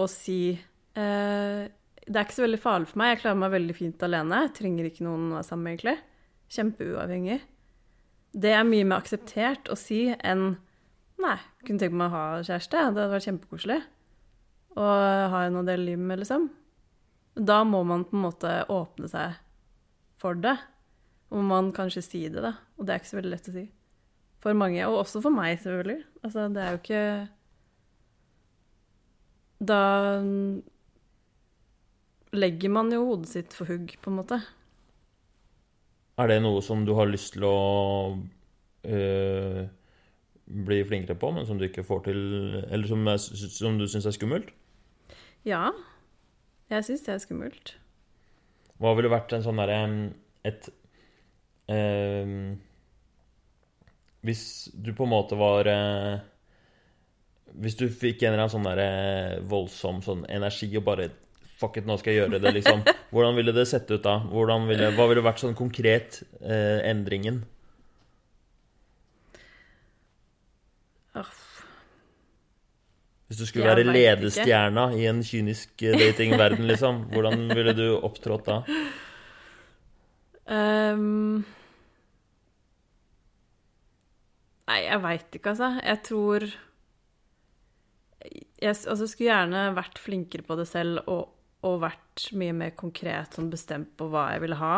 å 0.00 0.06
si 0.08 0.56
Eh, 0.94 1.64
det 2.04 2.18
er 2.18 2.26
ikke 2.26 2.36
så 2.36 2.44
veldig 2.44 2.60
farlig 2.62 2.90
for 2.90 3.00
meg. 3.00 3.14
Jeg 3.14 3.22
klarer 3.24 3.40
meg 3.40 3.54
veldig 3.54 3.76
fint 3.76 4.06
alene. 4.06 4.42
Jeg 4.46 4.56
trenger 4.60 4.88
ikke 4.88 5.06
noen 5.06 5.30
å 5.30 5.38
være 5.38 5.48
sammen 5.48 5.66
med, 5.66 5.76
egentlig. 5.76 5.96
Kjempeuavhengig. 6.54 7.38
Det 8.34 8.50
er 8.50 8.66
mye 8.66 8.86
mer 8.86 9.02
akseptert 9.02 9.70
å 9.70 9.78
si 9.78 10.08
enn 10.18 10.54
Nei, 11.24 11.36
kunne 11.64 11.78
tenkt 11.80 11.94
meg 11.96 12.10
å 12.10 12.12
ha 12.12 12.42
kjæreste. 12.42 12.74
Det 12.74 12.84
hadde 12.88 13.04
vært 13.12 13.26
kjempekoselig. 13.28 13.76
Å 14.74 14.86
ha 15.30 15.42
en 15.46 15.60
å 15.60 15.62
dele 15.64 15.86
livet 15.86 16.08
med, 16.10 16.20
liksom. 16.20 16.48
Da 17.38 17.60
må 17.64 17.84
man 17.86 18.02
på 18.08 18.18
en 18.18 18.24
måte 18.26 18.50
åpne 18.68 19.08
seg 19.08 19.38
for 20.20 20.36
det. 20.36 20.56
Og 21.32 21.46
man 21.46 21.70
kanskje 21.74 22.02
si 22.04 22.24
det, 22.26 22.42
da. 22.44 22.56
Og 22.76 22.84
det 22.84 22.92
er 22.92 23.00
ikke 23.00 23.12
så 23.12 23.20
veldig 23.20 23.32
lett 23.32 23.48
å 23.48 23.54
si. 23.54 23.64
For 24.42 24.58
mange, 24.58 24.82
og 24.90 25.00
også 25.04 25.22
for 25.24 25.32
meg, 25.34 25.56
selvfølgelig. 25.62 26.02
Altså, 26.26 26.48
det 26.52 26.64
er 26.64 26.74
jo 26.74 26.82
ikke 26.82 27.04
Da 29.64 29.80
legger 32.34 32.74
man 32.74 32.90
jo 32.92 33.06
hodet 33.06 33.30
sitt 33.30 33.54
for 33.56 33.70
hugg, 33.70 33.94
på 34.02 34.10
en 34.10 34.18
måte. 34.18 34.42
Er 36.14 36.30
det 36.30 36.42
noe 36.44 36.62
som 36.62 36.84
du 36.86 36.92
har 36.94 37.08
lyst 37.10 37.34
til 37.34 37.46
å 37.48 37.54
øh, 38.86 39.62
bli 40.44 40.78
flinkere 40.86 41.18
på, 41.18 41.32
men 41.34 41.46
som 41.48 41.58
du 41.58 41.66
ikke 41.66 41.86
får 41.86 42.04
til 42.06 42.20
Eller 42.68 42.86
som, 42.86 43.02
er, 43.10 43.18
som 43.18 43.80
du 43.80 43.88
syns 43.90 44.06
er 44.06 44.14
skummelt? 44.14 44.52
Ja. 45.44 45.72
Jeg 46.70 46.86
syns 46.86 47.02
det 47.06 47.16
er 47.16 47.24
skummelt. 47.24 47.74
Hva 48.80 48.94
ville 48.96 49.10
vært 49.12 49.34
en 49.34 49.42
sånn 49.44 49.58
derre 49.58 49.80
Et 50.46 50.70
øh, 51.74 52.54
Hvis 54.24 54.44
du 54.74 54.94
på 54.94 55.08
en 55.08 55.14
måte 55.16 55.38
var 55.40 55.66
øh, 55.70 56.14
Hvis 57.58 57.78
du 57.80 57.88
fikk 57.90 58.22
en 58.22 58.32
eller 58.32 58.46
annen 58.46 58.54
sånn 58.54 58.70
derre 58.70 59.42
voldsom 59.50 60.02
sånn 60.06 60.26
energi 60.30 60.70
og 60.78 60.86
bare 60.86 61.10
Fuck 61.54 61.78
it, 61.78 61.86
nå 61.86 61.96
skal 62.00 62.12
jeg 62.12 62.24
gjøre 62.24 62.40
det, 62.42 62.54
liksom. 62.58 62.82
Hvordan 63.14 63.36
ville 63.38 63.54
det 63.54 63.68
sett 63.70 63.90
ut 63.90 64.02
da? 64.02 64.18
Ville, 64.26 64.92
hva 64.96 65.08
ville 65.10 65.22
vært 65.24 65.42
sånn 65.44 65.56
konkret 65.58 66.22
eh, 66.42 66.80
endringen? 66.88 67.44
Hvis 73.28 73.38
du 73.40 73.46
skulle 73.46 73.64
Jeg 73.66 73.76
være 73.78 73.94
ledestjerna 73.94 74.88
i 74.94 75.06
en 75.10 75.22
kynisk 75.26 75.82
eh, 75.82 75.96
datingverden, 75.98 76.66
liksom, 76.70 77.06
hvordan 77.14 77.48
ville 77.50 77.74
du 77.74 77.86
opptrådt 77.96 78.46
da? 78.50 78.58
Um... 80.44 81.40
nei, 84.68 84.80
jeg 84.84 85.00
veit 85.02 85.38
ikke, 85.38 85.54
altså. 85.54 85.70
Jeg 85.80 86.02
tror 86.04 86.46
Jeg 88.60 88.74
altså, 88.74 89.06
skulle 89.08 89.30
gjerne 89.30 89.64
vært 89.78 89.98
flinkere 90.02 90.44
på 90.44 90.58
det 90.60 90.68
selv 90.68 91.02
og, 91.08 91.33
og 91.64 91.80
vært 91.84 92.28
mye 92.36 92.54
mer 92.56 92.74
konkret 92.76 93.36
sånn 93.36 93.50
bestemt 93.52 93.94
på 93.98 94.08
hva 94.12 94.28
jeg 94.34 94.44
ville 94.44 94.60
ha. 94.60 94.76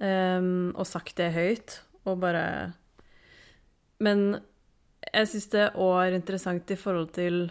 Um, 0.00 0.72
og 0.74 0.88
sagt 0.88 1.18
det 1.20 1.34
høyt. 1.36 1.78
Og 2.04 2.18
bare 2.20 2.74
Men 4.02 4.40
jeg 5.06 5.28
syns 5.30 5.46
det 5.52 5.68
òg 5.78 5.98
er 6.02 6.16
interessant 6.16 6.70
i 6.72 6.78
forhold 6.78 7.12
til 7.16 7.46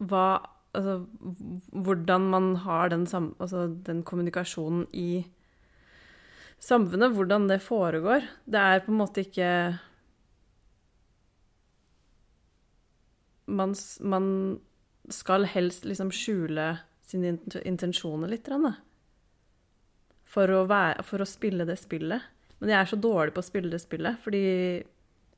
hva 0.00 0.26
Altså 0.70 1.00
hvordan 1.74 2.28
man 2.30 2.44
har 2.62 2.92
den, 2.92 3.02
sam, 3.10 3.32
altså, 3.42 3.64
den 3.66 4.04
kommunikasjonen 4.06 4.84
i 4.94 5.24
samfunnet, 6.62 7.10
hvordan 7.16 7.48
det 7.50 7.56
foregår. 7.64 8.22
Det 8.46 8.60
er 8.60 8.84
på 8.84 8.92
en 8.92 9.00
måte 9.00 9.24
ikke 9.24 9.48
Man, 13.50 13.74
man 14.06 14.60
skal 15.12 15.46
helst 15.50 15.86
liksom 15.88 16.12
skjule 16.14 16.72
sine 17.06 17.36
intensjoner 17.66 18.30
litt. 18.30 18.48
For 20.30 20.54
å, 20.54 20.64
være, 20.70 21.04
for 21.06 21.22
å 21.22 21.28
spille 21.28 21.66
det 21.68 21.78
spillet. 21.80 22.28
Men 22.60 22.74
jeg 22.74 22.80
er 22.80 22.90
så 22.90 22.98
dårlig 23.00 23.34
på 23.34 23.42
å 23.42 23.46
spille 23.46 23.72
det 23.72 23.80
spillet, 23.82 24.18
fordi 24.20 24.44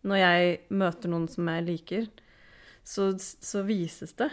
når 0.02 0.18
jeg 0.18 0.56
møter 0.74 1.12
noen 1.12 1.28
som 1.30 1.46
jeg 1.52 1.66
liker, 1.68 2.08
så, 2.82 3.12
så 3.18 3.62
vises 3.62 4.16
det. 4.18 4.28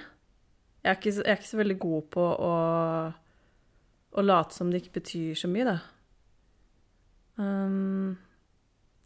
Jeg 0.82 0.90
er, 0.90 0.98
ikke, 0.98 1.14
jeg 1.14 1.28
er 1.28 1.38
ikke 1.38 1.52
så 1.52 1.60
veldig 1.60 1.78
god 1.84 2.08
på 2.16 2.24
å, 2.26 2.54
å 4.10 4.26
late 4.26 4.58
som 4.58 4.72
det 4.72 4.82
ikke 4.82 4.98
betyr 4.98 5.38
så 5.38 5.52
mye, 5.52 5.68
da. 5.70 5.78
Um, 7.40 8.18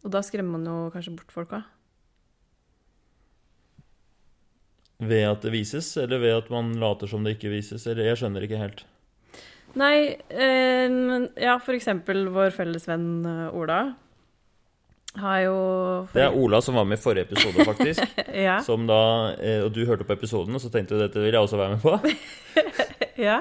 og 0.02 0.14
da 0.14 0.22
skremmer 0.24 0.56
man 0.56 0.68
jo 0.70 0.90
kanskje 0.94 1.14
bort 1.18 1.34
folk 1.34 1.52
òg. 1.58 1.68
Ved 5.08 5.24
at 5.28 5.44
det 5.44 5.52
vises, 5.54 5.96
eller 6.00 6.22
ved 6.22 6.38
at 6.38 6.50
man 6.52 6.74
later 6.80 7.10
som 7.10 7.24
det 7.24 7.36
ikke 7.36 7.52
vises? 7.52 7.86
Eller 7.90 8.10
jeg 8.10 8.20
skjønner 8.22 8.46
ikke 8.46 8.60
helt. 8.60 8.84
Nei, 9.74 10.14
eh, 10.30 10.96
ja, 11.42 11.58
for 11.58 11.74
eksempel 11.74 12.28
vår 12.30 12.54
felles 12.54 12.86
venn 12.86 13.26
eh, 13.26 13.56
Ola 13.58 13.80
har 15.18 15.40
jo 15.44 15.58
Det 16.12 16.22
er 16.24 16.34
Ola 16.34 16.60
som 16.62 16.74
var 16.78 16.86
med 16.90 16.98
i 16.98 17.02
forrige 17.02 17.28
episode, 17.28 17.66
faktisk. 17.66 18.02
Ja. 18.46 18.58
Som 18.66 18.86
da, 18.86 19.34
eh, 19.38 19.62
Og 19.64 19.72
du 19.74 19.84
hørte 19.86 20.06
på 20.06 20.14
episoden, 20.14 20.54
og 20.54 20.62
så 20.62 20.70
tenkte 20.74 20.96
du 20.96 21.02
dette 21.02 21.22
vil 21.22 21.34
jeg 21.34 21.42
også 21.42 21.58
være 21.58 21.76
med 21.76 21.82
på. 21.82 21.98
ja. 23.28 23.40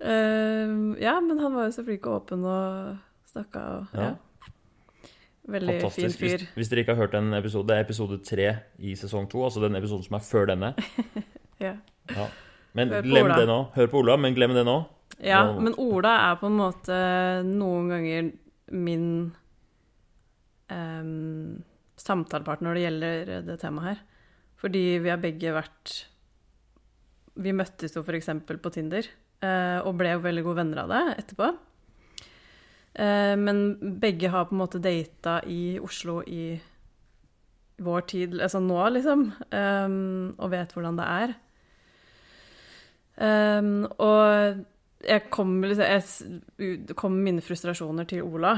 Uh, 0.00 0.96
ja, 0.96 1.18
men 1.20 1.36
han 1.42 1.52
var 1.52 1.66
jo 1.68 1.74
så 1.74 1.84
flink 1.84 2.06
og 2.08 2.22
åpen 2.22 2.44
og 2.48 2.96
snakka 3.28 3.64
og 3.74 3.96
Ja. 3.96 4.06
ja. 4.06 4.12
Veldig 5.50 5.74
fin 5.74 5.80
Fantastisk. 5.82 6.18
fin 6.20 6.38
fyr. 6.38 6.46
hvis 6.54 6.70
dere 6.70 6.84
ikke 6.84 6.94
har 6.94 7.02
hørt 7.02 7.16
en 7.18 7.34
episode, 7.34 7.66
det 7.68 7.76
er 7.76 7.84
episode 7.86 8.18
tre 8.26 8.46
i 8.78 8.94
sesong 8.98 9.26
to. 9.30 9.42
Altså 9.46 9.62
den 9.64 9.78
episoden 9.78 10.06
som 10.06 10.18
er 10.20 10.24
før 10.26 10.50
denne. 10.54 10.74
Ja. 11.60 11.74
Ja. 12.08 12.24
Men 12.72 12.88
glem 13.04 13.26
Ola. 13.26 13.34
det 13.36 13.44
nå. 13.50 13.56
Hør 13.74 13.88
på 13.92 13.98
Ola, 14.00 14.14
men 14.16 14.32
glem 14.32 14.54
det 14.56 14.62
nå. 14.64 14.78
Ja, 15.20 15.42
nå. 15.50 15.58
men 15.60 15.74
Ola 15.76 16.14
er 16.30 16.38
på 16.40 16.48
en 16.48 16.56
måte 16.56 16.96
noen 17.44 17.90
ganger 17.92 18.30
min 18.72 19.04
um, 20.72 21.58
samtalepartner 22.00 22.70
når 22.70 22.78
det 22.78 22.84
gjelder 22.86 23.44
det 23.50 23.58
temaet 23.60 23.90
her. 23.90 24.00
Fordi 24.60 24.84
vi 25.04 25.12
har 25.12 25.20
begge 25.20 25.52
vært 25.56 25.98
Vi 27.40 27.52
møttes 27.56 27.94
jo 27.96 28.02
f.eks. 28.04 28.28
på 28.48 28.72
Tinder, 28.74 29.06
eh, 29.40 29.78
og 29.84 29.94
ble 30.00 30.10
jo 30.16 30.24
veldig 30.24 30.42
gode 30.44 30.58
venner 30.60 30.82
av 30.82 30.90
det 30.92 31.02
etterpå. 31.22 31.52
Eh, 32.98 33.36
men 33.38 33.60
begge 34.02 34.28
har 34.32 34.48
på 34.48 34.56
en 34.56 34.62
måte 34.64 34.80
data 34.82 35.40
i 35.46 35.78
Oslo 35.82 36.20
i 36.26 36.60
vår 37.80 38.00
tid, 38.10 38.34
altså 38.44 38.60
nå, 38.60 38.76
liksom, 38.92 39.22
em, 39.56 40.34
og 40.36 40.50
vet 40.52 40.72
hvordan 40.74 40.98
det 40.98 41.06
er. 41.08 41.30
Em, 43.20 43.70
og 44.00 44.60
jeg 45.06 45.30
kommer 45.32 45.70
liksom, 45.70 45.86
s- 46.02 46.24
med 46.58 47.24
mine 47.24 47.40
frustrasjoner 47.44 48.04
til 48.10 48.22
Ola. 48.26 48.54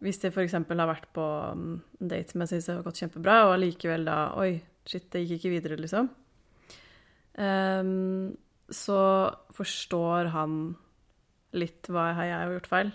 Hvis 0.00 0.20
det 0.22 0.30
f.eks. 0.32 0.52
har 0.54 0.88
vært 0.88 1.08
på 1.12 1.24
um, 1.52 1.80
en 2.00 2.08
date 2.08 2.30
som 2.32 2.40
jeg 2.40 2.48
syns 2.54 2.70
har 2.72 2.82
gått 2.86 3.02
kjempebra, 3.02 3.40
og 3.48 3.56
allikevel 3.58 4.06
da 4.08 4.30
Oi, 4.40 4.54
shit, 4.88 5.10
det 5.12 5.26
gikk 5.26 5.40
ikke 5.44 5.52
videre, 5.58 5.76
liksom. 5.82 6.08
Um, 7.36 8.36
så 8.70 9.00
forstår 9.54 10.30
han 10.32 10.54
litt 11.58 11.90
hva 11.90 12.12
jeg 12.14 12.32
har 12.32 12.54
gjort 12.54 12.70
feil. 12.70 12.92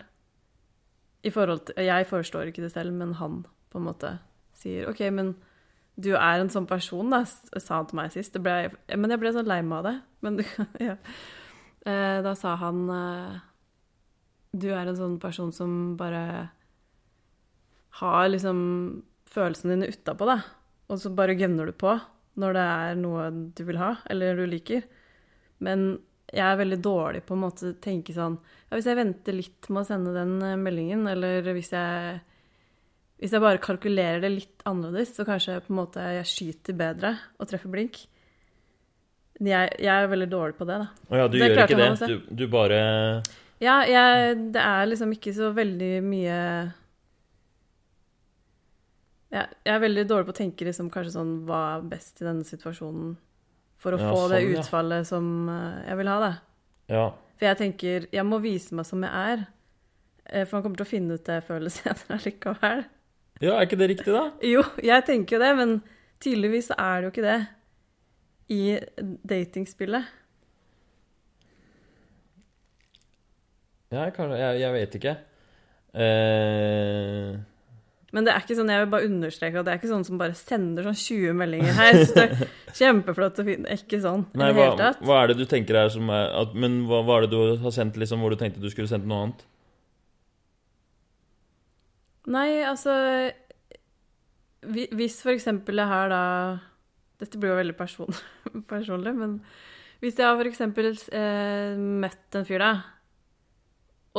I 1.26 1.32
forhold 1.34 1.66
til, 1.70 1.80
jeg 1.88 2.08
forstår 2.10 2.52
ikke 2.52 2.64
det 2.66 2.72
selv, 2.74 2.94
men 2.94 3.16
han 3.20 3.44
på 3.74 3.82
en 3.82 3.88
måte 3.88 4.12
sier 4.56 4.90
OK, 4.92 5.02
men 5.12 5.34
du 5.96 6.12
er 6.14 6.42
en 6.42 6.52
sånn 6.52 6.68
person, 6.68 7.10
da, 7.12 7.24
sa 7.26 7.80
han 7.80 7.88
til 7.90 8.00
meg 8.02 8.12
sist. 8.14 8.36
Ble, 8.44 8.70
men 8.92 9.14
jeg 9.14 9.22
ble 9.22 9.32
sånn 9.36 9.48
lei 9.48 9.62
meg 9.64 9.80
av 9.80 9.88
det. 9.88 9.96
Men 10.26 10.40
ja. 10.90 10.98
Eh, 11.86 12.20
Da 12.26 12.34
sa 12.36 12.56
han 12.60 12.90
eh, 12.90 13.36
Du 14.58 14.72
er 14.74 14.90
en 14.90 14.98
sånn 14.98 15.20
person 15.22 15.54
som 15.56 15.96
bare 16.00 16.50
har 18.02 18.28
liksom 18.28 18.60
følelsene 19.32 19.76
dine 19.76 19.92
utapå, 19.94 20.28
da. 20.28 20.42
Og 20.92 21.00
så 21.02 21.12
bare 21.16 21.38
gønner 21.38 21.70
du 21.70 21.76
på 21.80 21.96
når 22.36 22.58
det 22.58 22.64
er 22.68 22.98
noe 23.00 23.30
du 23.56 23.62
vil 23.64 23.80
ha, 23.80 23.94
eller 24.12 24.36
du 24.36 24.44
liker. 24.52 24.84
Men 25.64 26.02
jeg 26.36 26.46
er 26.46 26.60
veldig 26.60 26.80
dårlig 26.84 27.24
på 27.26 27.36
en 27.36 27.44
måte 27.46 27.72
å 27.72 27.78
tenke 27.82 28.14
sånn 28.16 28.36
ja, 28.38 28.76
Hvis 28.76 28.90
jeg 28.90 29.00
venter 29.00 29.38
litt 29.38 29.70
med 29.70 29.84
å 29.84 29.88
sende 29.88 30.16
den 30.16 30.34
eh, 30.44 30.58
meldingen, 30.60 31.06
eller 31.12 31.46
hvis 31.56 31.72
jeg 31.76 32.24
hvis 33.16 33.32
jeg 33.32 33.40
bare 33.40 33.62
kalkulerer 33.64 34.20
det 34.20 34.30
litt 34.34 34.64
annerledes, 34.68 35.14
så 35.16 35.24
kanskje 35.24 35.62
på 35.64 35.72
en 35.72 35.78
måte 35.80 36.04
jeg 36.18 36.28
skyter 36.28 36.76
bedre 36.76 37.14
og 37.40 37.48
treffer 37.48 37.72
blink. 37.72 38.02
Jeg, 39.40 39.72
jeg 39.80 39.92
er 39.92 40.10
veldig 40.12 40.28
dårlig 40.32 40.58
på 40.60 40.68
det, 40.68 40.80
da. 40.84 40.90
Å 41.08 41.22
ja, 41.22 41.28
du 41.28 41.38
Det 41.40 41.48
gjør 41.48 41.62
ikke 41.64 41.80
det. 41.80 42.10
Du, 42.12 42.28
du 42.44 42.46
bare 42.52 42.80
Ja, 43.64 43.78
jeg, 43.88 44.36
det 44.56 44.64
er 44.64 44.90
liksom 44.92 45.16
ikke 45.16 45.32
så 45.36 45.50
veldig 45.56 45.94
mye 46.04 46.36
jeg, 49.36 49.48
jeg 49.66 49.74
er 49.74 49.82
veldig 49.84 50.06
dårlig 50.08 50.28
på 50.28 50.36
å 50.36 50.38
tenke 50.38 50.68
liksom 50.68 50.92
kanskje 50.94 51.16
sånn 51.18 51.34
hva 51.48 51.62
er 51.78 51.88
best 51.96 52.22
i 52.22 52.28
denne 52.28 52.48
situasjonen 52.48 53.16
for 53.82 53.96
å 53.98 54.00
Ja, 54.00 54.10
få 54.10 54.28
det 54.32 54.44
utfallet 54.56 55.04
ja. 55.04 55.08
som 55.08 55.50
eh, 55.52 55.86
jeg 55.90 55.98
vil 56.02 56.12
ha, 56.12 56.18
da. 56.24 56.32
Ja. 56.88 57.06
For 57.40 57.50
jeg 57.50 57.60
tenker 57.60 58.08
jeg 58.16 58.26
må 58.28 58.40
vise 58.44 58.76
meg 58.78 58.88
som 58.88 59.04
jeg 59.06 59.12
er. 59.36 59.46
eh, 60.30 60.46
For 60.46 60.58
han 60.60 60.64
kommer 60.66 60.78
til 60.82 60.88
å 60.88 60.94
finne 60.94 61.18
ut 61.20 61.26
det 61.28 61.40
jeg 61.40 61.48
føler 61.50 61.74
senere 61.80 62.20
likevel. 62.26 62.86
ja, 63.42 63.56
er 63.58 63.68
ikke 63.68 63.80
det 63.80 63.90
riktig, 63.92 64.14
da? 64.16 64.26
Jo, 64.54 64.64
jeg 64.84 65.06
tenker 65.08 65.38
jo 65.38 65.44
det, 65.44 65.52
men 65.60 65.76
tydeligvis 66.24 66.72
så 66.72 66.78
er 66.80 67.02
det 67.02 67.10
jo 67.10 67.14
ikke 67.16 67.28
det. 67.30 67.40
i 68.50 68.62
datingspillet? 69.30 70.06
Ja, 73.94 74.10
kanskje 74.16 74.38
Jeg, 74.40 74.60
jeg 74.62 74.74
vet 74.74 74.96
ikke. 75.00 75.14
Eh, 75.96 77.36
Men 78.16 78.24
det 78.24 78.32
er 78.32 78.44
ikke 78.46 78.56
sånn, 78.56 78.70
jeg 78.72 78.80
vil 78.80 78.92
bare 78.94 79.08
understreke 79.10 79.60
at 79.60 79.68
det 79.68 79.72
er 79.74 79.80
ikke 79.82 79.90
sånn 79.92 80.06
som 80.08 80.20
bare 80.22 80.36
sender 80.40 80.86
sånn 80.88 80.96
20 80.96 81.34
meldinger 81.36 81.74
her. 81.76 81.98
Så 82.00 82.14
det 82.16 82.24
er 82.24 82.52
kjempeflott 82.80 83.42
og 83.44 83.50
fint. 83.50 83.68
Ikke 83.76 84.00
sånn 84.00 84.24
i 84.32 84.40
det 84.40 84.54
hele 84.56 84.78
tatt. 84.80 85.02
hva 85.04 85.18
er 85.20 85.34
det 85.34 85.36
du 85.42 85.44
tenker 85.52 85.82
er 85.82 85.92
som 85.92 86.08
er 86.16 86.30
at, 86.40 86.54
Men 86.56 86.78
hva, 86.88 87.02
hva 87.04 87.18
er 87.20 87.26
det 87.26 87.36
du 87.36 87.58
har 87.66 87.74
sendt, 87.76 88.00
liksom, 88.00 88.24
hvor 88.24 88.32
du 88.32 88.40
tenkte 88.40 88.64
du 88.64 88.70
skulle 88.72 88.88
sendt 88.88 89.10
noe 89.10 89.26
annet? 89.26 89.44
Nei, 92.32 92.64
altså 92.66 92.94
Hvis 94.66 95.20
for 95.22 95.36
eksempel 95.36 95.78
jeg 95.78 95.92
har 95.92 96.10
da 96.10 96.24
Dette 97.22 97.38
blir 97.40 97.52
jo 97.52 97.60
veldig 97.60 97.76
person, 97.78 98.16
personlig, 98.72 99.14
men 99.16 99.40
hvis 100.04 100.18
jeg 100.20 100.28
har 100.28 100.36
for 100.36 100.48
eksempel 100.50 100.90
eh, 100.92 101.78
møtt 101.80 102.36
en 102.36 102.44
fyr, 102.46 102.60
da, 102.60 102.74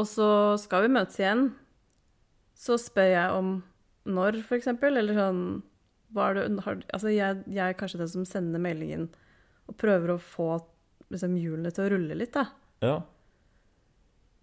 og 0.00 0.06
så 0.08 0.28
skal 0.58 0.86
vi 0.86 0.94
møtes 0.96 1.20
igjen, 1.20 1.42
så 2.56 2.78
spør 2.80 3.10
jeg 3.12 3.34
om 3.36 3.50
når, 4.06 4.40
for 4.46 4.58
eksempel, 4.58 4.98
eller 5.00 5.18
sånn 5.18 5.42
det, 6.16 6.46
har, 6.64 6.80
Altså, 6.94 7.10
jeg, 7.10 7.42
jeg 7.50 7.62
er 7.66 7.76
kanskje 7.78 8.00
den 8.00 8.10
som 8.12 8.26
sender 8.28 8.62
meldingen 8.62 9.08
og 9.66 9.74
prøver 9.80 10.14
å 10.14 10.22
få 10.22 10.50
liksom, 11.12 11.34
hjulene 11.40 11.72
til 11.74 11.86
å 11.86 11.90
rulle 11.96 12.18
litt, 12.18 12.36
da. 12.36 12.46
Ja. 12.84 12.96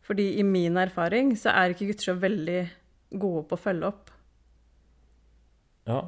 Fordi 0.04 0.34
i 0.40 0.44
min 0.44 0.78
erfaring 0.78 1.32
så 1.40 1.54
er 1.56 1.72
ikke 1.72 1.88
gutter 1.92 2.12
så 2.12 2.18
veldig 2.20 2.60
gode 3.16 3.46
på 3.48 3.56
å 3.56 3.64
følge 3.64 3.90
opp. 3.90 4.12
Ja. 5.88 6.00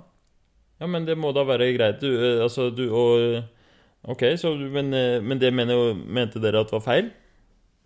ja, 0.79 0.87
men 0.87 1.07
det 1.07 1.15
må 1.19 1.31
da 1.35 1.45
være 1.47 1.71
greit. 1.75 2.01
Du, 2.03 2.11
eh, 2.11 2.41
altså, 2.43 2.69
du 2.71 2.87
og 2.91 3.43
Ok, 4.05 4.21
så, 4.37 4.51
men, 4.53 4.93
eh, 4.93 5.21
men 5.21 5.39
det 5.41 5.49
mener, 5.49 5.95
mente 5.97 6.37
dere 6.37 6.61
at 6.61 6.69
var 6.69 6.83
feil? 6.85 7.07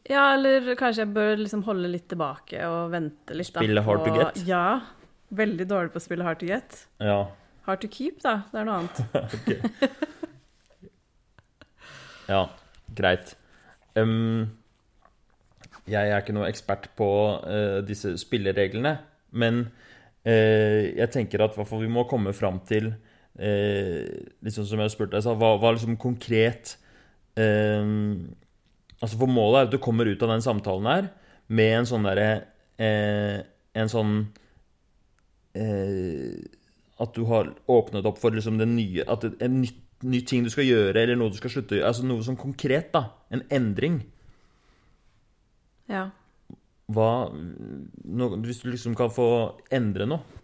Ja, 0.10 0.34
eller 0.34 0.74
kanskje 0.76 1.06
jeg 1.06 1.14
bør 1.16 1.38
liksom 1.40 1.62
holde 1.68 1.92
litt 1.92 2.10
tilbake 2.12 2.60
og 2.68 2.92
vente 2.92 3.38
litt. 3.38 3.52
da, 3.54 3.62
Spille 3.62 3.84
hard 3.86 4.04
to 4.04 4.16
get? 4.18 4.42
Ja. 4.48 4.82
Veldig 5.30 5.68
dårlig 5.70 5.94
på 5.94 6.02
å 6.02 6.04
spille 6.04 6.26
hard 6.26 6.40
to 6.42 6.48
get. 6.50 6.86
Ja. 7.04 7.28
Hard 7.68 7.84
to 7.84 7.90
keep, 7.92 8.22
da. 8.24 8.42
Det 8.50 8.62
er 8.62 8.70
noe 8.70 8.82
annet. 8.82 10.08
Ja, 12.30 12.46
greit. 12.94 13.34
Um, 13.98 14.50
jeg 15.90 16.12
er 16.12 16.22
ikke 16.22 16.36
noe 16.38 16.50
ekspert 16.50 16.92
på 16.98 17.10
uh, 17.42 17.80
disse 17.86 18.14
spillereglene, 18.22 19.00
men 19.34 19.64
uh, 20.28 20.82
jeg 20.86 21.10
tenker 21.16 21.42
at 21.46 21.58
vi 21.58 21.90
må 21.90 22.06
komme 22.10 22.36
fram 22.38 22.62
til 22.70 22.92
uh, 22.94 24.06
Liksom 24.46 24.68
som 24.70 24.84
jeg 24.84 24.94
spurte 24.94 25.16
deg, 25.16 25.26
så 25.26 25.34
hva 25.38 25.56
hva 25.58 25.74
liksom 25.74 25.98
konkret 26.02 26.78
Altså 27.40 29.16
For 29.16 29.32
målet 29.32 29.62
er 29.62 29.68
at 29.68 29.72
du 29.72 29.78
kommer 29.80 30.10
ut 30.10 30.24
av 30.26 30.32
den 30.34 30.42
samtalen 30.44 30.88
her 30.90 31.06
med 31.48 31.76
en 31.78 31.86
sånn 31.88 32.04
derre 32.04 32.26
En 33.80 33.92
sånn 33.94 34.16
At 35.56 37.16
du 37.16 37.24
har 37.30 37.54
åpnet 37.72 38.06
opp 38.06 38.20
for 38.22 38.36
liksom 38.36 38.60
det 38.60 38.68
nye 38.70 39.06
At 39.10 39.24
det, 39.26 39.32
en 39.42 39.62
ny, 39.64 39.70
ny 40.06 40.20
ting 40.28 40.44
du 40.46 40.52
skal 40.54 40.68
gjøre, 40.68 40.94
eller 41.00 41.18
noe 41.18 41.34
du 41.34 41.40
skal 41.40 41.54
slutte 41.54 41.76
å 41.76 41.80
gjøre. 41.80 41.90
Altså 41.90 42.06
noe 42.06 42.26
sånn 42.26 42.40
konkret, 42.40 42.92
da. 42.94 43.08
En 43.34 43.46
endring. 43.54 44.02
Ja. 45.90 46.10
Hva 46.90 47.30
no, 47.34 48.30
Hvis 48.44 48.62
du 48.62 48.70
liksom 48.70 48.98
kan 49.00 49.10
få 49.14 49.30
endre 49.74 50.10
noe. 50.10 50.40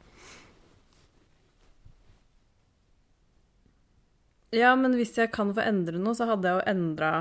ja, 4.56 4.72
men 4.80 4.96
hvis 4.96 5.16
jeg 5.20 5.34
kan 5.36 5.52
få 5.56 5.64
endre 5.66 6.00
noe, 6.00 6.16
så 6.18 6.28
hadde 6.30 6.50
jeg 6.50 6.60
jo 6.60 6.68
endra 6.72 7.12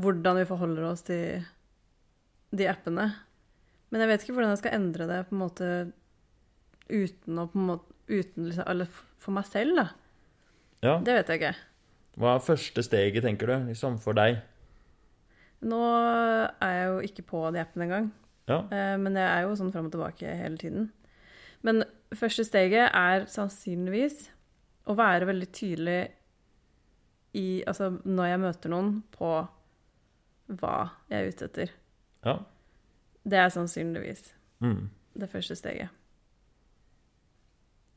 hvordan 0.00 0.40
vi 0.40 0.48
forholder 0.48 0.86
oss 0.88 1.04
til 1.06 1.44
de 2.56 2.66
appene. 2.70 3.10
Men 3.90 4.02
jeg 4.02 4.10
vet 4.10 4.24
ikke 4.24 4.36
hvordan 4.36 4.54
jeg 4.54 4.62
skal 4.62 4.76
endre 4.78 5.08
det 5.10 5.20
på 5.28 5.36
en 5.36 5.42
måte 5.44 5.68
uten 6.90 7.38
å 7.38 7.46
på 7.50 7.58
en 7.58 7.66
måte 7.72 7.96
uten 8.10 8.48
liksom, 8.48 8.64
Eller 8.66 8.86
for 9.20 9.32
meg 9.36 9.46
selv, 9.46 9.76
da. 9.78 9.88
Ja. 10.82 10.94
Det 11.04 11.14
vet 11.14 11.28
jeg 11.28 11.40
ikke. 11.40 11.56
Hva 12.20 12.34
er 12.36 12.42
første 12.44 12.82
steget, 12.82 13.22
tenker 13.24 13.46
du, 13.46 13.56
liksom, 13.68 13.98
for 14.02 14.16
deg? 14.18 14.40
Nå 15.62 15.78
er 16.64 16.72
jeg 16.74 16.86
jo 16.88 17.00
ikke 17.06 17.26
på 17.28 17.42
de 17.54 17.60
appene 17.62 17.84
engang. 17.86 18.08
Ja. 18.48 18.62
Eh, 18.72 18.96
Men 18.98 19.14
jeg 19.14 19.28
er 19.28 19.42
jo 19.44 19.54
sånn 19.60 19.70
fram 19.72 19.86
og 19.90 19.92
tilbake 19.94 20.26
hele 20.40 20.56
tiden. 20.58 20.88
Men 21.62 21.84
første 22.16 22.44
steget 22.48 22.90
er 22.96 23.26
sannsynligvis 23.30 24.30
å 24.88 24.96
være 24.98 25.28
veldig 25.28 25.50
tydelig 25.52 26.00
i 27.36 27.62
Altså 27.68 27.92
når 28.02 28.26
jeg 28.32 28.40
møter 28.42 28.72
noen, 28.72 29.02
på 29.14 29.28
hva 30.50 30.90
jeg 31.12 31.20
er 31.20 31.28
ute 31.30 31.44
etter. 31.46 31.70
Ja. 32.26 32.38
Det 33.22 33.38
er 33.38 33.52
sannsynligvis 33.54 34.32
Mm. 34.60 34.88
det 35.16 35.28
første 35.30 35.54
steget. 35.56 35.88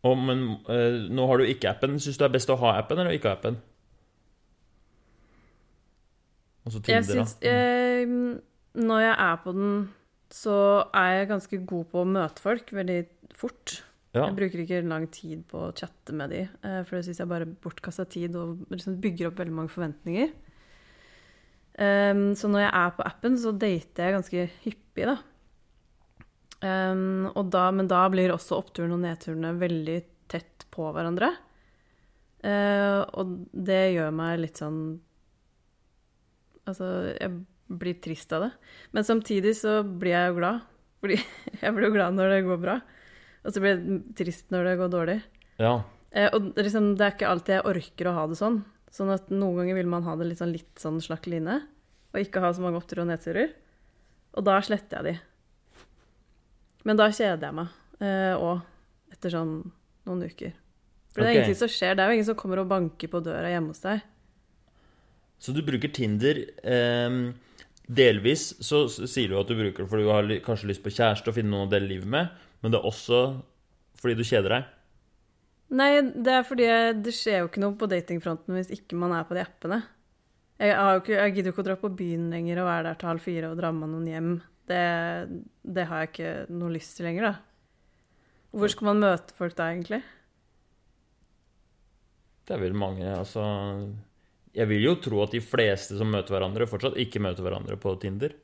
Og, 0.04 0.18
men 0.20 0.42
uh, 0.68 1.06
nå 1.10 1.28
har 1.30 1.40
du 1.40 1.48
ikke 1.48 1.72
appen. 1.72 1.96
Syns 2.02 2.20
du 2.20 2.26
det 2.26 2.30
er 2.32 2.36
best 2.36 2.52
å 2.52 2.60
ha 2.60 2.76
appen 2.82 3.00
eller 3.00 3.16
ikke 3.16 3.32
ha 3.32 3.38
appen? 3.38 3.62
Altså 6.64 6.80
Tinder, 6.80 6.96
Jeg 6.96 7.06
synes, 7.06 7.34
da. 7.44 7.50
eh, 7.52 8.84
Når 8.84 9.00
jeg 9.04 9.16
er 9.20 9.40
på 9.44 9.54
den, 9.56 9.74
så 10.34 10.58
er 10.96 11.10
jeg 11.18 11.32
ganske 11.32 11.66
god 11.66 11.90
på 11.92 12.04
å 12.04 12.10
møte 12.10 12.42
folk 12.42 12.72
veldig 12.74 13.00
fort. 13.36 13.84
Ja. 14.14 14.28
Jeg 14.28 14.38
bruker 14.38 14.62
ikke 14.64 14.80
lang 14.86 15.08
tid 15.14 15.44
på 15.50 15.68
å 15.68 15.74
chatte 15.76 16.14
med 16.16 16.32
de, 16.34 16.44
eh, 16.46 16.80
for 16.86 16.98
det 16.98 17.06
syns 17.08 17.20
jeg 17.22 17.30
bare 17.30 17.50
bortkasta 17.50 18.06
tid 18.10 18.36
og 18.38 18.64
liksom 18.74 19.00
bygger 19.02 19.30
opp 19.30 19.40
veldig 19.42 19.56
mange 19.58 19.74
forventninger. 19.74 20.32
Um, 21.74 22.36
så 22.38 22.50
når 22.54 22.68
jeg 22.68 22.74
er 22.78 22.90
på 22.94 23.06
appen, 23.10 23.38
så 23.42 23.52
dater 23.58 24.06
jeg 24.06 24.14
ganske 24.14 24.44
hyppig, 24.62 25.08
da. 25.10 25.16
Og 26.64 27.50
da. 27.52 27.64
Men 27.76 27.90
da 27.92 28.06
blir 28.12 28.32
også 28.32 28.60
oppturene 28.62 28.96
og 28.96 29.04
nedturene 29.04 29.54
veldig 29.60 29.98
tett 30.32 30.66
på 30.74 30.88
hverandre. 30.96 31.34
Uh, 32.44 33.04
og 33.16 33.38
det 33.56 33.94
gjør 33.96 34.10
meg 34.12 34.42
litt 34.42 34.60
sånn 34.60 34.80
Altså, 36.64 36.86
jeg 37.16 37.32
blir 37.68 37.98
trist 38.04 38.32
av 38.36 38.46
det. 38.46 38.50
Men 38.96 39.04
samtidig 39.04 39.52
så 39.60 39.82
blir 39.84 40.14
jeg 40.14 40.30
jo 40.30 40.38
glad. 40.38 40.62
Fordi 41.04 41.18
jeg 41.64 41.76
blir 41.76 41.90
jo 41.90 41.96
glad 41.98 42.16
når 42.16 42.32
det 42.32 42.46
går 42.46 42.62
bra. 42.62 42.78
Og 43.44 43.52
så 43.52 43.64
blir 43.64 43.74
jeg 43.74 43.98
trist 44.16 44.54
når 44.54 44.70
det 44.70 44.78
går 44.80 44.94
dårlig. 44.94 45.18
ja. 45.60 45.74
Uh, 46.14 46.30
og 46.30 46.62
liksom, 46.62 46.94
det 46.96 47.04
er 47.04 47.16
ikke 47.16 47.32
alltid 47.34 47.56
jeg 47.58 47.68
orker 47.74 48.08
å 48.08 48.16
ha 48.16 48.24
det 48.32 48.38
sånn. 48.40 48.62
Sånn 48.94 49.12
at 49.12 49.32
noen 49.34 49.60
ganger 49.60 49.80
vil 49.80 49.92
man 49.92 50.06
ha 50.06 50.16
det 50.20 50.30
litt 50.30 50.40
sånn, 50.40 50.54
litt 50.54 50.80
sånn 50.80 51.02
slakk 51.02 51.26
line, 51.26 51.56
og 52.14 52.20
ikke 52.22 52.44
ha 52.44 52.52
så 52.54 52.62
mange 52.62 52.78
oppturer 52.78 53.02
og 53.02 53.10
nedturer. 53.10 53.56
Og 54.38 54.46
da 54.46 54.60
sletter 54.64 55.02
jeg 55.02 55.08
de. 55.08 55.33
Men 56.84 57.00
da 57.00 57.08
kjeder 57.14 57.48
jeg 57.48 57.58
meg 57.58 57.80
òg, 58.44 58.64
etter 59.14 59.32
sånn 59.32 59.54
noen 60.08 60.26
uker. 60.28 60.52
For 61.14 61.22
det 61.22 61.30
er 61.30 61.38
ingenting 61.38 61.60
som 61.62 61.72
skjer. 61.72 61.96
Det 61.96 62.04
er 62.04 62.10
jo 62.12 62.18
ingen 62.18 62.28
som 62.28 62.38
kommer 62.40 62.60
og 62.64 62.70
banker 62.72 63.12
på 63.12 63.22
døra 63.24 63.52
hjemme 63.52 63.72
hos 63.72 63.84
deg. 63.86 64.04
Så 65.44 65.54
du 65.56 65.62
bruker 65.66 65.92
Tinder 65.94 66.40
eh, 66.64 67.18
Delvis 67.84 68.46
så 68.64 68.86
sier 68.90 69.32
du 69.32 69.36
at 69.40 69.50
du 69.50 69.58
bruker 69.60 69.84
det 69.84 69.90
fordi 69.92 70.06
du 70.06 70.12
har 70.14 70.30
kanskje 70.46 70.70
lyst 70.70 70.84
på 70.86 70.94
kjæreste 70.94 71.30
og 71.30 71.36
finne 71.36 71.52
noen 71.52 71.68
å 71.68 71.72
dele 71.74 71.90
livet 71.90 72.08
med, 72.10 72.46
men 72.64 72.72
det 72.72 72.80
er 72.80 72.88
også 72.88 73.20
fordi 74.00 74.16
du 74.20 74.24
kjeder 74.28 74.56
deg. 74.56 74.70
Nei, 75.74 75.90
det 76.00 76.38
er 76.38 76.46
fordi 76.48 76.70
det 77.04 77.14
skjer 77.16 77.42
jo 77.42 77.50
ikke 77.50 77.64
noe 77.64 77.76
på 77.80 77.90
datingfronten 77.92 78.56
hvis 78.56 78.72
ikke 78.76 78.98
man 79.00 79.16
er 79.18 79.28
på 79.28 79.36
de 79.36 79.44
appene. 79.44 79.82
Jeg, 80.62 80.78
har 80.78 80.96
jo 80.96 81.02
ikke, 81.02 81.18
jeg 81.18 81.36
gidder 81.36 81.50
jo 81.50 81.56
ikke 81.56 81.64
å 81.64 81.68
dra 81.68 81.78
på 81.82 81.92
byen 81.98 82.26
lenger 82.32 82.62
og 82.62 82.70
være 82.70 82.88
der 82.88 83.00
til 83.02 83.10
halv 83.10 83.24
fire 83.26 83.52
og 83.52 83.60
dra 83.60 83.72
med 83.76 83.92
noen 83.92 84.10
hjem. 84.12 84.34
Det, 84.70 84.82
det 85.76 85.86
har 85.90 86.04
jeg 86.04 86.12
ikke 86.14 86.34
noe 86.56 86.72
lyst 86.72 86.96
til 86.98 87.08
lenger, 87.10 87.32
da. 87.34 87.34
Hvor 88.54 88.70
skal 88.72 88.88
man 88.92 89.02
møte 89.04 89.36
folk 89.36 89.56
da, 89.58 89.72
egentlig? 89.74 90.00
Det 92.44 92.56
er 92.56 92.62
vel 92.62 92.76
mange, 92.76 93.08
altså 93.08 93.44
Jeg 94.54 94.68
vil 94.70 94.84
jo 94.84 94.94
tro 95.02 95.22
at 95.24 95.32
de 95.34 95.40
fleste 95.44 95.96
som 95.98 96.12
møter 96.12 96.36
hverandre, 96.36 96.68
fortsatt 96.70 97.00
ikke 97.02 97.22
møter 97.24 97.46
hverandre 97.46 97.78
på 97.82 97.96
Tinder. 98.02 98.36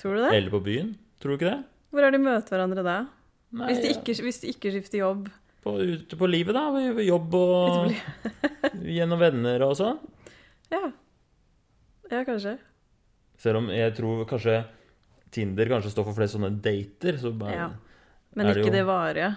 Tror 0.00 0.16
du 0.16 0.22
det? 0.26 0.32
Eller 0.36 0.52
på 0.52 0.60
byen. 0.64 0.92
Tror 1.20 1.32
du 1.34 1.38
ikke 1.40 1.50
det? 1.50 1.58
Hvor 1.90 2.04
er 2.04 2.12
de 2.14 2.20
møter 2.20 2.54
hverandre 2.56 2.84
da? 2.86 2.96
Nei, 3.56 3.68
Hvis 3.70 3.82
de 3.82 3.90
ikke, 3.94 4.14
hvis 4.26 4.40
de 4.42 4.52
ikke 4.52 4.72
skifter 4.74 5.00
jobb? 5.00 5.28
på, 5.66 5.72
ute 5.82 6.18
på 6.20 6.28
livet, 6.30 6.54
da. 6.54 6.68
Jobb 7.02 7.34
og 7.34 7.90
gjennom 8.96 9.18
venner 9.18 9.64
og 9.66 9.74
sånn. 9.78 9.98
Ja. 10.70 10.84
Ja, 12.12 12.20
kanskje. 12.28 12.56
Selv 13.42 13.58
om 13.64 13.72
jeg 13.74 13.94
tror 13.96 14.22
kanskje 14.30 14.60
Tinder 15.30 15.66
kanskje 15.68 15.90
står 15.92 16.04
for 16.04 16.14
flest 16.14 16.34
sånne 16.36 16.50
dater. 16.62 17.18
Så 17.18 17.32
bare, 17.38 17.52
Ja. 17.54 17.68
Men 18.36 18.46
ikke 18.46 18.54
det 18.54 18.66
jo- 18.66 18.72
det 18.72 18.86
varige. 18.86 19.36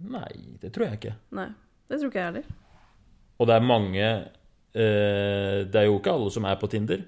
Nei, 0.00 0.56
det 0.60 0.72
tror 0.72 0.86
jeg 0.88 0.98
ikke. 1.00 1.14
Nei. 1.32 1.48
Det 1.88 1.98
tror 2.00 2.08
ikke 2.10 2.20
jeg 2.20 2.32
heller. 2.32 2.44
Og 3.40 3.46
det 3.46 3.54
er 3.56 3.60
mange 3.66 4.04
eh, 4.74 5.64
Det 5.64 5.74
er 5.74 5.84
jo 5.86 5.98
ikke 5.98 6.12
alle 6.12 6.30
som 6.30 6.44
er 6.44 6.56
på 6.56 6.68
Tinder. 6.70 7.04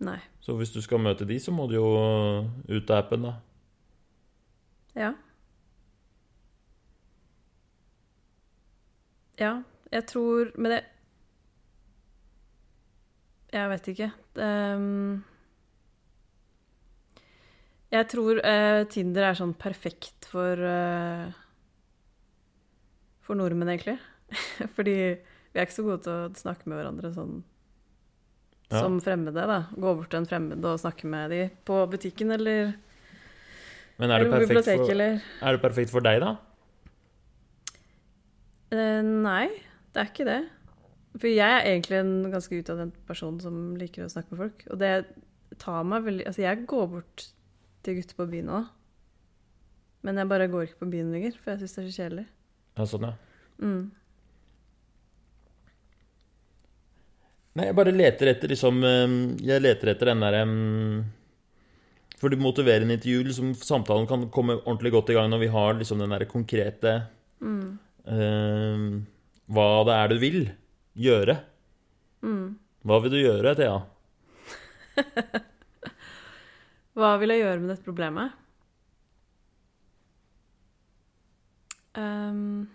Nei. 0.00 0.18
Så 0.40 0.56
hvis 0.58 0.72
du 0.72 0.80
skal 0.82 0.98
møte 0.98 1.24
de, 1.26 1.36
så 1.38 1.52
må 1.52 1.68
du 1.68 1.74
jo 1.74 2.50
ut 2.68 2.90
av 2.90 3.04
appen, 3.04 3.22
da. 3.22 3.34
Ja. 4.96 5.14
Ja, 9.38 9.62
jeg 9.92 10.06
tror 10.06 10.50
Men 10.56 10.70
det 10.72 10.84
Jeg 13.52 13.68
vet 13.70 13.86
ikke. 13.88 14.12
Ehm, 14.42 15.22
jeg 18.00 18.08
tror 18.12 18.38
eh, 18.44 18.84
Tinder 18.92 19.28
er 19.30 19.36
sånn 19.38 19.52
perfekt 19.58 20.26
for 20.30 20.60
eh, 20.60 21.26
For 23.26 23.38
nordmenn, 23.38 23.68
egentlig. 23.74 23.98
Fordi 24.76 24.94
vi 24.96 25.58
er 25.60 25.64
ikke 25.66 25.76
så 25.78 25.84
gode 25.86 26.02
til 26.06 26.12
å 26.14 26.30
snakke 26.38 26.68
med 26.70 26.78
hverandre 26.80 27.12
sånn 27.16 27.36
Ja. 28.66 28.80
som 28.82 28.96
fremmede, 29.02 29.44
da. 29.46 29.60
Gå 29.78 29.92
bort 29.94 30.10
til 30.10 30.18
en 30.22 30.26
fremmed 30.26 30.64
og 30.66 30.80
snakke 30.82 31.06
med 31.06 31.30
de 31.30 31.44
på 31.68 31.76
butikken 31.92 32.32
eller, 32.34 32.72
Men 33.98 34.10
er 34.10 34.18
det, 34.24 34.26
eller 34.26 34.42
biblioteket 34.42 34.82
for, 34.82 34.90
eller 34.96 35.20
er 35.46 35.54
det 35.56 35.62
perfekt 35.62 35.92
for 35.94 36.02
deg, 36.02 36.18
da? 36.24 36.32
Eh, 38.74 39.02
Nei, 39.06 39.46
det 39.94 40.02
er 40.02 40.10
ikke 40.10 40.26
det. 40.28 40.40
For 41.16 41.30
jeg 41.30 41.46
er 41.46 41.64
egentlig 41.70 42.00
en 42.02 42.12
ganske 42.34 42.58
utadvendt 42.60 42.98
person 43.08 43.38
som 43.40 43.60
liker 43.80 44.04
å 44.04 44.10
snakke 44.12 44.34
med 44.34 44.42
folk. 44.42 44.66
Og 44.74 44.80
det 44.82 44.92
tar 45.62 45.86
meg 45.88 46.04
veldig 46.04 46.26
Altså, 46.28 46.42
jeg 46.44 46.66
går 46.68 46.88
bort 46.92 47.28
til 47.86 47.96
gutter 48.00 48.18
på 48.18 48.26
byen 48.30 48.50
òg. 48.58 48.66
Men 50.06 50.20
jeg 50.20 50.30
bare 50.30 50.48
går 50.52 50.68
ikke 50.68 50.82
på 50.84 50.90
byen 50.92 51.12
lenger, 51.14 51.34
for 51.40 51.52
jeg 51.54 51.62
syns 51.64 51.76
det 51.76 51.82
er 51.82 51.86
så 51.88 52.02
kjedelig. 52.02 52.26
Ja, 52.76 52.84
sånn, 52.90 53.06
ja. 53.08 53.14
Mm. 53.64 53.84
Nei, 57.56 57.70
jeg 57.70 57.76
bare 57.78 57.94
leter 57.94 58.28
etter 58.34 58.50
liksom 58.52 58.82
eh, 58.84 59.12
Jeg 59.48 59.62
leter 59.64 59.88
etter 59.94 60.10
den 60.10 60.20
derre 60.20 60.42
For 62.20 62.28
du 62.28 62.36
motiverer 62.36 62.84
en 62.84 62.92
intervju, 62.92 63.22
liksom 63.30 63.54
samtalen 63.56 64.04
kan 64.10 64.26
komme 64.34 64.58
ordentlig 64.58 64.92
godt 64.92 65.14
i 65.14 65.16
gang 65.16 65.30
når 65.32 65.40
vi 65.46 65.48
har 65.54 65.78
liksom 65.80 66.02
den 66.04 66.12
derre 66.12 66.28
konkrete 66.30 66.98
Mm. 67.36 67.74
uh, 68.08 68.84
Hva 69.52 69.64
det 69.84 69.92
er 69.96 70.08
du 70.08 70.14
vil 70.22 70.38
gjøre. 70.96 71.34
Mm. 72.24 72.54
Hva 72.88 72.96
vil 73.04 73.12
du 73.12 73.18
gjøre, 73.20 73.52
Thea? 73.58 73.74
Hva 76.96 77.12
vil 77.20 77.34
jeg 77.34 77.42
gjøre 77.44 77.60
med 77.60 77.70
dette 77.74 77.84
problemet? 77.84 78.32
Um, 81.96 82.66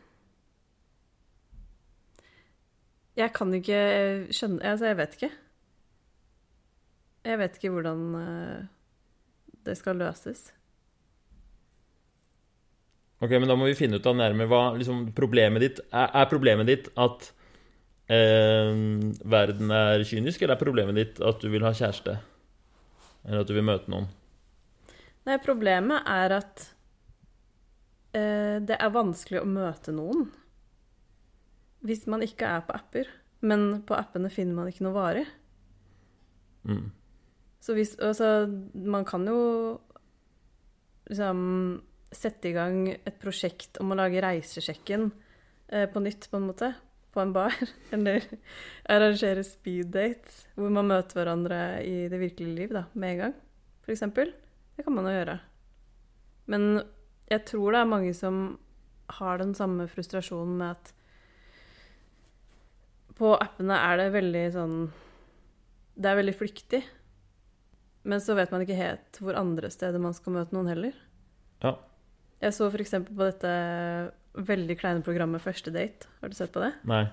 jeg 3.17 3.29
kan 3.35 3.53
ikke 3.53 3.81
skjønne 4.33 4.65
Altså, 4.65 4.87
jeg 4.89 4.97
vet 4.97 5.17
ikke. 5.17 5.31
Jeg 7.21 7.37
vet 7.37 7.57
ikke 7.57 7.69
hvordan 7.73 7.99
eh, 8.17 8.61
det 9.65 9.75
skal 9.77 9.99
løses. 10.01 10.47
Ok, 13.21 13.35
men 13.35 13.45
da 13.45 13.53
må 13.53 13.67
vi 13.69 13.77
finne 13.77 13.99
ut 14.01 14.07
av 14.09 14.17
nærmere 14.17 14.49
hva 14.49 14.63
liksom, 14.73 15.11
problemet 15.13 15.61
ditt 15.61 15.83
er, 15.91 16.07
er 16.17 16.29
problemet 16.31 16.69
ditt 16.69 16.89
at 16.97 17.27
eh, 18.09 18.73
verden 19.21 19.73
er 19.77 20.01
kynisk, 20.09 20.41
eller 20.41 20.57
er 20.57 20.63
problemet 20.63 20.97
ditt 20.97 21.21
at 21.21 21.45
du 21.45 21.51
vil 21.53 21.65
ha 21.67 21.73
kjæreste? 21.77 22.17
Eller 23.25 23.43
at 23.43 23.49
du 23.49 23.55
vil 23.55 23.65
møte 23.65 23.91
noen? 23.91 24.07
Nei, 25.27 25.37
problemet 25.43 26.07
er 26.09 26.37
at 26.39 26.63
eh, 28.17 28.57
det 28.65 28.77
er 28.77 28.95
vanskelig 28.95 29.43
å 29.43 29.49
møte 29.49 29.93
noen 29.95 30.29
hvis 31.85 32.05
man 32.09 32.21
ikke 32.21 32.45
er 32.45 32.65
på 32.65 32.75
apper. 32.77 33.07
Men 33.41 33.81
på 33.89 33.95
appene 33.97 34.29
finner 34.29 34.53
man 34.53 34.67
ikke 34.69 34.85
noe 34.85 34.93
varig. 34.93 35.23
Mm. 36.69 36.91
Så 37.61 37.73
hvis 37.77 37.95
Altså, 37.97 38.45
man 38.73 39.05
kan 39.05 39.25
jo 39.25 39.79
liksom 41.09 41.81
sette 42.11 42.51
i 42.51 42.53
gang 42.55 42.85
et 42.91 43.17
prosjekt 43.21 43.79
om 43.81 43.93
å 43.93 43.97
lage 43.97 44.21
reisesjekken 44.21 45.09
eh, 45.71 45.87
på 45.89 46.03
nytt, 46.03 46.27
på 46.29 46.37
en 46.37 46.47
måte. 46.49 46.73
På 47.11 47.23
en 47.23 47.33
bar. 47.35 47.55
Eller 47.95 48.25
arrangere 48.89 49.43
speeddates 49.43 50.45
hvor 50.55 50.71
man 50.73 50.89
møter 50.91 51.19
hverandre 51.19 51.59
i 51.83 52.07
det 52.11 52.21
virkelige 52.21 52.55
liv 52.55 52.73
da, 52.75 52.85
med 52.93 53.15
en 53.15 53.21
gang, 53.25 53.37
for 53.83 53.95
eksempel. 53.95 54.31
Det 54.77 54.85
kan 54.87 54.95
man 54.95 55.09
jo 55.09 55.17
gjøre. 55.17 55.37
Men 56.51 56.67
jeg 57.31 57.45
tror 57.47 57.75
det 57.75 57.81
er 57.81 57.91
mange 57.91 58.13
som 58.17 58.41
har 59.11 59.39
den 59.41 59.53
samme 59.55 59.87
frustrasjonen 59.91 60.57
med 60.59 60.75
at 60.77 60.93
på 63.21 63.35
appene 63.35 63.75
er 63.75 63.99
det 63.99 64.13
veldig 64.15 64.43
sånn 64.55 64.75
Det 65.93 66.09
er 66.09 66.17
veldig 66.17 66.33
flyktig. 66.39 66.79
Men 68.07 68.21
så 68.23 68.33
vet 68.37 68.49
man 68.53 68.63
ikke 68.63 68.79
helt 68.79 69.19
hvor 69.21 69.37
andre 69.37 69.69
steder 69.69 70.01
man 70.01 70.15
skal 70.17 70.33
møte 70.33 70.55
noen 70.55 70.71
heller. 70.71 70.95
Ja. 71.61 71.75
Jeg 72.41 72.55
så 72.57 72.71
f.eks. 72.71 72.95
på 73.05 73.21
dette 73.21 73.51
veldig 74.37 74.77
kleine 74.79 75.03
programmet 75.05 75.43
Første 75.43 75.73
date. 75.73 76.09
Har 76.21 76.31
du 76.31 76.37
sett 76.37 76.53
på 76.53 76.63
det? 76.63 76.71
Nei. 76.89 77.05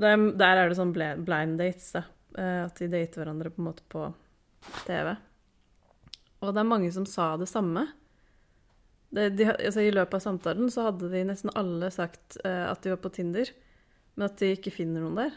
Der, 0.00 0.16
der 0.38 0.60
er 0.60 0.70
det 0.70 0.78
sånn 0.78 0.94
blind 0.94 1.58
dates, 1.60 1.90
da. 1.96 2.04
Eh, 2.38 2.60
At 2.66 2.78
de 2.78 2.90
dater 2.92 3.22
hverandre 3.22 3.52
på 3.52 3.62
en 3.62 3.70
måte 3.70 3.86
på 3.90 4.06
TV. 4.86 5.14
Og 6.40 6.54
det 6.54 6.62
er 6.62 6.68
mange 6.68 6.90
som 6.94 7.06
sa 7.08 7.34
det 7.40 7.50
samme. 7.50 7.88
Det, 9.10 9.26
de, 9.34 9.48
altså, 9.50 9.82
I 9.82 9.92
løpet 9.92 10.20
av 10.20 10.22
samtalen 10.22 10.70
så 10.72 10.86
hadde 10.88 11.10
de 11.10 11.24
nesten 11.26 11.52
alle 11.58 11.90
sagt 11.92 12.38
uh, 12.44 12.70
at 12.70 12.84
de 12.84 12.92
var 12.92 13.00
på 13.02 13.10
Tinder, 13.16 13.48
men 14.14 14.28
at 14.28 14.36
de 14.38 14.52
ikke 14.54 14.72
finner 14.72 15.02
noen 15.02 15.18
der. 15.18 15.34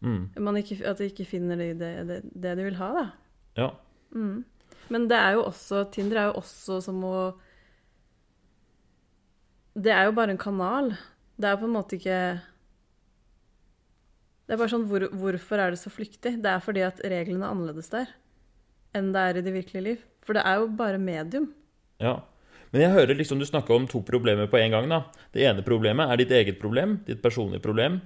Mm. 0.00 0.22
Man 0.46 0.60
ikke, 0.60 0.78
at 0.86 1.00
de 1.02 1.10
ikke 1.10 1.26
finner 1.28 1.58
det, 1.60 1.72
det, 1.80 1.90
det, 2.08 2.20
det 2.30 2.54
de 2.56 2.68
vil 2.68 2.78
ha, 2.78 2.90
da. 2.94 3.04
Ja. 3.58 3.68
Mm. 4.14 4.44
Men 4.94 5.08
det 5.10 5.18
er 5.18 5.36
jo 5.36 5.44
også 5.48 5.84
Tinder 5.94 6.18
er 6.18 6.30
jo 6.30 6.38
også 6.40 6.80
som 6.82 7.02
å 7.06 7.16
Det 9.80 9.92
er 9.94 10.08
jo 10.08 10.16
bare 10.16 10.34
en 10.34 10.40
kanal. 10.40 10.92
Det 11.40 11.48
er 11.48 11.58
på 11.60 11.68
en 11.68 11.72
måte 11.72 11.96
ikke 11.96 12.16
Det 14.44 14.52
er 14.52 14.58
bare 14.60 14.72
sånn 14.72 14.88
hvor, 14.90 15.06
Hvorfor 15.14 15.62
er 15.62 15.72
det 15.72 15.80
så 15.80 15.92
flyktig? 15.92 16.34
Det 16.42 16.50
er 16.50 16.64
fordi 16.64 16.82
at 16.84 17.00
reglene 17.00 17.46
er 17.46 17.54
annerledes 17.54 17.92
der 17.92 18.10
enn 18.96 19.12
det 19.14 19.22
er 19.22 19.38
i 19.38 19.44
det 19.46 19.54
virkelige 19.54 19.84
liv. 19.84 20.02
For 20.26 20.34
det 20.34 20.42
er 20.46 20.60
jo 20.60 20.68
bare 20.74 20.98
medium. 20.98 21.52
ja. 22.02 22.20
Men 22.70 22.84
jeg 22.84 22.94
hører 22.94 23.18
liksom 23.18 23.40
du 23.40 23.46
snakke 23.48 23.74
om 23.74 23.86
to 23.90 23.98
problemer 24.06 24.46
på 24.46 24.58
en 24.60 24.70
gang. 24.70 24.88
da. 24.88 25.00
Det 25.34 25.42
ene 25.42 25.62
problemet 25.66 26.06
er 26.06 26.20
ditt 26.20 26.30
eget 26.30 26.60
problem, 26.60 27.00
ditt 27.06 27.22
personlige 27.22 27.62
problem. 27.64 28.00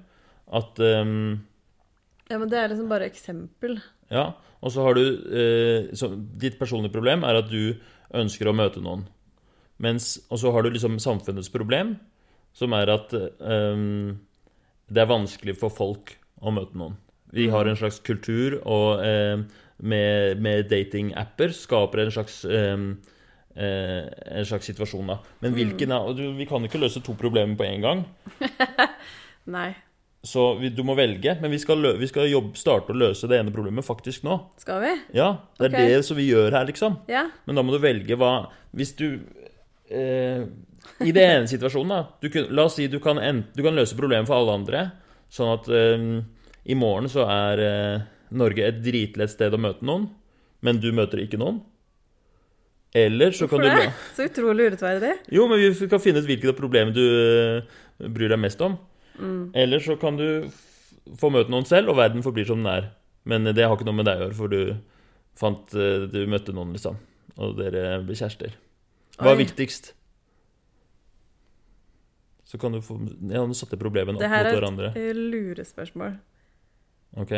At 0.48 0.80
um... 0.80 1.44
Ja, 2.30 2.38
men 2.38 2.48
det 2.48 2.58
er 2.58 2.70
liksom 2.72 2.88
bare 2.88 3.04
eksempel. 3.04 3.76
Ja, 4.08 4.30
og 4.64 4.72
så 4.72 4.87
har 4.87 4.96
du 4.96 5.02
eh, 5.04 5.92
så 5.92 6.08
Ditt 6.16 6.56
personlige 6.56 6.94
problem 6.94 7.24
er 7.28 7.42
at 7.42 7.50
du 7.50 7.76
ønsker 8.16 8.48
å 8.48 8.56
møte 8.56 8.80
noen. 8.80 9.04
Mens, 9.85 10.16
og 10.31 10.40
så 10.40 10.53
har 10.55 10.64
du 10.64 10.73
liksom 10.73 11.01
samfunnets 11.03 11.53
problem, 11.53 11.97
som 12.55 12.75
er 12.77 12.92
at 12.94 13.12
um, 13.14 14.14
det 14.88 15.03
er 15.03 15.11
vanskelig 15.11 15.57
for 15.59 15.75
folk 15.75 16.14
å 16.44 16.53
møte 16.55 16.79
noen. 16.79 16.97
Vi 17.35 17.49
har 17.51 17.66
en 17.66 17.79
slags 17.79 17.99
kultur, 18.05 18.61
og 18.62 19.03
eh, 19.03 19.40
med, 19.83 20.42
med 20.42 20.68
datingapper 20.70 21.55
skaper 21.57 22.05
en 22.05 22.12
slags 22.14 22.44
eh, 22.47 22.85
eh, 23.59 24.05
en 24.38 24.47
slags 24.47 24.68
situasjon, 24.70 25.11
da. 25.11 25.18
Men 25.42 25.57
hvilken 25.57 25.94
av 25.97 26.12
du, 26.14 26.29
Vi 26.38 26.47
kan 26.47 26.62
ikke 26.66 26.79
løse 26.83 27.03
to 27.03 27.16
problemer 27.18 27.59
på 27.59 27.66
en 27.66 27.83
gang. 27.83 28.05
Nei. 29.57 29.73
Så 30.25 30.55
vi, 30.57 30.70
du 30.73 30.85
må 30.87 30.94
velge. 30.97 31.35
Men 31.42 31.53
vi 31.53 31.59
skal, 31.61 31.83
lø, 31.85 31.97
vi 32.01 32.09
skal 32.09 32.31
jobbe, 32.31 32.57
starte 32.57 32.94
å 32.94 32.97
løse 32.97 33.29
det 33.29 33.42
ene 33.42 33.53
problemet 33.53 33.85
faktisk 33.85 34.25
nå. 34.25 34.38
Skal 34.62 34.81
vi? 34.85 34.92
Ja, 35.18 35.35
det 35.61 35.73
er 35.73 35.90
det 35.90 36.05
som 36.07 36.16
vi 36.16 36.31
gjør 36.31 36.55
her, 36.55 36.68
liksom. 36.70 37.03
Ja. 37.11 37.27
Men 37.44 37.59
da 37.59 37.66
må 37.66 37.75
du 37.75 37.83
velge 37.83 38.16
hva 38.20 38.47
Hvis 38.75 38.94
du 38.97 39.09
eh, 39.90 40.44
I 41.05 41.12
det 41.14 41.25
ene 41.25 41.51
situasjonen, 41.51 41.92
da 41.92 42.01
du 42.23 42.31
kun, 42.33 42.49
La 42.55 42.66
oss 42.68 42.79
si 42.79 42.88
du 42.90 42.99
kan, 43.03 43.18
en, 43.18 43.44
du 43.55 43.62
kan 43.64 43.77
løse 43.77 43.97
problemet 43.99 44.29
for 44.31 44.38
alle 44.38 44.57
andre, 44.61 44.83
sånn 45.33 45.53
at 45.55 45.70
eh, 45.73 46.09
i 46.64 46.77
morgen 46.79 47.11
så 47.12 47.27
er 47.29 47.62
eh, 47.64 48.09
Norge 48.35 48.66
et 48.66 48.83
dritlett 48.85 49.33
sted 49.33 49.55
å 49.55 49.61
møte 49.61 49.87
noen, 49.87 50.09
men 50.64 50.81
du 50.81 50.90
møter 50.97 51.23
ikke 51.23 51.40
noen. 51.40 51.61
Eller 52.94 53.35
så 53.35 53.49
kan 53.51 53.59
Hvorfor 53.59 53.75
du 53.75 53.83
det? 53.83 54.11
Så 54.14 54.27
utrolig 54.29 54.66
urettferdig. 54.70 55.14
Jo, 55.35 55.49
men 55.51 55.59
vi 55.59 55.88
kan 55.90 56.03
finne 56.03 56.23
ut 56.23 56.29
hvilket 56.29 56.53
av 56.53 56.59
problemene 56.59 56.94
du 56.94 57.02
eh, 57.02 58.06
bryr 58.06 58.31
deg 58.31 58.40
mest 58.40 58.63
om. 58.63 58.77
Mm. 59.19 59.50
Eller 59.65 59.83
så 59.83 59.96
kan 59.98 60.19
du 60.19 60.46
få 61.19 61.31
møte 61.35 61.50
noen 61.52 61.67
selv, 61.67 61.90
og 61.90 61.98
verden 61.98 62.23
forblir 62.25 62.46
som 62.48 62.63
den 62.63 62.71
er. 62.71 62.92
Men 63.27 63.48
det 63.50 63.67
har 63.67 63.75
ikke 63.75 63.88
noe 63.88 63.98
med 63.98 64.06
deg 64.06 64.21
å 64.21 64.27
gjøre, 64.29 64.38
for 64.38 64.52
du 64.52 64.61
fant 65.35 65.75
eh, 65.75 66.06
Du 66.13 66.21
møtte 66.31 66.54
noen, 66.54 66.75
liksom. 66.77 67.00
Og 67.35 67.56
dere 67.58 67.98
ble 68.06 68.15
kjærester. 68.15 68.54
Hva 69.19 69.31
er 69.33 69.37
Oi. 69.38 69.44
viktigst? 69.44 69.92
Så 72.44 72.58
kan 72.60 72.73
du 72.73 72.81
få 72.85 72.96
Ja, 73.31 73.44
nå 73.46 73.54
satte 73.54 73.79
problemene 73.81 74.19
Det 74.19 74.27
opp 74.27 74.35
her 74.35 74.44
mot 74.44 74.52
er 74.52 74.60
hverandre. 74.60 74.88
et 74.96 75.17
lurespørsmål. 75.17 76.19
Ok? 77.17 77.33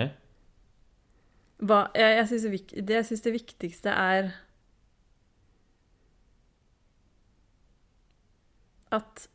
Hva, 1.62 1.78
jeg, 1.96 2.16
jeg 2.18 2.26
synes 2.28 2.42
det, 2.42 2.52
vik- 2.52 2.76
det 2.86 2.94
jeg 2.98 3.04
syns 3.08 3.22
det 3.24 3.32
viktigste 3.32 3.88
er 3.92 4.32
at 8.92 9.26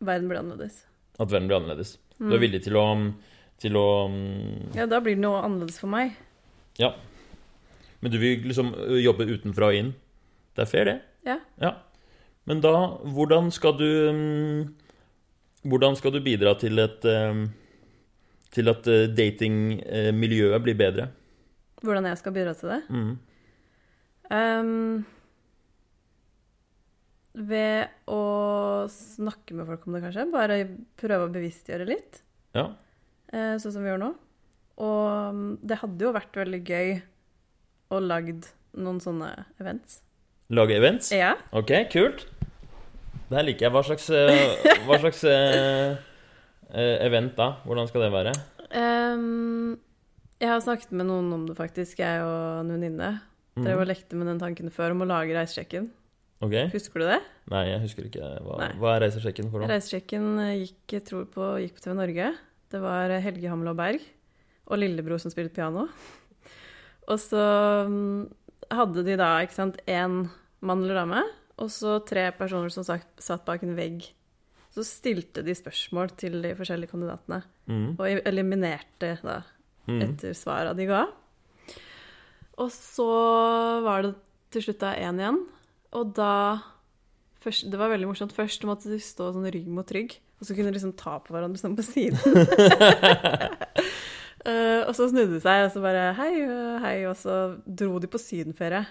verden 0.00 0.28
blir 0.30 0.40
annerledes. 0.40 0.84
At 1.20 1.30
verden 1.32 1.48
blir 1.50 1.58
annerledes. 1.60 1.96
Du 2.18 2.26
er 2.32 2.38
Mm. 2.38 2.40
villig 2.40 2.62
til 2.64 2.72
å, 2.76 3.14
til 3.58 3.72
å 3.76 4.08
mm, 4.10 4.74
Ja, 4.76 4.86
da 4.86 5.00
blir 5.00 5.14
det 5.16 5.22
noe 5.24 5.42
annerledes 5.42 5.78
for 5.80 5.88
meg. 5.88 6.16
Ja. 6.78 6.94
Men 8.00 8.10
du 8.12 8.18
vil 8.18 8.42
liksom 8.44 8.74
ø, 8.74 9.00
jobbe 9.02 9.26
utenfra 9.28 9.68
og 9.68 9.74
inn. 9.74 9.94
Det 10.54 10.62
er 10.62 10.66
fair, 10.70 10.84
det. 10.84 11.02
Ja. 11.26 11.72
Men 12.48 12.62
da, 12.64 12.72
hvordan 13.04 13.50
skal 13.52 13.74
du 13.78 13.86
mm, 14.16 14.60
Hvordan 15.68 15.96
skal 15.98 16.14
du 16.14 16.22
bidra 16.24 16.54
til 16.56 16.80
et, 16.80 17.02
til 18.54 18.70
at 18.72 18.86
eh, 18.88 19.08
datingmiljøet 19.12 20.62
blir 20.64 20.78
bedre? 20.78 21.10
Hvordan 21.84 22.08
jeg 22.08 22.20
skal 22.20 22.32
bidra 22.32 22.54
til 22.56 22.72
det? 22.72 22.78
Mm. 22.88 23.10
Um, 24.30 25.04
ved 27.34 27.92
å 28.10 28.20
snakke 28.90 29.54
med 29.58 29.68
folk 29.68 29.86
om 29.86 29.96
det, 29.96 30.02
kanskje. 30.06 30.26
Bare 30.32 30.58
prøve 31.00 31.28
å 31.28 31.32
bevisstgjøre 31.34 31.86
litt, 31.88 32.22
Ja. 32.56 32.70
eh, 33.32 33.56
sånn 33.60 33.72
som 33.76 33.82
vi 33.84 33.90
gjør 33.92 34.02
nå. 34.02 34.14
Og 34.80 35.34
mm, 35.36 35.58
det 35.62 35.78
hadde 35.82 36.04
jo 36.08 36.12
vært 36.16 36.40
veldig 36.40 36.62
gøy 36.66 37.02
å 37.92 38.00
lagd 38.00 38.48
noen 38.80 39.00
sånne 39.02 39.46
events. 39.60 40.00
Lage 40.50 40.74
events? 40.74 41.12
Ja. 41.14 41.36
Ok, 41.54 41.70
kult. 41.92 42.24
Det 43.30 43.38
her 43.38 43.46
liker 43.46 43.68
jeg. 43.68 43.74
Hva 43.76 43.82
slags, 43.86 44.08
eh, 44.10 44.80
hva 44.88 44.98
slags 44.98 45.22
eh, 45.30 45.92
event 47.06 47.36
da? 47.38 47.52
Hvordan 47.62 47.86
skal 47.86 48.02
det 48.02 48.10
være? 48.16 48.32
Um, 48.74 49.78
jeg 50.42 50.50
har 50.50 50.62
snakket 50.64 50.90
med 50.96 51.06
noen 51.06 51.30
om 51.36 51.46
det, 51.46 51.54
faktisk, 51.58 52.02
jeg 52.02 52.24
og 52.26 52.64
en 52.64 52.74
venninne. 52.74 53.12
Mhm. 53.54 53.64
Drev 53.66 53.84
og 53.84 53.90
lekte 53.92 54.18
med 54.18 54.26
den 54.30 54.42
tanken 54.42 54.74
før 54.74 54.96
om 54.96 55.06
å 55.06 55.10
lage 55.12 55.36
reisesjekken. 55.38 55.90
Ok. 56.42 56.56
Husker 56.72 57.02
du 57.02 57.06
det? 57.12 57.20
Nei, 57.52 57.66
jeg 57.68 57.82
husker 57.84 58.06
ikke. 58.08 58.34
Hva, 58.42 58.70
hva 58.80 58.94
er 58.96 59.04
reisesjekken 59.04 59.50
for 59.52 59.62
noe? 59.62 59.70
Reisesjekken 59.70 60.30
gikk, 60.64 61.10
på, 61.34 61.50
gikk 61.62 61.76
på 61.76 61.84
TV 61.84 61.94
Norge. 61.98 62.30
Det 62.72 62.80
var 62.82 63.12
Helge 63.22 63.50
Hamlo 63.52 63.76
Berg 63.78 64.02
og 64.70 64.78
lillebror 64.80 65.20
som 65.22 65.30
spilte 65.30 65.54
piano. 65.54 65.86
Og 67.10 67.18
så 67.18 67.42
mm, 67.90 68.39
hadde 68.70 69.02
de 69.04 69.16
da 69.20 69.32
ikke 69.44 69.56
sant, 69.56 69.76
én 69.90 70.22
mann 70.62 70.82
eller 70.84 70.94
dame, 71.02 71.22
og 71.60 71.68
så 71.72 71.98
tre 72.06 72.28
personer 72.36 72.70
som 72.72 72.84
satt, 72.86 73.06
satt 73.20 73.44
bak 73.46 73.62
en 73.66 73.74
vegg. 73.76 74.06
Så 74.74 74.84
stilte 74.86 75.42
de 75.44 75.54
spørsmål 75.56 76.12
til 76.16 76.40
de 76.42 76.54
forskjellige 76.54 76.90
kandidatene, 76.92 77.42
Mm. 77.70 77.96
og 77.98 78.06
eliminerte 78.26 79.18
da 79.22 79.42
Mm. 79.88 80.02
etter 80.02 80.32
svara 80.34 80.74
de 80.76 80.86
ga. 80.86 81.06
Og 82.58 82.70
så 82.70 83.82
var 83.82 84.02
det 84.02 84.14
til 84.50 84.62
slutt 84.62 84.78
da 84.80 84.94
én 84.94 85.16
igjen, 85.18 85.46
og 85.92 86.14
da 86.14 86.58
først, 87.42 87.70
Det 87.70 87.78
var 87.78 87.88
veldig 87.88 88.06
morsomt. 88.06 88.32
Først 88.36 88.62
måtte 88.68 88.84
de 88.90 88.98
stå 88.98 89.32
sånn 89.32 89.50
rygg 89.50 89.66
mot 89.66 89.86
rygg, 89.90 90.18
og 90.40 90.46
så 90.46 90.54
kunne 90.54 90.70
de 90.70 90.78
liksom 90.78 90.92
ta 90.96 91.18
på 91.18 91.32
hverandre 91.32 91.58
sånn 91.58 91.76
på 91.76 91.82
siden. 91.82 92.18
Eh, 94.48 94.82
og 94.88 94.94
så 94.96 95.08
snudde 95.10 95.34
de 95.36 95.40
seg, 95.44 95.66
og 95.66 95.72
så 95.74 95.82
bare 95.84 96.14
hei, 96.16 96.30
hei, 96.80 96.94
og 97.10 97.16
så 97.20 97.34
dro 97.66 97.98
de 98.00 98.08
på 98.08 98.18
sydenferie. 98.20 98.86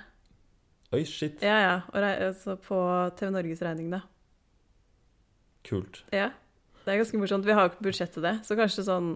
Oi, 0.93 1.03
shit. 1.05 1.41
Ja, 1.45 1.57
ja. 1.61 1.73
Og 1.93 2.01
altså 2.03 2.55
på 2.61 2.77
TV 3.17 3.31
Norges 3.33 3.61
regning, 3.65 3.89
da. 3.93 4.01
Kult. 5.65 6.03
Ja. 6.13 6.29
Det 6.85 6.93
er 6.93 7.01
ganske 7.03 7.19
morsomt. 7.21 7.45
Vi 7.45 7.53
har 7.53 7.65
jo 7.67 7.71
ikke 7.73 7.85
budsjett 7.89 8.13
til 8.15 8.23
det, 8.25 8.35
så 8.47 8.55
kanskje 8.57 8.85
sånn 8.87 9.09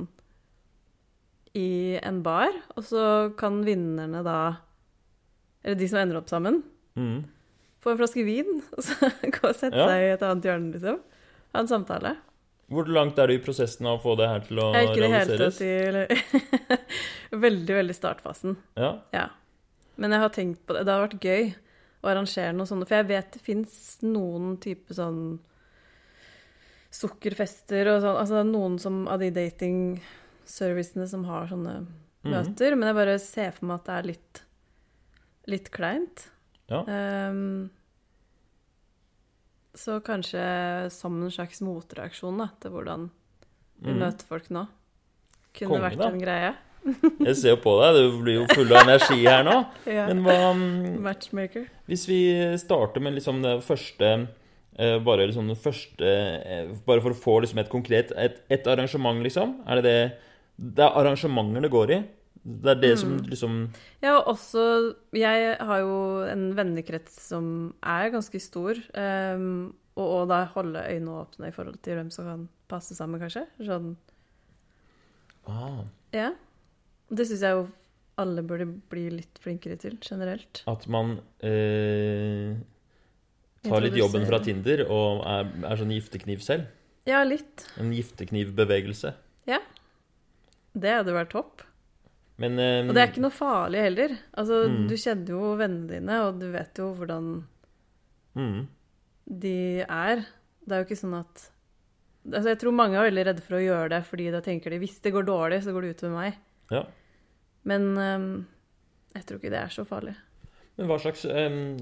i 1.57 1.99
en 2.01 2.21
bar, 2.25 2.53
og 2.75 2.83
så 2.85 3.03
kan 3.37 3.61
vinnerne 3.65 4.23
da 4.25 4.37
Eller 5.63 5.77
de 5.79 5.87
som 5.87 5.99
ender 6.01 6.17
opp 6.19 6.27
sammen, 6.27 6.63
Mm. 6.97 7.23
få 7.81 7.91
en 7.93 7.97
flaske 7.97 8.23
vin, 8.25 8.61
og 8.75 8.83
så 8.83 9.07
gå 9.33 9.47
og 9.47 9.55
sette 9.55 9.77
Ja. 9.79 9.85
seg 9.87 10.01
i 10.03 10.09
et 10.13 10.21
annet 10.27 10.43
hjørne, 10.43 10.73
liksom. 10.73 10.99
Ha 11.53 11.59
en 11.61 11.67
samtale. 11.69 12.17
Hvor 12.73 12.87
langt 12.89 13.19
er 13.21 13.27
du 13.27 13.33
i 13.35 13.41
prosessen 13.43 13.85
av 13.87 13.99
å 13.99 14.01
få 14.03 14.15
det 14.17 14.27
her 14.29 14.39
til 14.47 14.59
å 14.63 14.67
Jeg 14.73 14.87
er 14.87 14.89
ikke 14.89 14.97
i 14.97 15.03
det 15.03 15.11
hele 15.13 15.37
realiseres? 15.37 16.09
tatt 16.67 16.79
i 17.33 17.39
Veldig, 17.45 17.75
veldig 17.79 17.95
startfasen. 17.97 18.57
Ja. 18.77 18.91
Ja. 19.13 19.27
Men 19.97 20.11
jeg 20.15 20.19
har 20.23 20.29
tenkt 20.33 20.65
på 20.65 20.73
det. 20.77 20.85
Det 20.87 20.93
har 20.93 21.07
vært 21.07 21.23
gøy 21.25 21.51
å 22.03 22.09
arrangere 22.11 22.53
noe 22.57 22.65
sånt. 22.69 22.87
For 22.89 22.95
jeg 22.99 23.07
vet 23.13 23.31
det 23.37 23.41
fins 23.45 23.75
noen 24.03 24.57
type 24.63 24.93
sånn 24.97 25.39
sukkerfester 26.93 27.89
og 27.93 28.01
sånn. 28.03 28.17
Altså 28.19 28.35
det 28.37 28.41
er 28.43 28.49
noen 28.51 28.75
som, 28.81 29.03
av 29.09 29.21
de 29.23 29.29
datingservicene 29.33 31.07
som 31.09 31.23
har 31.29 31.47
sånne 31.49 31.75
Mhm. 32.23 32.31
møter. 32.31 32.75
Men 32.77 32.87
jeg 32.89 32.95
bare 32.95 33.19
ser 33.19 33.51
for 33.51 33.65
meg 33.65 33.75
at 33.81 33.85
det 33.85 33.93
er 33.97 34.07
litt, 34.11 34.43
litt 35.47 35.71
kleint. 35.71 36.27
Ja. 36.69 36.83
Ehm, 36.87 37.69
så 39.73 39.97
kanskje 40.05 40.43
som 40.93 41.15
en 41.23 41.31
slags 41.33 41.61
motreaksjon 41.65 42.41
da, 42.43 42.49
til 42.61 42.73
hvordan 42.75 43.07
vi 43.83 43.93
mm. 43.93 43.99
møter 43.99 44.29
folk 44.29 44.51
nå. 44.53 44.67
Kunne 45.53 45.75
Kongen, 45.75 45.85
vært 45.87 46.01
da. 46.01 46.09
en 46.09 46.21
greie. 46.21 46.53
Jeg 47.27 47.35
ser 47.39 47.53
jo 47.55 47.59
på 47.63 47.73
deg, 47.79 47.97
du 47.97 48.21
blir 48.23 48.39
jo 48.41 48.45
full 48.51 48.71
av 48.73 48.83
energi 48.83 49.19
her 49.23 49.43
nå. 49.47 49.57
Ja. 49.97 50.07
Men 50.09 50.23
hva 50.25 50.37
mm, 50.57 51.01
Matchmaker. 51.03 51.67
Hvis 51.89 52.05
vi 52.09 52.21
starter 52.61 53.03
med 53.03 53.17
liksom 53.17 53.41
det 53.43 53.57
første 53.65 54.09
eh, 54.13 54.97
Bare 55.03 55.27
liksom 55.27 55.49
det 55.51 55.57
første 55.59 56.09
eh, 56.09 56.71
Bare 56.87 57.03
for 57.03 57.15
å 57.15 57.19
få 57.19 57.37
liksom 57.43 57.61
et 57.61 57.71
konkret 57.71 58.13
et, 58.19 58.41
et 58.51 58.69
arrangement, 58.71 59.19
liksom? 59.25 59.57
Er 59.67 59.79
det 59.79 59.85
det 59.87 59.97
Det 60.77 60.85
er 60.85 60.99
arrangementer 61.01 61.65
det 61.65 61.71
går 61.73 61.95
i? 61.95 61.99
Det 62.43 62.73
er 62.73 62.79
det 62.81 62.99
som 62.99 63.13
Mm. 63.17 63.29
liksom 63.29 63.53
Ja, 64.01 64.17
og 64.17 64.35
også 64.35 64.95
Jeg 65.13 65.57
har 65.59 65.79
jo 65.79 66.23
en 66.27 66.53
vennekrets 66.55 67.15
som 67.29 67.73
er 67.81 68.09
ganske 68.11 68.39
stor. 68.41 68.75
Um, 68.93 69.73
og, 69.95 70.07
og 70.07 70.27
da 70.27 70.45
holde 70.55 70.81
øynene 70.89 71.21
åpne 71.23 71.47
i 71.47 71.51
forhold 71.55 71.77
til 71.81 71.95
hvem 71.95 72.09
som 72.11 72.25
kan 72.25 72.49
passe 72.67 72.95
sammen, 72.95 73.21
kanskje. 73.21 73.45
Sånn, 73.61 73.95
ah, 75.47 75.83
ja. 76.11 76.31
Det 77.13 77.27
syns 77.29 77.43
jeg 77.45 77.51
jo 77.57 77.67
alle 78.17 78.43
burde 78.45 78.67
bli 78.89 79.07
litt 79.09 79.39
flinkere 79.41 79.77
til, 79.81 79.97
generelt. 80.01 80.63
At 80.69 80.87
man 80.87 81.19
eh, 81.41 82.53
tar 83.65 83.81
litt 83.85 83.97
jobben 83.97 84.25
fra 84.29 84.39
Tinder 84.43 84.85
og 84.89 85.23
er, 85.25 85.49
er 85.65 85.79
sånn 85.79 85.93
giftekniv 85.93 86.41
selv? 86.45 86.67
Ja, 87.09 87.23
litt. 87.27 87.67
En 87.81 87.91
gifteknivbevegelse. 87.93 89.13
Ja. 89.49 89.59
Det 90.73 90.93
hadde 90.93 91.13
vært 91.13 91.33
topp. 91.33 91.63
Men 92.41 92.57
um, 92.57 92.89
Og 92.89 92.95
det 92.95 93.01
er 93.03 93.11
ikke 93.11 93.23
noe 93.23 93.35
farlig 93.35 93.81
heller. 93.85 94.15
Altså, 94.33 94.63
Mm. 94.69 94.87
Du 94.89 94.95
kjenner 94.97 95.33
jo 95.35 95.55
vennene 95.59 95.89
dine, 95.91 96.21
og 96.25 96.39
du 96.41 96.47
vet 96.53 96.79
jo 96.81 96.89
hvordan 96.97 97.27
mm, 98.35 98.61
de 99.43 99.57
er. 99.83 100.23
Det 100.63 100.73
er 100.73 100.81
jo 100.81 100.87
ikke 100.87 101.01
sånn 101.03 101.19
at 101.19 101.49
altså 102.23 102.53
Jeg 102.53 102.59
tror 102.61 102.71
mange 102.71 102.95
er 102.95 103.09
veldig 103.09 103.25
redde 103.27 103.43
for 103.43 103.57
å 103.57 103.63
gjøre 103.63 103.89
det, 103.91 104.01
fordi 104.07 104.29
da 104.31 104.39
tenker 104.41 104.71
de 104.71 104.79
hvis 104.79 104.99
det 105.03 105.11
går 105.11 105.25
dårlig, 105.27 105.59
så 105.63 105.73
går 105.75 105.83
det 105.83 105.95
utover 105.97 106.13
meg. 106.15 106.37
Ja. 106.71 106.85
Men 107.67 107.89
um, 107.99 108.29
jeg 109.13 109.25
tror 109.27 109.41
ikke 109.41 109.51
det 109.51 109.59
er 109.59 109.73
så 109.75 109.83
farlig. 109.87 110.15
Men 110.79 110.87
hva 110.89 110.97
slags 111.03 111.25
um, 111.27 111.77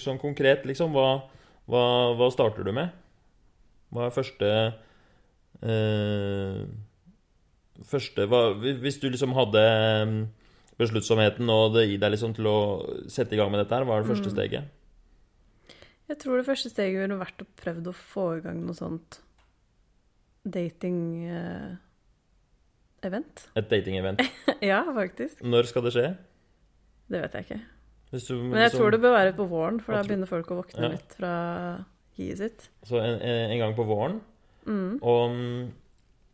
Sånn 0.00 0.20
konkret, 0.22 0.64
liksom, 0.64 0.94
hva, 0.94 1.26
hva, 1.68 1.82
hva 2.16 2.30
starter 2.32 2.64
du 2.64 2.72
med? 2.72 2.94
Hva 3.92 4.06
er 4.06 4.14
første 4.14 4.48
eh, 5.64 6.62
Første 7.86 8.26
Hvis 8.82 8.98
du 9.00 9.08
liksom 9.08 9.32
hadde 9.36 9.62
eh, 9.62 10.26
besluttsomheten 10.78 11.48
og 11.50 11.74
det 11.76 11.86
gir 11.88 11.98
deg 12.02 12.10
liksom 12.14 12.34
til 12.34 12.46
å 12.50 12.58
sette 13.10 13.34
i 13.34 13.38
gang 13.38 13.50
med 13.50 13.60
dette 13.64 13.74
her, 13.78 13.84
hva 13.86 13.96
er 13.98 14.02
det 14.02 14.10
første 14.12 14.30
Mm. 14.30 14.34
steget? 14.34 14.64
Jeg 16.08 16.18
tror 16.18 16.36
det 16.40 16.46
første 16.46 16.70
steget 16.70 17.00
ville 17.02 17.18
vært 17.20 17.42
å 17.42 17.46
prøve 17.60 17.90
å 17.90 17.94
få 17.94 18.38
i 18.38 18.40
gang 18.40 18.62
noe 18.64 18.74
sånt 18.74 19.20
dating-event. 20.48 21.78
Et 23.56 23.68
dating-event? 23.70 24.22
ja, 24.70 24.82
faktisk. 24.94 25.42
Når 25.44 25.68
skal 25.70 25.84
det 25.86 25.92
skje? 25.94 26.06
Det 27.08 27.20
vet 27.24 27.34
jeg 27.38 27.44
ikke. 27.48 27.60
Du, 28.08 28.16
Men 28.48 28.62
jeg 28.64 28.70
som, 28.72 28.78
tror 28.80 28.94
det 28.94 29.02
bør 29.04 29.12
være 29.18 29.34
på 29.36 29.44
våren, 29.50 29.78
for 29.84 29.92
da 29.92 30.00
begynner 30.06 30.28
folk 30.30 30.48
å 30.54 30.62
våkne 30.62 30.86
Ja. 30.86 30.90
litt 30.94 31.12
fra 31.18 31.32
hiet 32.16 32.38
sitt. 32.40 32.68
Så 32.88 32.96
en, 33.02 33.18
en 33.20 33.58
gang 33.60 33.74
på 33.76 33.84
våren. 33.88 34.16
Mm. 34.64 34.94
Og 35.02 35.34
mm, 35.34 35.66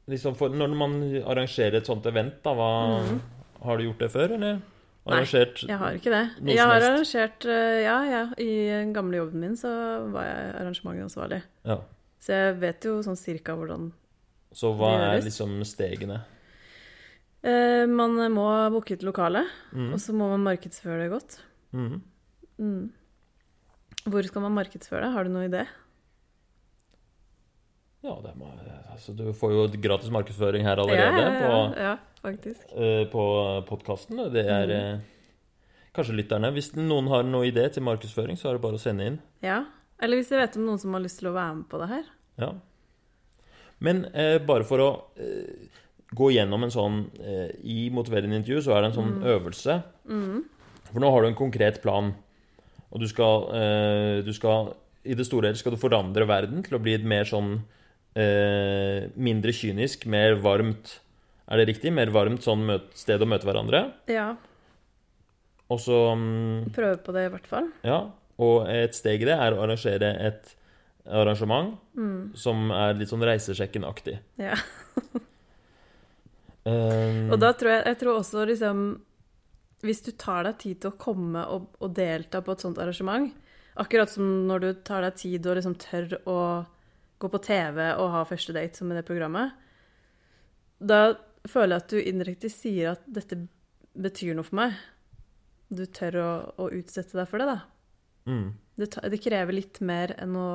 liksom 0.09 0.37
for, 0.37 0.49
når 0.51 0.75
man 0.77 0.99
arrangerer 1.25 1.75
et 1.81 1.87
sånt 1.87 2.05
event, 2.07 2.43
da, 2.45 2.55
hva 2.55 2.71
Mm. 3.05 3.21
Har 3.65 3.79
du 3.79 3.85
gjort 3.85 3.99
det 3.99 4.11
før, 4.13 4.33
eller? 4.35 4.59
Arrangert 5.07 5.63
Nei, 5.65 5.69
Jeg 5.73 5.79
har 5.79 5.93
ikke 5.95 6.11
det. 6.13 6.31
Jeg 6.55 6.59
har 6.59 6.75
helst. 6.81 7.15
arrangert 7.15 7.45
eh, 7.47 7.83
Ja, 7.85 7.97
ja. 8.05 8.23
I 8.39 8.49
den 8.69 8.93
gamle 8.93 9.17
jobben 9.17 9.41
min 9.41 9.57
så 9.57 9.71
var 10.13 10.25
jeg 10.25 10.55
arrangementansvarlig. 10.61 11.43
Ja. 11.65 11.79
Så 12.21 12.33
jeg 12.33 12.59
vet 12.61 12.85
jo 12.85 12.99
sånn 13.03 13.17
cirka 13.17 13.55
hvordan 13.57 13.93
Så 14.53 14.75
hva 14.77 14.91
Det 14.97 15.25
er 15.25 15.31
liksom 15.31 15.61
stegene? 15.65 16.21
eh, 17.43 17.87
Man 17.87 18.17
må 18.33 18.71
booke 18.73 18.93
et 18.93 19.03
lokale, 19.03 19.47
Mm. 19.73 19.93
og 19.93 19.99
så 20.01 20.13
må 20.13 20.29
man 20.37 20.45
markedsføre 20.45 21.03
det 21.05 21.11
godt. 21.11 21.39
Mm. 21.73 22.01
Mm. 22.61 22.91
Hvor 24.07 24.23
skal 24.27 24.43
man 24.43 24.53
markedsføre 24.55 25.03
det? 25.05 25.13
Har 25.13 25.25
du 25.25 25.31
noen 25.31 25.51
idé? 25.51 25.67
Ja, 28.05 28.19
det 28.21 28.35
må, 28.37 28.51
altså, 28.93 29.15
du 29.17 29.31
får 29.33 29.53
jo 29.55 29.63
gratis 29.81 30.11
markedsføring 30.13 30.65
her 30.67 30.77
allerede 30.83 31.23
ja, 31.23 31.61
ja, 31.81 31.93
på, 32.29 32.77
eh, 32.77 33.05
på 33.09 33.23
podkasten. 33.71 34.21
Det 34.35 34.43
er 34.45 34.67
Mm. 34.69 34.75
eh, 34.77 35.01
kanskje 35.97 36.17
lytterne. 36.19 36.51
Hvis 36.53 36.75
noen 36.77 37.09
har 37.09 37.23
noen 37.25 37.49
idé 37.49 37.65
til 37.73 37.83
markedsføring, 37.87 38.37
så 38.37 38.51
er 38.51 38.59
det 38.59 38.63
bare 38.63 38.77
å 38.77 38.83
sende 38.83 39.07
inn. 39.07 39.19
Ja. 39.43 39.65
Eller 40.03 40.19
hvis 40.21 40.29
jeg 40.31 40.39
vet 40.43 40.57
om 40.59 40.67
noen 40.67 40.79
som 40.83 40.93
har 40.93 41.01
lyst 41.01 41.19
til 41.21 41.29
å 41.31 41.35
være 41.35 41.55
med 41.57 41.69
på 41.71 41.79
det 41.81 41.89
her. 41.89 42.05
Ja. 42.39 42.53
Men 43.81 44.05
eh, 44.15 44.39
bare 44.39 44.65
for 44.65 44.79
å 44.85 44.91
gå 46.15 46.29
gjennom 46.35 46.63
en 46.63 46.71
sånn 46.71 46.99
eh, 47.21 47.51
I 47.65 47.89
motiverende 47.91 48.37
intervju 48.37 48.61
så 48.69 48.77
er 48.77 48.83
det 48.83 48.91
en 48.93 48.99
sånn 49.01 49.15
Mm. 49.19 49.25
øvelse. 49.33 49.83
Mm. 50.09 50.45
For 50.93 51.01
nå 51.01 51.11
har 51.11 51.23
du 51.23 51.29
en 51.29 51.35
konkret 51.41 51.81
plan. 51.83 52.15
Og 52.93 53.01
du 53.01 53.09
skal, 53.09 53.49
eh, 53.55 54.23
du 54.23 54.33
skal 54.33 54.75
I 55.05 55.15
det 55.15 55.27
store 55.27 55.47
hele 55.49 55.57
skal 55.57 55.73
du 55.73 55.77
forandre 55.79 56.27
verden 56.27 56.63
til 56.63 56.79
å 56.79 56.83
bli 56.83 56.95
et 56.95 57.03
mer 57.05 57.25
sånn 57.25 57.63
eh, 58.19 59.11
Mindre 59.17 59.55
kynisk, 59.55 60.07
mer 60.11 60.39
varmt, 60.43 61.01
Er 61.45 61.61
det 61.61 61.69
riktig? 61.75 61.93
Mer 61.93 62.09
varmt 62.15 62.45
sånn 62.47 62.65
møt, 62.65 62.91
sted 62.97 63.21
å 63.21 63.29
møte 63.29 63.45
hverandre. 63.45 63.85
Ja. 64.09 64.33
Og 65.73 65.81
så 65.81 65.99
um, 66.12 66.65
Prøve 66.75 66.99
på 67.05 67.12
det, 67.17 67.27
i 67.29 67.33
hvert 67.33 67.49
fall. 67.49 67.71
Ja, 67.85 68.01
og 68.41 68.69
et 68.73 68.97
steg 68.97 69.23
i 69.23 69.29
det 69.29 69.37
er 69.37 69.55
å 69.55 69.62
arrangere 69.65 70.15
et 70.25 70.55
arrangement 71.05 71.75
som 72.41 72.71
er 72.73 72.97
litt 72.97 73.11
sånn 73.12 73.25
Reisesjekken-aktig. 73.25 74.17
Ja. 74.41 74.57
Um, 76.65 77.29
Og 77.35 77.39
da 77.43 77.53
tror 77.53 77.75
jeg, 77.75 77.83
jeg 77.91 77.99
tror 78.01 78.19
også 78.23 78.47
liksom 78.49 78.79
Hvis 79.85 80.01
du 80.07 80.15
tar 80.17 80.47
deg 80.47 80.57
tid 80.62 80.79
til 80.81 80.95
å 80.95 80.97
komme 80.97 81.43
og, 81.53 81.67
og 81.77 81.93
delta 81.93 82.41
på 82.41 82.55
et 82.55 82.62
sånt 82.65 82.81
arrangement, 82.81 83.35
akkurat 83.77 84.09
som 84.09 84.47
når 84.49 84.62
du 84.62 84.69
tar 84.87 85.05
deg 85.05 85.19
tid 85.21 85.45
og 85.51 85.59
liksom 85.59 85.75
tør 85.83 86.15
å 86.25 86.39
gå 87.25 87.31
på 87.33 87.41
TV 87.45 87.79
og 87.99 88.11
ha 88.14 88.22
første 88.29 88.55
date 88.57 88.77
som 88.79 88.91
i 88.93 88.97
det 88.99 89.05
programmet, 89.09 89.55
da 90.85 91.14
føler 91.49 91.77
jeg 91.79 91.83
at 91.85 91.93
du 91.93 92.01
indirekte 92.01 92.51
sier 92.53 92.95
at 92.95 93.05
dette 93.09 93.39
betyr 93.95 94.35
noe 94.37 94.47
for 94.47 94.59
meg. 94.59 94.75
Du 95.75 95.85
tør 95.87 96.18
å, 96.20 96.31
å 96.61 96.68
utsette 96.77 97.16
deg 97.16 97.29
for 97.31 97.41
det, 97.43 97.47
da. 97.51 97.59
mm, 98.31 98.49
Det, 98.81 98.89
det 99.12 99.20
krever 99.25 99.55
litt 99.57 99.81
mer 99.87 100.12
enn 100.20 100.35
å, 100.39 100.49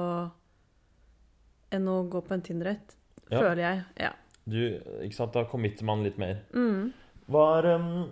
enn 1.75 1.87
å 1.89 1.97
gå 2.11 2.21
på 2.25 2.35
en 2.35 2.43
Tinder-date, 2.45 2.95
Ja. 3.29 3.39
føler 3.43 3.61
jeg. 3.63 3.83
Ja. 4.05 4.11
du, 4.49 4.59
ikke 5.05 5.15
sant, 5.15 5.33
Da 5.33 5.43
committer 5.45 5.85
man 5.85 6.03
litt 6.03 6.17
mer. 6.17 6.39
Mm. 6.53 6.91
Hva 7.29 7.43
er 7.59 7.67
um, 7.77 8.09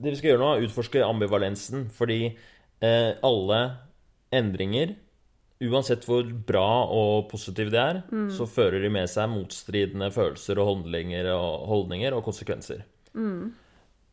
Det 0.00 0.12
vi 0.14 0.16
skal 0.20 0.30
gjøre 0.34 0.40
nå, 0.42 0.48
er 0.54 0.60
å 0.62 0.68
utforske 0.68 1.02
ambivalensen. 1.04 1.86
Fordi 1.92 2.18
eh, 2.84 3.12
alle 3.24 3.60
endringer, 4.32 4.94
uansett 5.64 6.04
hvor 6.04 6.26
bra 6.48 6.68
og 6.92 7.28
positive 7.30 7.72
de 7.72 7.78
er, 7.80 8.00
så 8.34 8.48
fører 8.50 8.82
de 8.84 8.90
med 8.92 9.08
seg 9.08 9.30
motstridende 9.32 10.10
følelser 10.12 10.60
og 10.60 10.68
holdninger 10.72 11.30
og, 11.32 11.64
holdninger 11.70 12.16
og 12.16 12.24
konsekvenser. 12.26 12.84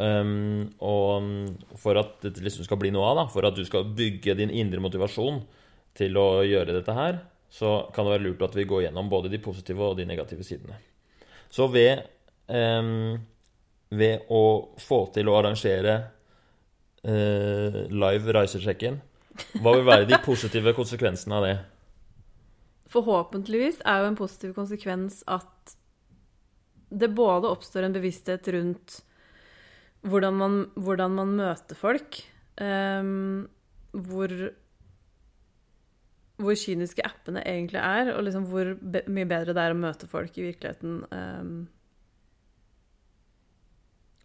Um, 0.03 0.71
og 0.81 1.75
for 1.79 1.99
at 1.99 2.15
dette 2.23 2.41
liksom 2.43 2.65
skal 2.65 2.79
bli 2.81 2.93
noe 2.95 3.11
av, 3.11 3.19
da, 3.21 3.27
for 3.31 3.45
at 3.47 3.57
du 3.57 3.63
skal 3.67 3.91
bygge 3.95 4.37
din 4.39 4.51
indre 4.51 4.81
motivasjon 4.83 5.43
til 5.97 6.17
å 6.17 6.27
gjøre 6.47 6.73
dette 6.79 6.95
her, 6.97 7.19
så 7.53 7.75
kan 7.93 8.07
det 8.07 8.15
være 8.15 8.25
lurt 8.25 8.47
at 8.47 8.57
vi 8.57 8.65
går 8.65 8.87
gjennom 8.87 9.11
både 9.11 9.29
de 9.29 9.41
positive 9.43 9.85
og 9.85 9.99
de 9.99 10.07
negative 10.09 10.45
sidene. 10.47 10.79
Så 11.53 11.67
ved, 11.69 12.01
um, 12.49 13.19
ved 13.93 14.25
å 14.33 14.43
få 14.81 15.03
til 15.13 15.29
å 15.29 15.37
arrangere 15.37 15.99
uh, 17.05 17.83
live 17.93 18.39
reisesjekken, 18.39 18.97
hva 19.61 19.75
vil 19.77 19.87
være 19.87 20.09
de 20.09 20.19
positive 20.25 20.75
konsekvensene 20.77 21.39
av 21.39 21.47
det? 21.47 21.55
Forhåpentligvis 22.93 23.81
er 23.89 24.03
jo 24.03 24.11
en 24.11 24.19
positiv 24.19 24.53
konsekvens 24.57 25.23
at 25.31 25.73
det 26.93 27.09
både 27.17 27.49
oppstår 27.49 27.87
en 27.87 27.95
bevissthet 27.95 28.47
rundt 28.53 28.99
hvordan 30.05 30.35
man, 30.37 30.59
hvordan 30.77 31.15
man 31.17 31.33
møter 31.39 31.79
folk, 31.79 32.19
Um, 32.61 33.49
hvor, 33.91 34.29
hvor 36.37 36.57
kyniske 36.57 37.01
appene 37.05 37.41
egentlig 37.41 37.79
er, 37.81 38.11
og 38.13 38.27
liksom 38.27 38.45
hvor 38.49 38.75
be 38.77 39.01
mye 39.09 39.29
bedre 39.29 39.55
det 39.57 39.63
er 39.63 39.73
å 39.73 39.79
møte 39.79 40.09
folk 40.09 40.37
i 40.37 40.45
virkeligheten. 40.51 40.99
Um, 41.09 41.55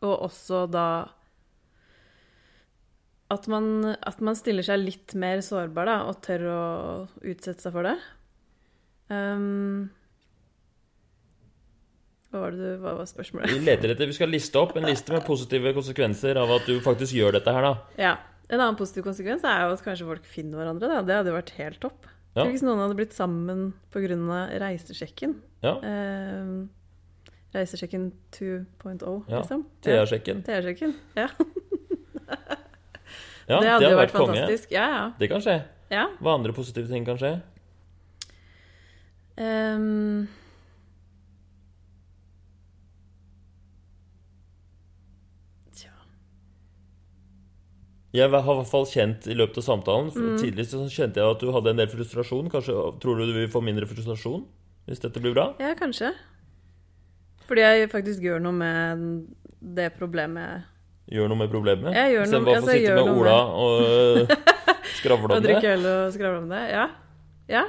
og 0.04 0.28
også 0.28 0.66
da 0.70 0.88
at 3.31 3.47
man, 3.53 3.95
at 3.99 4.20
man 4.24 4.37
stiller 4.39 4.64
seg 4.64 4.81
litt 4.81 5.14
mer 5.20 5.43
sårbar 5.45 5.89
da, 5.91 5.97
og 6.09 6.20
tør 6.24 6.47
å 6.49 6.61
utsette 7.29 7.61
seg 7.66 7.74
for 7.74 7.85
det. 7.89 7.97
Um, 9.12 9.89
hva 12.29 12.43
var 12.45 12.53
det 12.57 12.61
du, 12.61 12.72
hva 12.83 12.95
var 12.99 13.09
spørsmålet? 13.09 13.53
Vi 13.57 13.64
leter 13.64 13.93
etter, 13.95 14.09
vi 14.11 14.16
skal 14.16 14.33
liste 14.33 14.61
opp 14.61 14.74
en 14.76 14.85
liste 14.89 15.12
med 15.14 15.24
positive 15.29 15.72
konsekvenser 15.76 16.41
av 16.41 16.51
at 16.59 16.66
du 16.68 16.76
faktisk 16.85 17.16
gjør 17.16 17.39
dette 17.39 17.55
her, 17.57 17.64
da. 17.64 17.74
Ja. 18.01 18.14
En 18.49 18.61
annen 18.62 18.76
positiv 18.81 19.05
konsekvens 19.05 19.45
er 19.45 19.66
jo 19.66 19.74
at 19.76 19.85
kanskje 19.85 20.07
folk 20.09 20.24
finner 20.29 20.61
hverandre. 20.62 20.89
Da. 20.89 21.03
Det 21.05 21.16
hadde 21.18 21.33
jo 21.33 21.37
vært 21.37 21.55
helt 21.59 21.81
topp. 21.85 22.07
Ja. 22.37 22.45
Hvis 22.49 22.62
noen 22.64 22.81
hadde 22.81 22.97
blitt 22.97 23.16
sammen 23.16 23.72
pga. 23.93 24.16
reisesjekken. 24.62 25.35
Ja. 25.64 25.74
Um, 25.85 26.68
reisesjekken 27.53 28.11
2.0, 28.33 29.24
Ja. 29.29 29.41
liksom. 29.43 29.66
Thea-sjekken. 29.85 30.95
Ja. 31.16 31.29
Ja, 33.49 33.61
det 33.61 33.70
hadde 33.72 33.88
jo 33.88 33.96
vært 33.96 34.12
vært 34.12 34.18
fantastisk. 34.18 34.72
Ja, 34.74 34.88
ja. 34.92 35.05
Det 35.18 35.28
kan 35.30 35.40
skje. 35.44 35.62
ja. 35.90 36.09
Hva 36.20 36.34
andre 36.36 36.53
positive 36.53 36.90
ting 36.90 37.07
kan 37.09 37.16
skje? 37.20 37.38
Um... 39.38 40.26
Tja 45.78 45.92
Jeg 48.12 48.24
har 48.24 48.32
i 48.32 48.57
hvert 48.59 48.70
fall 48.70 48.86
kjent 48.88 49.28
i 49.30 49.36
løpet 49.38 49.61
av 49.62 49.68
samtalen 49.68 50.11
Mm. 50.12 50.38
Tidligst 50.40 50.74
så 50.74 50.84
kjente 50.90 51.20
jeg 51.20 51.36
at 51.36 51.40
du 51.40 51.53
hadde 51.55 51.70
en 51.70 51.80
del 51.80 51.90
frustrasjon. 51.92 52.51
Kanskje 52.51 52.74
Tror 53.01 53.18
du 53.18 53.26
du 53.26 53.34
vil 53.36 53.49
få 53.53 53.62
mindre 53.64 53.86
frustrasjon 53.86 54.46
hvis 54.88 55.03
dette 55.05 55.20
blir 55.20 55.34
bra? 55.36 55.51
Ja, 55.61 55.74
kanskje. 55.76 56.14
Fordi 57.44 57.61
jeg 57.61 57.90
faktisk 57.92 58.22
gjør 58.24 58.40
noe 58.40 58.57
med 58.57 59.03
det 59.61 59.90
problemet 59.99 60.64
Gjør 61.09 61.30
noe 61.30 61.40
med 61.40 61.48
problemet? 61.52 61.94
Istedenfor 61.96 62.59
altså, 62.59 62.68
å 62.68 62.74
sitte 62.76 62.96
med 62.98 63.11
Ola 63.16 63.34
Ola 63.34 63.36
og 63.64 64.32
skravle 64.98 65.30
det 65.30 65.38
Og 65.38 65.46
drikke 65.46 65.74
øl 65.78 65.86
og 65.88 66.12
skravle 66.12 66.40
om 66.42 66.50
det. 66.52 66.62
Ja. 66.68 66.84
Ja. 67.48 67.64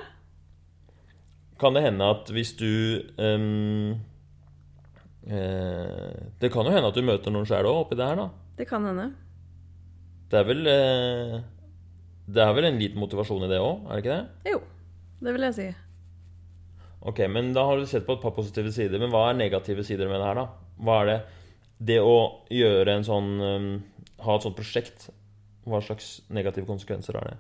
Kan 1.60 1.76
det 1.76 1.86
hende 1.86 2.10
at 2.12 2.32
hvis 2.36 2.52
du 2.60 2.68
um, 3.16 3.96
eh, 5.28 6.20
Det 6.40 6.52
kan 6.52 6.68
jo 6.68 6.76
hende 6.76 6.92
at 6.92 7.00
du 7.00 7.04
møter 7.06 7.36
noen 7.36 7.48
sjæl 7.48 7.68
òg 7.70 7.86
oppi 7.86 8.00
det 8.00 8.08
her, 8.12 8.20
da. 8.20 8.28
Det 8.60 8.68
kan 8.68 8.88
hende. 8.88 9.10
Det 10.30 10.40
er 10.40 10.48
vel 10.48 10.68
eh, 10.68 11.36
Det 12.28 12.44
er 12.44 12.56
vel 12.58 12.70
en 12.70 12.80
liten 12.82 13.00
motivasjon 13.00 13.48
i 13.48 13.52
det 13.52 13.64
òg, 13.64 13.88
er 13.88 13.96
det 13.96 14.04
ikke 14.04 14.18
det? 14.18 14.52
Jo, 14.52 14.62
det 15.24 15.36
vil 15.36 15.48
jeg 15.48 15.58
si. 15.62 15.70
Ok, 17.08 17.24
men 17.32 17.54
da 17.56 17.64
har 17.64 17.80
du 17.80 17.88
sett 17.88 18.04
på 18.08 18.18
et 18.18 18.24
par 18.24 18.36
positive 18.36 18.72
sider. 18.76 19.00
Men 19.00 19.12
hva 19.14 19.30
er 19.30 19.40
negative 19.40 19.86
sider 19.88 20.12
med 20.12 20.20
det 20.20 20.28
her, 20.28 20.42
da? 20.42 20.48
Hva 20.84 20.98
er 21.00 21.08
det 21.08 21.20
Det 21.80 22.00
å 22.04 22.16
gjøre 22.52 22.98
en 22.98 23.06
sånn 23.08 23.30
um, 23.40 23.68
Ha 24.26 24.36
et 24.36 24.44
sånt 24.44 24.58
prosjekt, 24.58 25.06
hva 25.70 25.80
slags 25.82 26.20
negative 26.30 26.68
konsekvenser 26.68 27.16
har 27.16 27.30
det? 27.30 27.38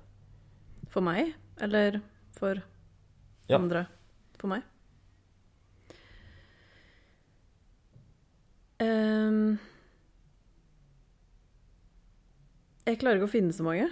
For 0.89 1.03
meg, 1.03 1.33
eller 1.61 1.99
for 2.39 2.61
Ja. 3.49 3.57
andre? 3.57 3.85
For 4.39 4.47
meg. 4.47 4.63
Um, 8.79 9.57
jeg 12.87 12.99
klarer 13.01 13.19
ikke 13.19 13.27
å 13.27 13.31
finne 13.33 13.53
så 13.55 13.65
mange. 13.65 13.89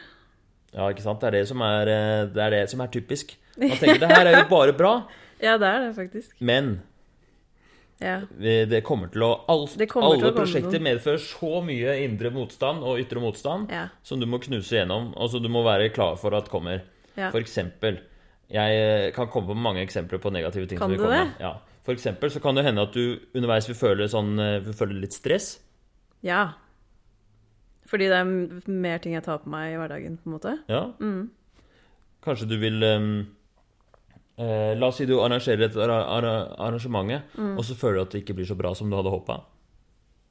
Ja, 0.71 0.87
ikke 0.91 1.03
sant? 1.03 1.19
Det 1.21 1.27
er 1.31 1.35
det 1.41 1.47
som 1.49 1.61
er, 1.65 1.89
eh, 1.91 2.25
det 2.31 2.43
er, 2.43 2.53
det 2.55 2.63
som 2.71 2.81
er 2.83 2.91
typisk. 2.93 3.35
Man 3.57 3.77
tenker 3.81 3.99
det 4.03 4.09
her 4.11 4.27
er 4.29 4.37
jo 4.43 4.47
bare 4.51 4.75
bra, 4.77 4.93
Ja, 5.43 5.57
det 5.61 5.67
er 5.69 5.83
det 5.85 5.95
faktisk. 5.97 6.31
men 6.41 6.79
Ja. 7.99 8.19
det 8.37 8.83
kommer 8.85 9.09
til 9.11 9.23
å 9.25 9.31
alt, 9.49 9.71
kommer 9.89 10.11
Alle 10.11 10.19
til 10.21 10.29
å 10.29 10.35
prosjekter 10.35 10.79
medfører 10.85 11.17
så 11.17 11.63
mye 11.65 11.95
indre 12.03 12.29
motstand 12.29 12.83
og 12.85 12.99
ytre 13.01 13.19
motstand 13.23 13.71
Ja. 13.73 13.87
som 14.03 14.19
du 14.19 14.27
må 14.29 14.37
knuse 14.39 14.69
gjennom, 14.77 15.13
og 15.17 15.29
som 15.31 15.41
du 15.41 15.49
må 15.49 15.63
være 15.65 15.89
klar 15.93 16.15
for 16.17 16.35
at 16.37 16.49
kommer. 16.49 16.83
ja. 17.17 17.31
For 17.31 17.39
eksempel 17.41 17.99
Jeg 18.49 19.13
kan 19.13 19.27
komme 19.27 19.47
på 19.47 19.55
mange 19.57 19.81
eksempler 19.85 20.19
på 20.23 20.31
negative 20.31 20.67
ting. 20.67 20.77
Kan 20.77 20.89
som 20.89 20.97
du 20.97 21.03
komme. 21.03 21.25
det? 21.37 21.41
Ja. 21.41 21.57
For 21.83 21.91
eksempel 21.93 22.29
så 22.31 22.39
kan 22.41 22.55
det 22.55 22.63
hende 22.63 22.81
at 22.81 22.93
du 22.93 23.19
underveis 23.35 23.67
vil 23.67 23.75
føle, 23.75 24.07
sånn, 24.07 24.39
eh, 24.39 24.59
vil 24.61 24.73
føle 24.73 25.01
litt 25.01 25.11
stress. 25.13 25.59
ja. 26.23 26.53
Fordi 27.87 28.07
det 28.09 28.17
er 28.19 28.69
mer 28.69 28.97
ting 28.99 29.13
jeg 29.13 29.23
tar 29.23 29.37
på 29.39 29.47
meg 29.47 29.73
i 29.73 29.77
hverdagen, 29.77 30.17
på 30.17 30.27
en 30.27 30.33
måte. 30.33 30.59
Ja. 30.67 30.91
Mm. 30.99 31.29
Kanskje 32.21 32.47
du 32.49 32.57
vil 32.59 32.81
ehm, 32.83 33.27
eh, 34.37 34.73
La 34.77 34.87
oss 34.87 34.97
si 34.97 35.05
du 35.05 35.15
arrangerer 35.19 35.65
et 35.65 35.75
arra 35.77 35.99
arra 36.17 36.33
arrangementet, 36.57 37.23
Mm. 37.37 37.57
og 37.57 37.63
så 37.65 37.75
føler 37.75 37.95
du 37.95 38.01
at 38.01 38.11
det 38.11 38.23
ikke 38.23 38.35
blir 38.35 38.45
så 38.45 38.55
bra 38.57 38.73
som 38.75 38.89
du 38.89 38.95
hadde 38.95 39.09
håpa. 39.09 39.43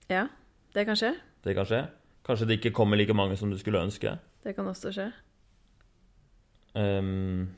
Ja, 0.09 0.29
det 0.75 0.87
kan 0.87 0.97
skje. 0.97 1.15
Det 1.45 1.55
kan 1.55 1.65
skje. 1.67 1.87
Kanskje 2.27 2.47
det 2.47 2.59
ikke 2.61 2.73
kommer 2.75 2.97
like 2.97 3.15
mange 3.15 3.37
som 3.37 3.51
du 3.51 3.59
skulle 3.59 3.79
ønske. 3.83 4.19
Det 4.45 4.55
kan 4.57 4.67
også 4.67 4.93
skje. 4.93 5.13
Um, 6.75 7.49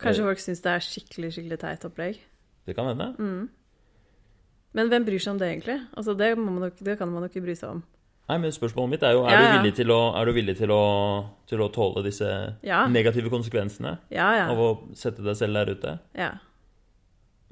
Kanskje 0.00 0.24
folk 0.24 0.38
syns 0.42 0.62
det 0.64 0.70
er 0.72 0.80
skikkelig 0.82 1.32
skikkelig 1.36 1.58
teit 1.62 1.84
opplegg. 1.84 2.18
det 2.66 2.74
kan 2.76 2.86
hende. 2.86 3.14
Mm. 3.18 3.48
Men 4.74 4.88
hvem 4.88 5.04
bryr 5.04 5.18
seg 5.20 5.32
om 5.34 5.38
det, 5.38 5.48
egentlig? 5.52 5.80
Altså, 5.96 6.14
det, 6.16 6.38
man 6.38 6.70
det 6.80 6.98
kan 6.98 7.08
man 7.08 7.22
nok 7.22 7.30
ikke 7.36 7.44
bry 7.44 7.54
seg 7.54 7.68
om. 7.76 7.82
Nei, 8.30 8.36
men 8.38 8.52
Spørsmålet 8.54 8.90
mitt 8.94 9.02
er 9.02 9.12
jo 9.16 9.24
Er 9.26 9.32
Ja, 9.34 9.40
du 9.50 9.58
villig, 9.58 9.74
til 9.76 9.90
å, 9.92 10.00
er 10.16 10.24
du 10.28 10.32
villig 10.32 10.54
til, 10.56 10.70
å, 10.70 10.82
til 11.50 11.60
å 11.64 11.68
tåle 11.74 12.04
disse 12.06 12.28
Ja. 12.64 12.84
negative 12.88 13.28
konsekvensene 13.32 13.96
Ja, 14.14 14.28
ja. 14.38 14.46
av 14.52 14.58
å 14.62 14.68
sette 14.94 15.22
deg 15.26 15.36
selv 15.36 15.54
der 15.58 15.72
ute? 15.74 15.98
ja. 16.16 16.30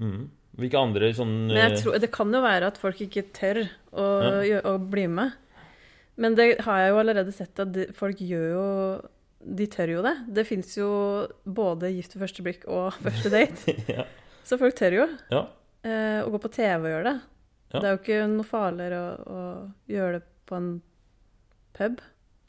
Mm. 0.01 0.29
Hvilke 0.61 0.79
andre 0.81 1.11
sånn 1.15 1.33
Men 1.51 1.73
eh, 1.73 1.77
tror, 1.79 1.99
det 2.03 2.11
kan 2.13 2.33
jo 2.35 2.41
være 2.43 2.67
at 2.73 2.79
folk 2.81 2.99
ikke 3.05 3.23
tør 3.37 3.61
å, 3.93 4.07
Ja. 4.47 4.61
å 4.67 4.79
bli 4.81 5.07
med. 5.07 5.33
Men 6.21 6.35
det 6.37 6.61
har 6.67 6.81
jeg 6.81 6.91
jo 6.93 6.99
allerede 7.01 7.33
sett 7.33 7.61
at 7.63 7.77
folk 7.97 8.19
gjør 8.19 8.49
jo 8.55 8.65
De 9.57 9.67
tør 9.73 9.89
jo 9.95 10.03
det. 10.05 10.15
Det 10.37 10.47
fins 10.47 10.75
jo 10.77 10.89
både 11.49 11.89
Gift 11.95 12.13
ved 12.17 12.27
første 12.29 12.43
blikk 12.45 12.67
og 12.69 12.93
Første 13.07 13.31
date. 13.33 13.77
ja. 13.97 14.05
Så 14.45 14.59
folk 14.61 14.75
tør 14.77 14.93
jo. 14.99 15.07
ja. 15.33 15.47
Eh, 15.85 16.21
å 16.25 16.29
gå 16.35 16.41
på 16.43 16.51
TV 16.53 16.77
og 16.83 16.91
gjøre 16.93 17.07
det. 17.13 17.21
Ja. 17.73 17.79
Det 17.81 17.87
er 17.87 17.95
jo 17.95 18.01
ikke 18.03 18.19
noe 18.35 18.45
farligere 18.49 18.99
å, 19.01 19.09
å 19.31 19.43
gjøre 19.89 20.19
det 20.19 20.27
på 20.51 20.59
en 20.59 20.71
pub, 21.79 22.01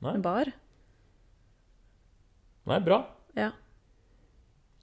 Nei. 0.02 0.16
en 0.18 0.24
bar. 0.26 0.50
Nei, 2.70 2.80
bra. 2.86 2.98
Ja. 3.38 3.52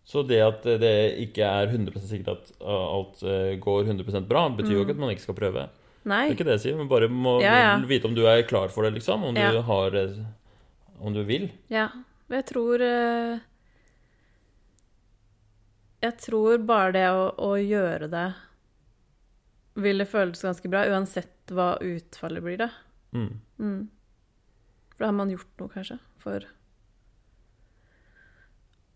Så 0.09 0.23
det 0.27 0.39
at 0.41 0.65
det 0.81 0.95
ikke 1.27 1.45
er 1.45 1.69
100 1.69 2.01
sikkert 2.09 2.31
at 2.33 2.53
uh, 2.63 2.87
alt 2.97 3.21
uh, 3.27 3.53
går 3.61 3.91
100% 3.91 4.25
bra, 4.31 4.47
betyr 4.57 4.79
jo 4.79 4.85
ikke 4.87 4.95
at 4.97 5.03
man 5.03 5.13
ikke 5.13 5.27
skal 5.27 5.37
prøve. 5.37 5.67
Nei. 6.09 6.23
Det 6.25 6.33
er 6.33 6.37
ikke 6.39 6.47
det 6.49 6.55
jeg 6.57 6.63
sier, 6.65 6.79
men 6.79 6.89
bare 6.89 7.11
må 7.13 7.37
Mm. 7.39 7.45
Ja, 7.45 7.57
ja. 7.61 7.75
vite 7.91 8.09
om 8.09 8.15
du 8.17 8.23
er 8.31 8.41
klar 8.49 8.71
for 8.73 8.87
det, 8.87 8.95
liksom. 8.97 9.27
Om 9.29 9.37
Ja. 9.37 9.51
du 9.53 9.61
har 9.67 9.95
eh, 9.99 10.17
Om 11.01 11.13
du 11.15 11.21
vil. 11.29 11.51
Ja. 11.71 11.89
Jeg 12.31 12.47
tror 12.49 12.81
Jeg 16.03 16.15
tror 16.23 16.59
bare 16.67 16.93
det 16.95 17.07
å, 17.11 17.25
å 17.43 17.53
gjøre 17.59 18.09
det 18.13 18.27
ville 19.79 20.07
føles 20.07 20.41
ganske 20.43 20.71
bra, 20.71 20.85
uansett 20.91 21.53
hva 21.55 21.77
utfallet 21.83 22.43
blir, 22.43 22.57
da. 22.59 22.69
Mm. 23.15 23.41
Mm. 23.59 23.83
For 24.93 25.05
da 25.05 25.11
har 25.11 25.17
man 25.17 25.31
gjort 25.33 25.51
noe, 25.63 25.71
kanskje, 25.73 25.99
for 26.21 26.45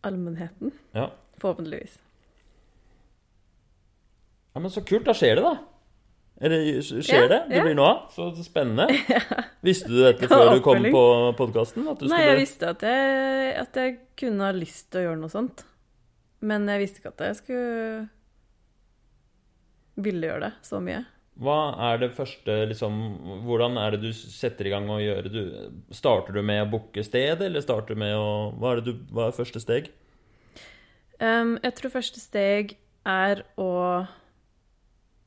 allmennheten. 0.03 0.73
Ja. 0.97 1.11
Forhåpentligvis. 1.39 1.99
ja, 4.55 4.61
men 4.61 4.71
så 4.71 4.83
kult. 4.85 5.07
Da 5.07 5.15
skjer 5.17 5.39
det, 5.39 5.45
da. 5.47 5.55
Eller 6.43 6.65
skjer 6.83 7.23
Ja, 7.23 7.29
det? 7.31 7.39
Det 7.49 7.57
ja. 7.61 7.63
blir 7.65 7.77
noe 7.79 7.87
av. 7.93 8.01
Så 8.15 8.31
spennende. 8.45 8.89
Visste 9.67 9.89
du 9.93 10.01
dette 10.03 10.27
før 10.31 10.57
du 10.57 10.63
kom 10.65 10.83
på 10.83 11.03
podkasten? 11.39 11.87
Nei, 12.11 12.23
jeg 12.27 12.41
visste 12.41 12.73
at 12.75 12.83
jeg, 12.83 13.53
at 13.63 13.79
jeg 13.79 13.95
kunne 14.19 14.49
ha 14.49 14.55
lyst 14.57 14.89
til 14.91 15.03
å 15.03 15.07
gjøre 15.07 15.21
noe 15.23 15.31
sånt. 15.33 15.63
Men 16.43 16.67
jeg 16.67 16.83
visste 16.83 16.99
ikke 16.99 17.13
at 17.15 17.23
jeg 17.29 17.37
skulle 17.39 18.09
ville 20.03 20.27
gjøre 20.27 20.49
det 20.49 20.53
så 20.67 20.81
mye. 20.83 21.05
Hva 21.41 21.59
er 21.89 22.01
det 22.03 22.11
første 22.13 22.55
liksom 22.69 22.97
Hvordan 23.47 23.79
er 23.81 23.95
det 23.95 24.03
du 24.03 24.11
setter 24.13 24.69
i 24.69 24.73
gang 24.75 24.89
å 24.93 24.99
gjøre 25.01 25.31
du, 25.33 25.41
Starter 25.95 26.37
du 26.37 26.43
med 26.45 26.67
å 26.67 26.71
booke 26.75 27.05
sted, 27.07 27.41
eller 27.41 27.65
starter 27.65 27.97
du 27.97 28.03
med 28.03 28.13
å 28.19 28.51
Hva 28.61 28.75
er, 28.75 28.83
det 28.83 28.93
du, 28.93 29.07
hva 29.15 29.31
er 29.31 29.37
første 29.37 29.63
steg? 29.63 29.89
Um, 31.23 31.55
jeg 31.63 31.77
tror 31.79 31.95
første 31.95 32.21
steg 32.21 32.75
er 33.09 33.45
å 33.61 33.71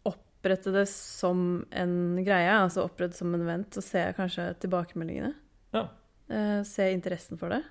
opprette 0.06 0.74
det 0.76 0.84
som 0.92 1.64
en 1.72 1.96
greie, 2.20 2.52
altså 2.52 2.84
opprette 2.84 3.16
som 3.16 3.32
en 3.34 3.46
event, 3.46 3.78
og 3.80 3.86
se 3.86 4.02
kanskje 4.18 4.50
tilbakemeldingene. 4.60 5.32
Ja. 5.74 5.86
Uh, 6.28 6.60
se 6.68 6.90
interessen 6.92 7.40
for 7.40 7.56
det. 7.56 7.62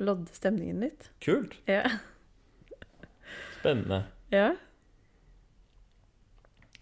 Lodde 0.00 0.30
stemningen 0.32 0.86
litt. 0.86 1.10
Kult. 1.26 1.58
Ja. 1.68 1.82
Spennende. 3.58 4.04
ja. 4.32 4.52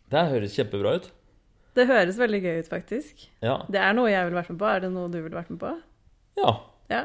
Det 0.09 0.25
høres 0.33 0.55
kjempebra 0.57 0.95
ut. 0.99 1.07
Det 1.77 1.85
høres 1.87 2.17
veldig 2.19 2.41
gøy 2.43 2.57
ut, 2.63 2.69
faktisk. 2.73 3.27
Ja. 3.45 3.59
Det 3.71 3.79
er 3.79 3.93
noe 3.95 4.09
jeg 4.11 4.25
ville 4.27 4.39
vært 4.41 4.51
med 4.55 4.59
på. 4.63 4.67
Er 4.73 4.81
det 4.87 4.89
noe 4.95 5.11
du 5.13 5.19
ville 5.21 5.37
vært 5.37 5.51
med 5.55 5.61
på? 5.63 5.75
ja. 6.41 6.57
Ja. 6.89 7.05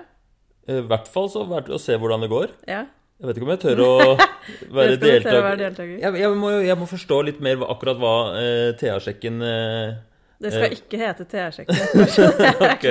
I 0.72 0.78
hvert 0.88 1.10
fall 1.12 1.26
så 1.28 1.42
vært 1.44 1.68
å 1.76 1.78
se 1.82 1.98
hvordan 2.00 2.22
det 2.24 2.30
går. 2.32 2.54
Ja. 2.72 2.86
Jeg 3.20 3.28
vet 3.28 3.38
ikke 3.40 3.46
om 3.46 3.52
jeg 3.52 3.60
tør 3.66 3.82
å 3.84 3.90
være 4.78 4.94
deltaker. 5.02 5.58
deltaker. 5.60 5.98
Jeg, 6.00 6.16
jeg, 6.22 6.38
må, 6.40 6.52
jeg 6.64 6.78
må 6.80 6.88
forstå 6.88 7.18
litt 7.28 7.42
mer 7.44 7.66
akkurat 7.68 8.00
hva 8.00 8.14
eh, 8.40 8.70
TA-sjekken 8.80 9.44
eh, 9.44 9.98
Det 10.40 10.54
skal 10.56 10.70
Eh. 10.70 10.78
ikke 10.80 11.02
hete 11.04 11.28
TA-sjekken. 11.28 11.76
Ok. 12.72 12.88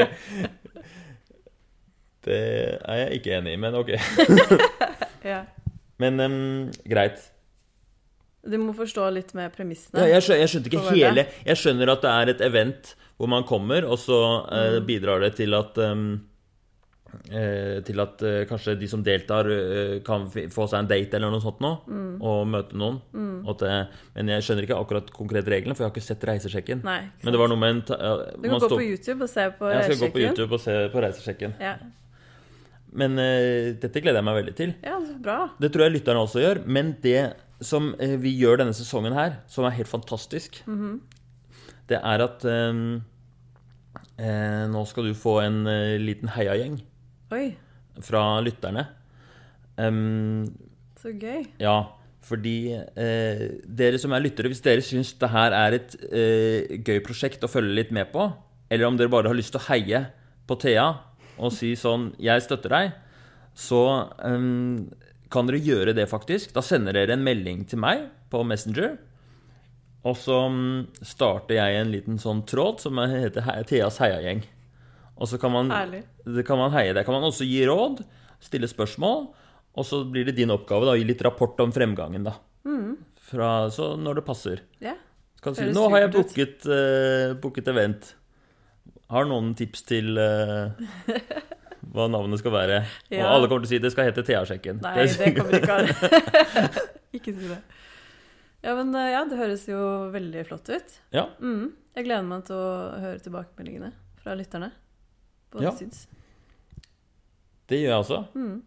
Det 2.29 2.39
er 2.85 3.01
jeg 3.01 3.19
ikke 3.19 3.33
enig 3.41 3.57
i, 3.57 3.61
men 3.65 3.75
ok. 3.81 3.89
ja. 5.33 5.41
Men 5.99 6.21
um, 6.23 6.37
greit. 6.89 7.25
Du 8.45 8.57
må 8.59 8.73
forstå 8.75 9.07
litt 9.15 9.35
med 9.39 9.53
premissene. 9.55 10.01
Ja, 10.03 10.17
jeg, 10.17 10.23
skjø- 10.27 10.39
jeg 10.41 10.49
skjønte 10.51 10.71
ikke 10.73 10.97
hele 10.97 11.27
Jeg 11.47 11.57
skjønner 11.61 11.93
at 11.93 12.03
det 12.03 12.11
er 12.11 12.29
et 12.35 12.41
event 12.51 12.95
hvor 13.17 13.29
man 13.31 13.45
kommer, 13.47 13.85
og 13.87 13.99
så 14.03 14.17
eh, 14.51 14.81
Mm. 14.81 14.87
bidrar 14.87 15.21
det 15.23 15.37
til 15.37 15.55
at 15.55 15.79
um, 15.79 16.21
eh, 17.31 17.81
Til 17.87 18.01
at 18.03 18.23
eh, 18.27 18.45
kanskje 18.51 18.75
de 18.81 18.89
som 18.89 19.03
deltar, 19.05 19.47
eh, 19.53 20.01
kan 20.03 20.27
få 20.27 20.67
seg 20.69 20.81
en 20.81 20.89
date 20.91 21.15
eller 21.19 21.31
noe 21.31 21.41
sånt 21.45 21.61
nå, 21.63 21.73
Mm. 21.87 22.17
og 22.23 22.47
møte 22.49 22.75
noen. 22.75 23.01
Og 23.47 23.59
det, 23.61 23.89
men 24.17 24.29
jeg 24.29 24.43
skjønner 24.43 24.67
ikke 24.67 24.79
akkurat 24.81 25.11
konkret 25.13 25.47
reglene, 25.47 25.77
for 25.77 25.85
jeg 25.85 25.91
har 25.91 25.95
ikke 25.95 26.07
sett 26.09 26.25
Reisesjekken. 26.25 26.83
Nei. 26.85 27.01
Men 27.23 27.33
det 27.33 27.39
var 27.41 27.49
noe 27.53 27.59
med 27.59 27.71
en 27.71 27.83
ja, 27.95 28.17
Du 28.35 28.49
kan 28.49 28.59
gå 28.59 28.67
stå, 28.67 28.77
på 28.79 28.87
YouTube 28.91 29.23
og 29.23 29.29
se 29.31 29.51
på 29.59 29.71
Jeg 29.73 29.85
skal 29.85 30.09
gå 30.09 30.13
på. 30.13 30.23
YouTube 30.27 30.53
og 30.53 30.61
se 30.61 30.77
på 30.93 31.03
Reisesjekken. 31.07 31.55
Ja. 31.61 31.77
Men 32.93 33.17
uh, 33.17 33.73
dette 33.81 34.03
gleder 34.05 34.21
jeg 34.21 34.27
meg 34.29 34.37
veldig 34.43 34.55
til. 34.59 34.75
ja, 34.85 34.99
så 35.01 35.15
bra. 35.25 35.39
Det 35.61 35.71
tror 35.73 35.87
jeg 35.87 35.95
lytterne 35.97 36.21
også 36.27 36.43
gjør. 36.43 36.61
Men 36.67 36.91
det 37.03 37.23
som 37.65 37.93
uh, 37.97 38.17
vi 38.21 38.35
gjør 38.37 38.61
denne 38.61 38.75
sesongen 38.77 39.15
her, 39.17 39.39
som 39.49 39.65
er 39.65 39.77
helt 39.79 39.89
fantastisk, 39.89 40.61
Mhm. 40.67 41.01
det 41.89 41.99
er 42.03 42.23
at 42.25 42.45
eh, 42.45 42.83
uh, 44.21 44.65
nå 44.73 44.83
skal 44.89 45.09
du 45.09 45.15
få 45.19 45.39
en 45.45 45.63
liten 46.03 46.29
heiagjeng 46.37 46.79
fra 48.03 48.23
lytterne. 48.45 48.87
Um, 49.81 50.47
så 51.01 51.11
gøy. 51.17 51.47
ja, 51.61 51.79
fordi 52.23 52.77
dere 53.67 53.99
som 53.99 54.13
er 54.15 54.23
lyttere, 54.23 54.47
hvis 54.53 54.61
dere 54.63 54.85
syns 54.85 55.15
det 55.19 55.31
her 55.33 55.53
er 55.57 55.75
et 55.81 55.97
gøy 56.87 57.01
prosjekt 57.03 57.43
å 57.43 57.51
følge 57.51 57.75
litt 57.75 57.91
med 57.91 58.13
på, 58.13 58.29
eller 58.71 58.87
om 58.87 58.97
dere 59.01 59.11
bare 59.11 59.33
har 59.33 59.35
lyst 59.37 59.51
til 59.57 59.61
å 59.61 59.67
heie 59.73 60.05
på 60.47 60.55
Thea 60.63 60.85
og 61.43 61.53
si 61.55 61.73
sånn 61.79 62.13
'Jeg 62.23 62.45
støtter 62.47 62.71
deg', 62.71 62.93
så 63.59 63.81
um, 64.25 64.89
kan 65.33 65.49
dere 65.49 65.59
gjøre 65.61 65.95
det, 65.97 66.07
faktisk. 66.09 66.53
Da 66.55 66.63
sender 66.65 66.93
dere 66.97 67.17
en 67.17 67.25
melding 67.25 67.65
til 67.69 67.81
meg 67.83 68.07
på 68.31 68.45
Messenger. 68.47 68.99
Og 70.05 70.17
så 70.19 70.35
mm, 70.51 70.87
starter 71.07 71.55
jeg 71.61 71.81
en 71.81 71.93
liten 71.93 72.19
sånn 72.19 72.43
tråd 72.49 72.81
som 72.83 72.99
heter 72.99 73.45
He- 73.47 73.63
Theas 73.69 73.99
heiagjeng. 74.03 74.43
Og 75.17 75.29
så 75.31 75.39
kan 75.39 75.53
man, 75.55 75.69
det 76.27 76.45
kan 76.47 76.59
man 76.59 76.73
heie. 76.75 76.93
Der 76.97 77.05
kan 77.07 77.15
man 77.15 77.23
også 77.29 77.45
gi 77.47 77.63
råd, 77.69 78.03
stille 78.43 78.67
spørsmål. 78.71 79.29
Og 79.79 79.87
så 79.87 80.03
blir 80.11 80.27
det 80.27 80.35
din 80.37 80.51
oppgave 80.51 80.85
da, 80.89 80.93
å 80.97 80.99
gi 80.99 81.05
litt 81.07 81.23
rapport 81.23 81.59
om 81.65 81.71
fremgangen, 81.73 82.25
da. 82.25 82.35
Fra, 83.31 83.71
så 83.71 83.95
når 83.97 84.19
det 84.21 84.25
passer. 84.27 84.61
Ja. 84.83 84.97
Så 85.39 85.43
kan 85.43 85.55
du 85.55 85.61
si 85.61 85.71
'Nå 85.73 85.89
har 85.91 86.01
jeg 86.01 86.13
booket, 86.13 86.67
uh, 86.67 87.35
booket 87.41 87.65
event'. 87.69 88.15
Har 89.13 89.29
noen 89.29 89.53
tips 89.59 89.85
til 89.89 90.17
uh, 90.17 90.73
hva 91.93 92.07
navnet 92.09 92.41
skal 92.41 92.55
være? 92.55 92.79
Og 93.13 93.29
alle 93.29 93.51
kommer 93.51 93.67
til 93.67 93.69
å 93.69 93.73
si 93.75 93.81
det 93.83 93.91
skal 93.93 94.09
hete 94.09 94.25
Thea-sjekken. 94.25 94.81
Nei, 94.85 95.05
det 95.11 95.33
kommer 95.37 95.59
ikke 95.59 95.77
an. 95.77 95.91
ikke 97.19 97.35
si 97.37 97.51
det. 97.51 97.61
Ja, 98.63 98.77
men 98.79 98.95
eh, 98.95 99.11
ja, 99.11 99.25
det 99.27 99.37
høres 99.41 99.67
jo 99.67 99.79
veldig 100.15 100.45
flott 100.49 100.71
ut. 100.71 100.97
Ja. 101.13 101.27
Mm. 101.43 101.73
Jeg 101.97 102.07
gleder 102.07 102.27
meg 102.29 102.45
til 102.47 102.57
å 102.57 102.73
høre 103.03 103.21
tilbakemeldingene 103.25 103.91
fra 104.23 104.37
lytterne. 104.39 104.71
På 105.53 105.61
Ja. 105.65 105.75
syns. 105.77 106.07
Det 107.69 107.83
gjør 107.83 107.91
jeg 107.93 108.05
også. 108.05 108.21
Mm. 108.39 108.63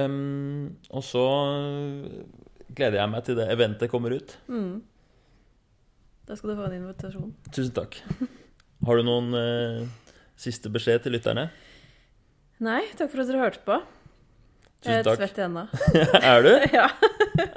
Um, 0.00 0.76
og 0.94 1.02
så 1.02 1.24
gleder 2.70 3.00
jeg 3.02 3.10
meg 3.10 3.24
til 3.26 3.36
det 3.40 3.48
eventet 3.50 3.90
kommer 3.90 4.14
ut. 4.14 4.36
Mm. 4.48 4.78
Da 6.30 6.36
skal 6.38 6.52
du 6.52 6.60
få 6.60 6.68
en 6.70 6.78
invitasjon. 6.78 7.34
Tusen 7.50 7.74
takk. 7.74 8.00
Har 8.86 8.96
du 9.00 9.04
noen 9.06 9.34
eh, 9.36 9.80
siste 10.40 10.70
beskjed 10.72 11.02
til 11.04 11.12
lytterne? 11.16 11.48
Nei, 12.64 12.82
takk 12.96 13.10
for 13.12 13.22
at 13.22 13.28
dere 13.30 13.42
hørte 13.44 13.62
på. 13.64 13.76
Tusen 14.80 15.04
takk. 15.04 15.20
Jeg 15.20 15.28
er 15.28 15.28
svett 15.28 15.34
svett 15.34 15.42
ennå. 15.44 15.64
er 16.32 16.46
du? 16.46 16.52
ja. 16.78 16.86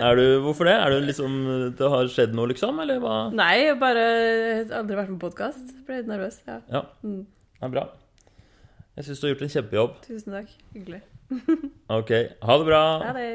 Er 0.03 0.19
du? 0.19 0.23
Hvorfor 0.43 0.67
det? 0.67 0.73
Er 0.75 0.91
du 0.91 1.05
liksom 1.07 1.35
Det 1.79 1.89
har 1.95 2.09
skjedd 2.11 2.35
noe, 2.35 2.49
liksom? 2.51 2.79
Eller 2.83 2.99
hva? 3.03 3.15
Nei, 3.35 3.53
jeg 3.69 3.77
bare 3.79 4.03
har 4.03 4.73
aldri 4.81 4.97
vært 4.99 5.11
med 5.13 5.19
på 5.23 5.29
podkast. 5.29 5.71
Ble 5.87 6.01
litt 6.01 6.11
nervøs. 6.11 6.41
Ja. 6.47 6.59
Ja, 6.71 6.83
Mm. 7.03 7.23
det 7.59 7.67
er 7.69 7.73
bra. 7.77 7.85
Jeg 8.97 9.07
syns 9.07 9.19
du 9.23 9.25
har 9.25 9.31
gjort 9.33 9.45
en 9.47 9.53
kjempejobb. 9.55 9.93
Tusen 10.07 10.35
takk. 10.39 10.51
Hyggelig. 10.75 11.01
Ok, 11.93 12.11
ha 12.45 12.55
det 12.59 12.65
bra. 12.67 12.81
Ha 13.07 13.13
det. 13.15 13.29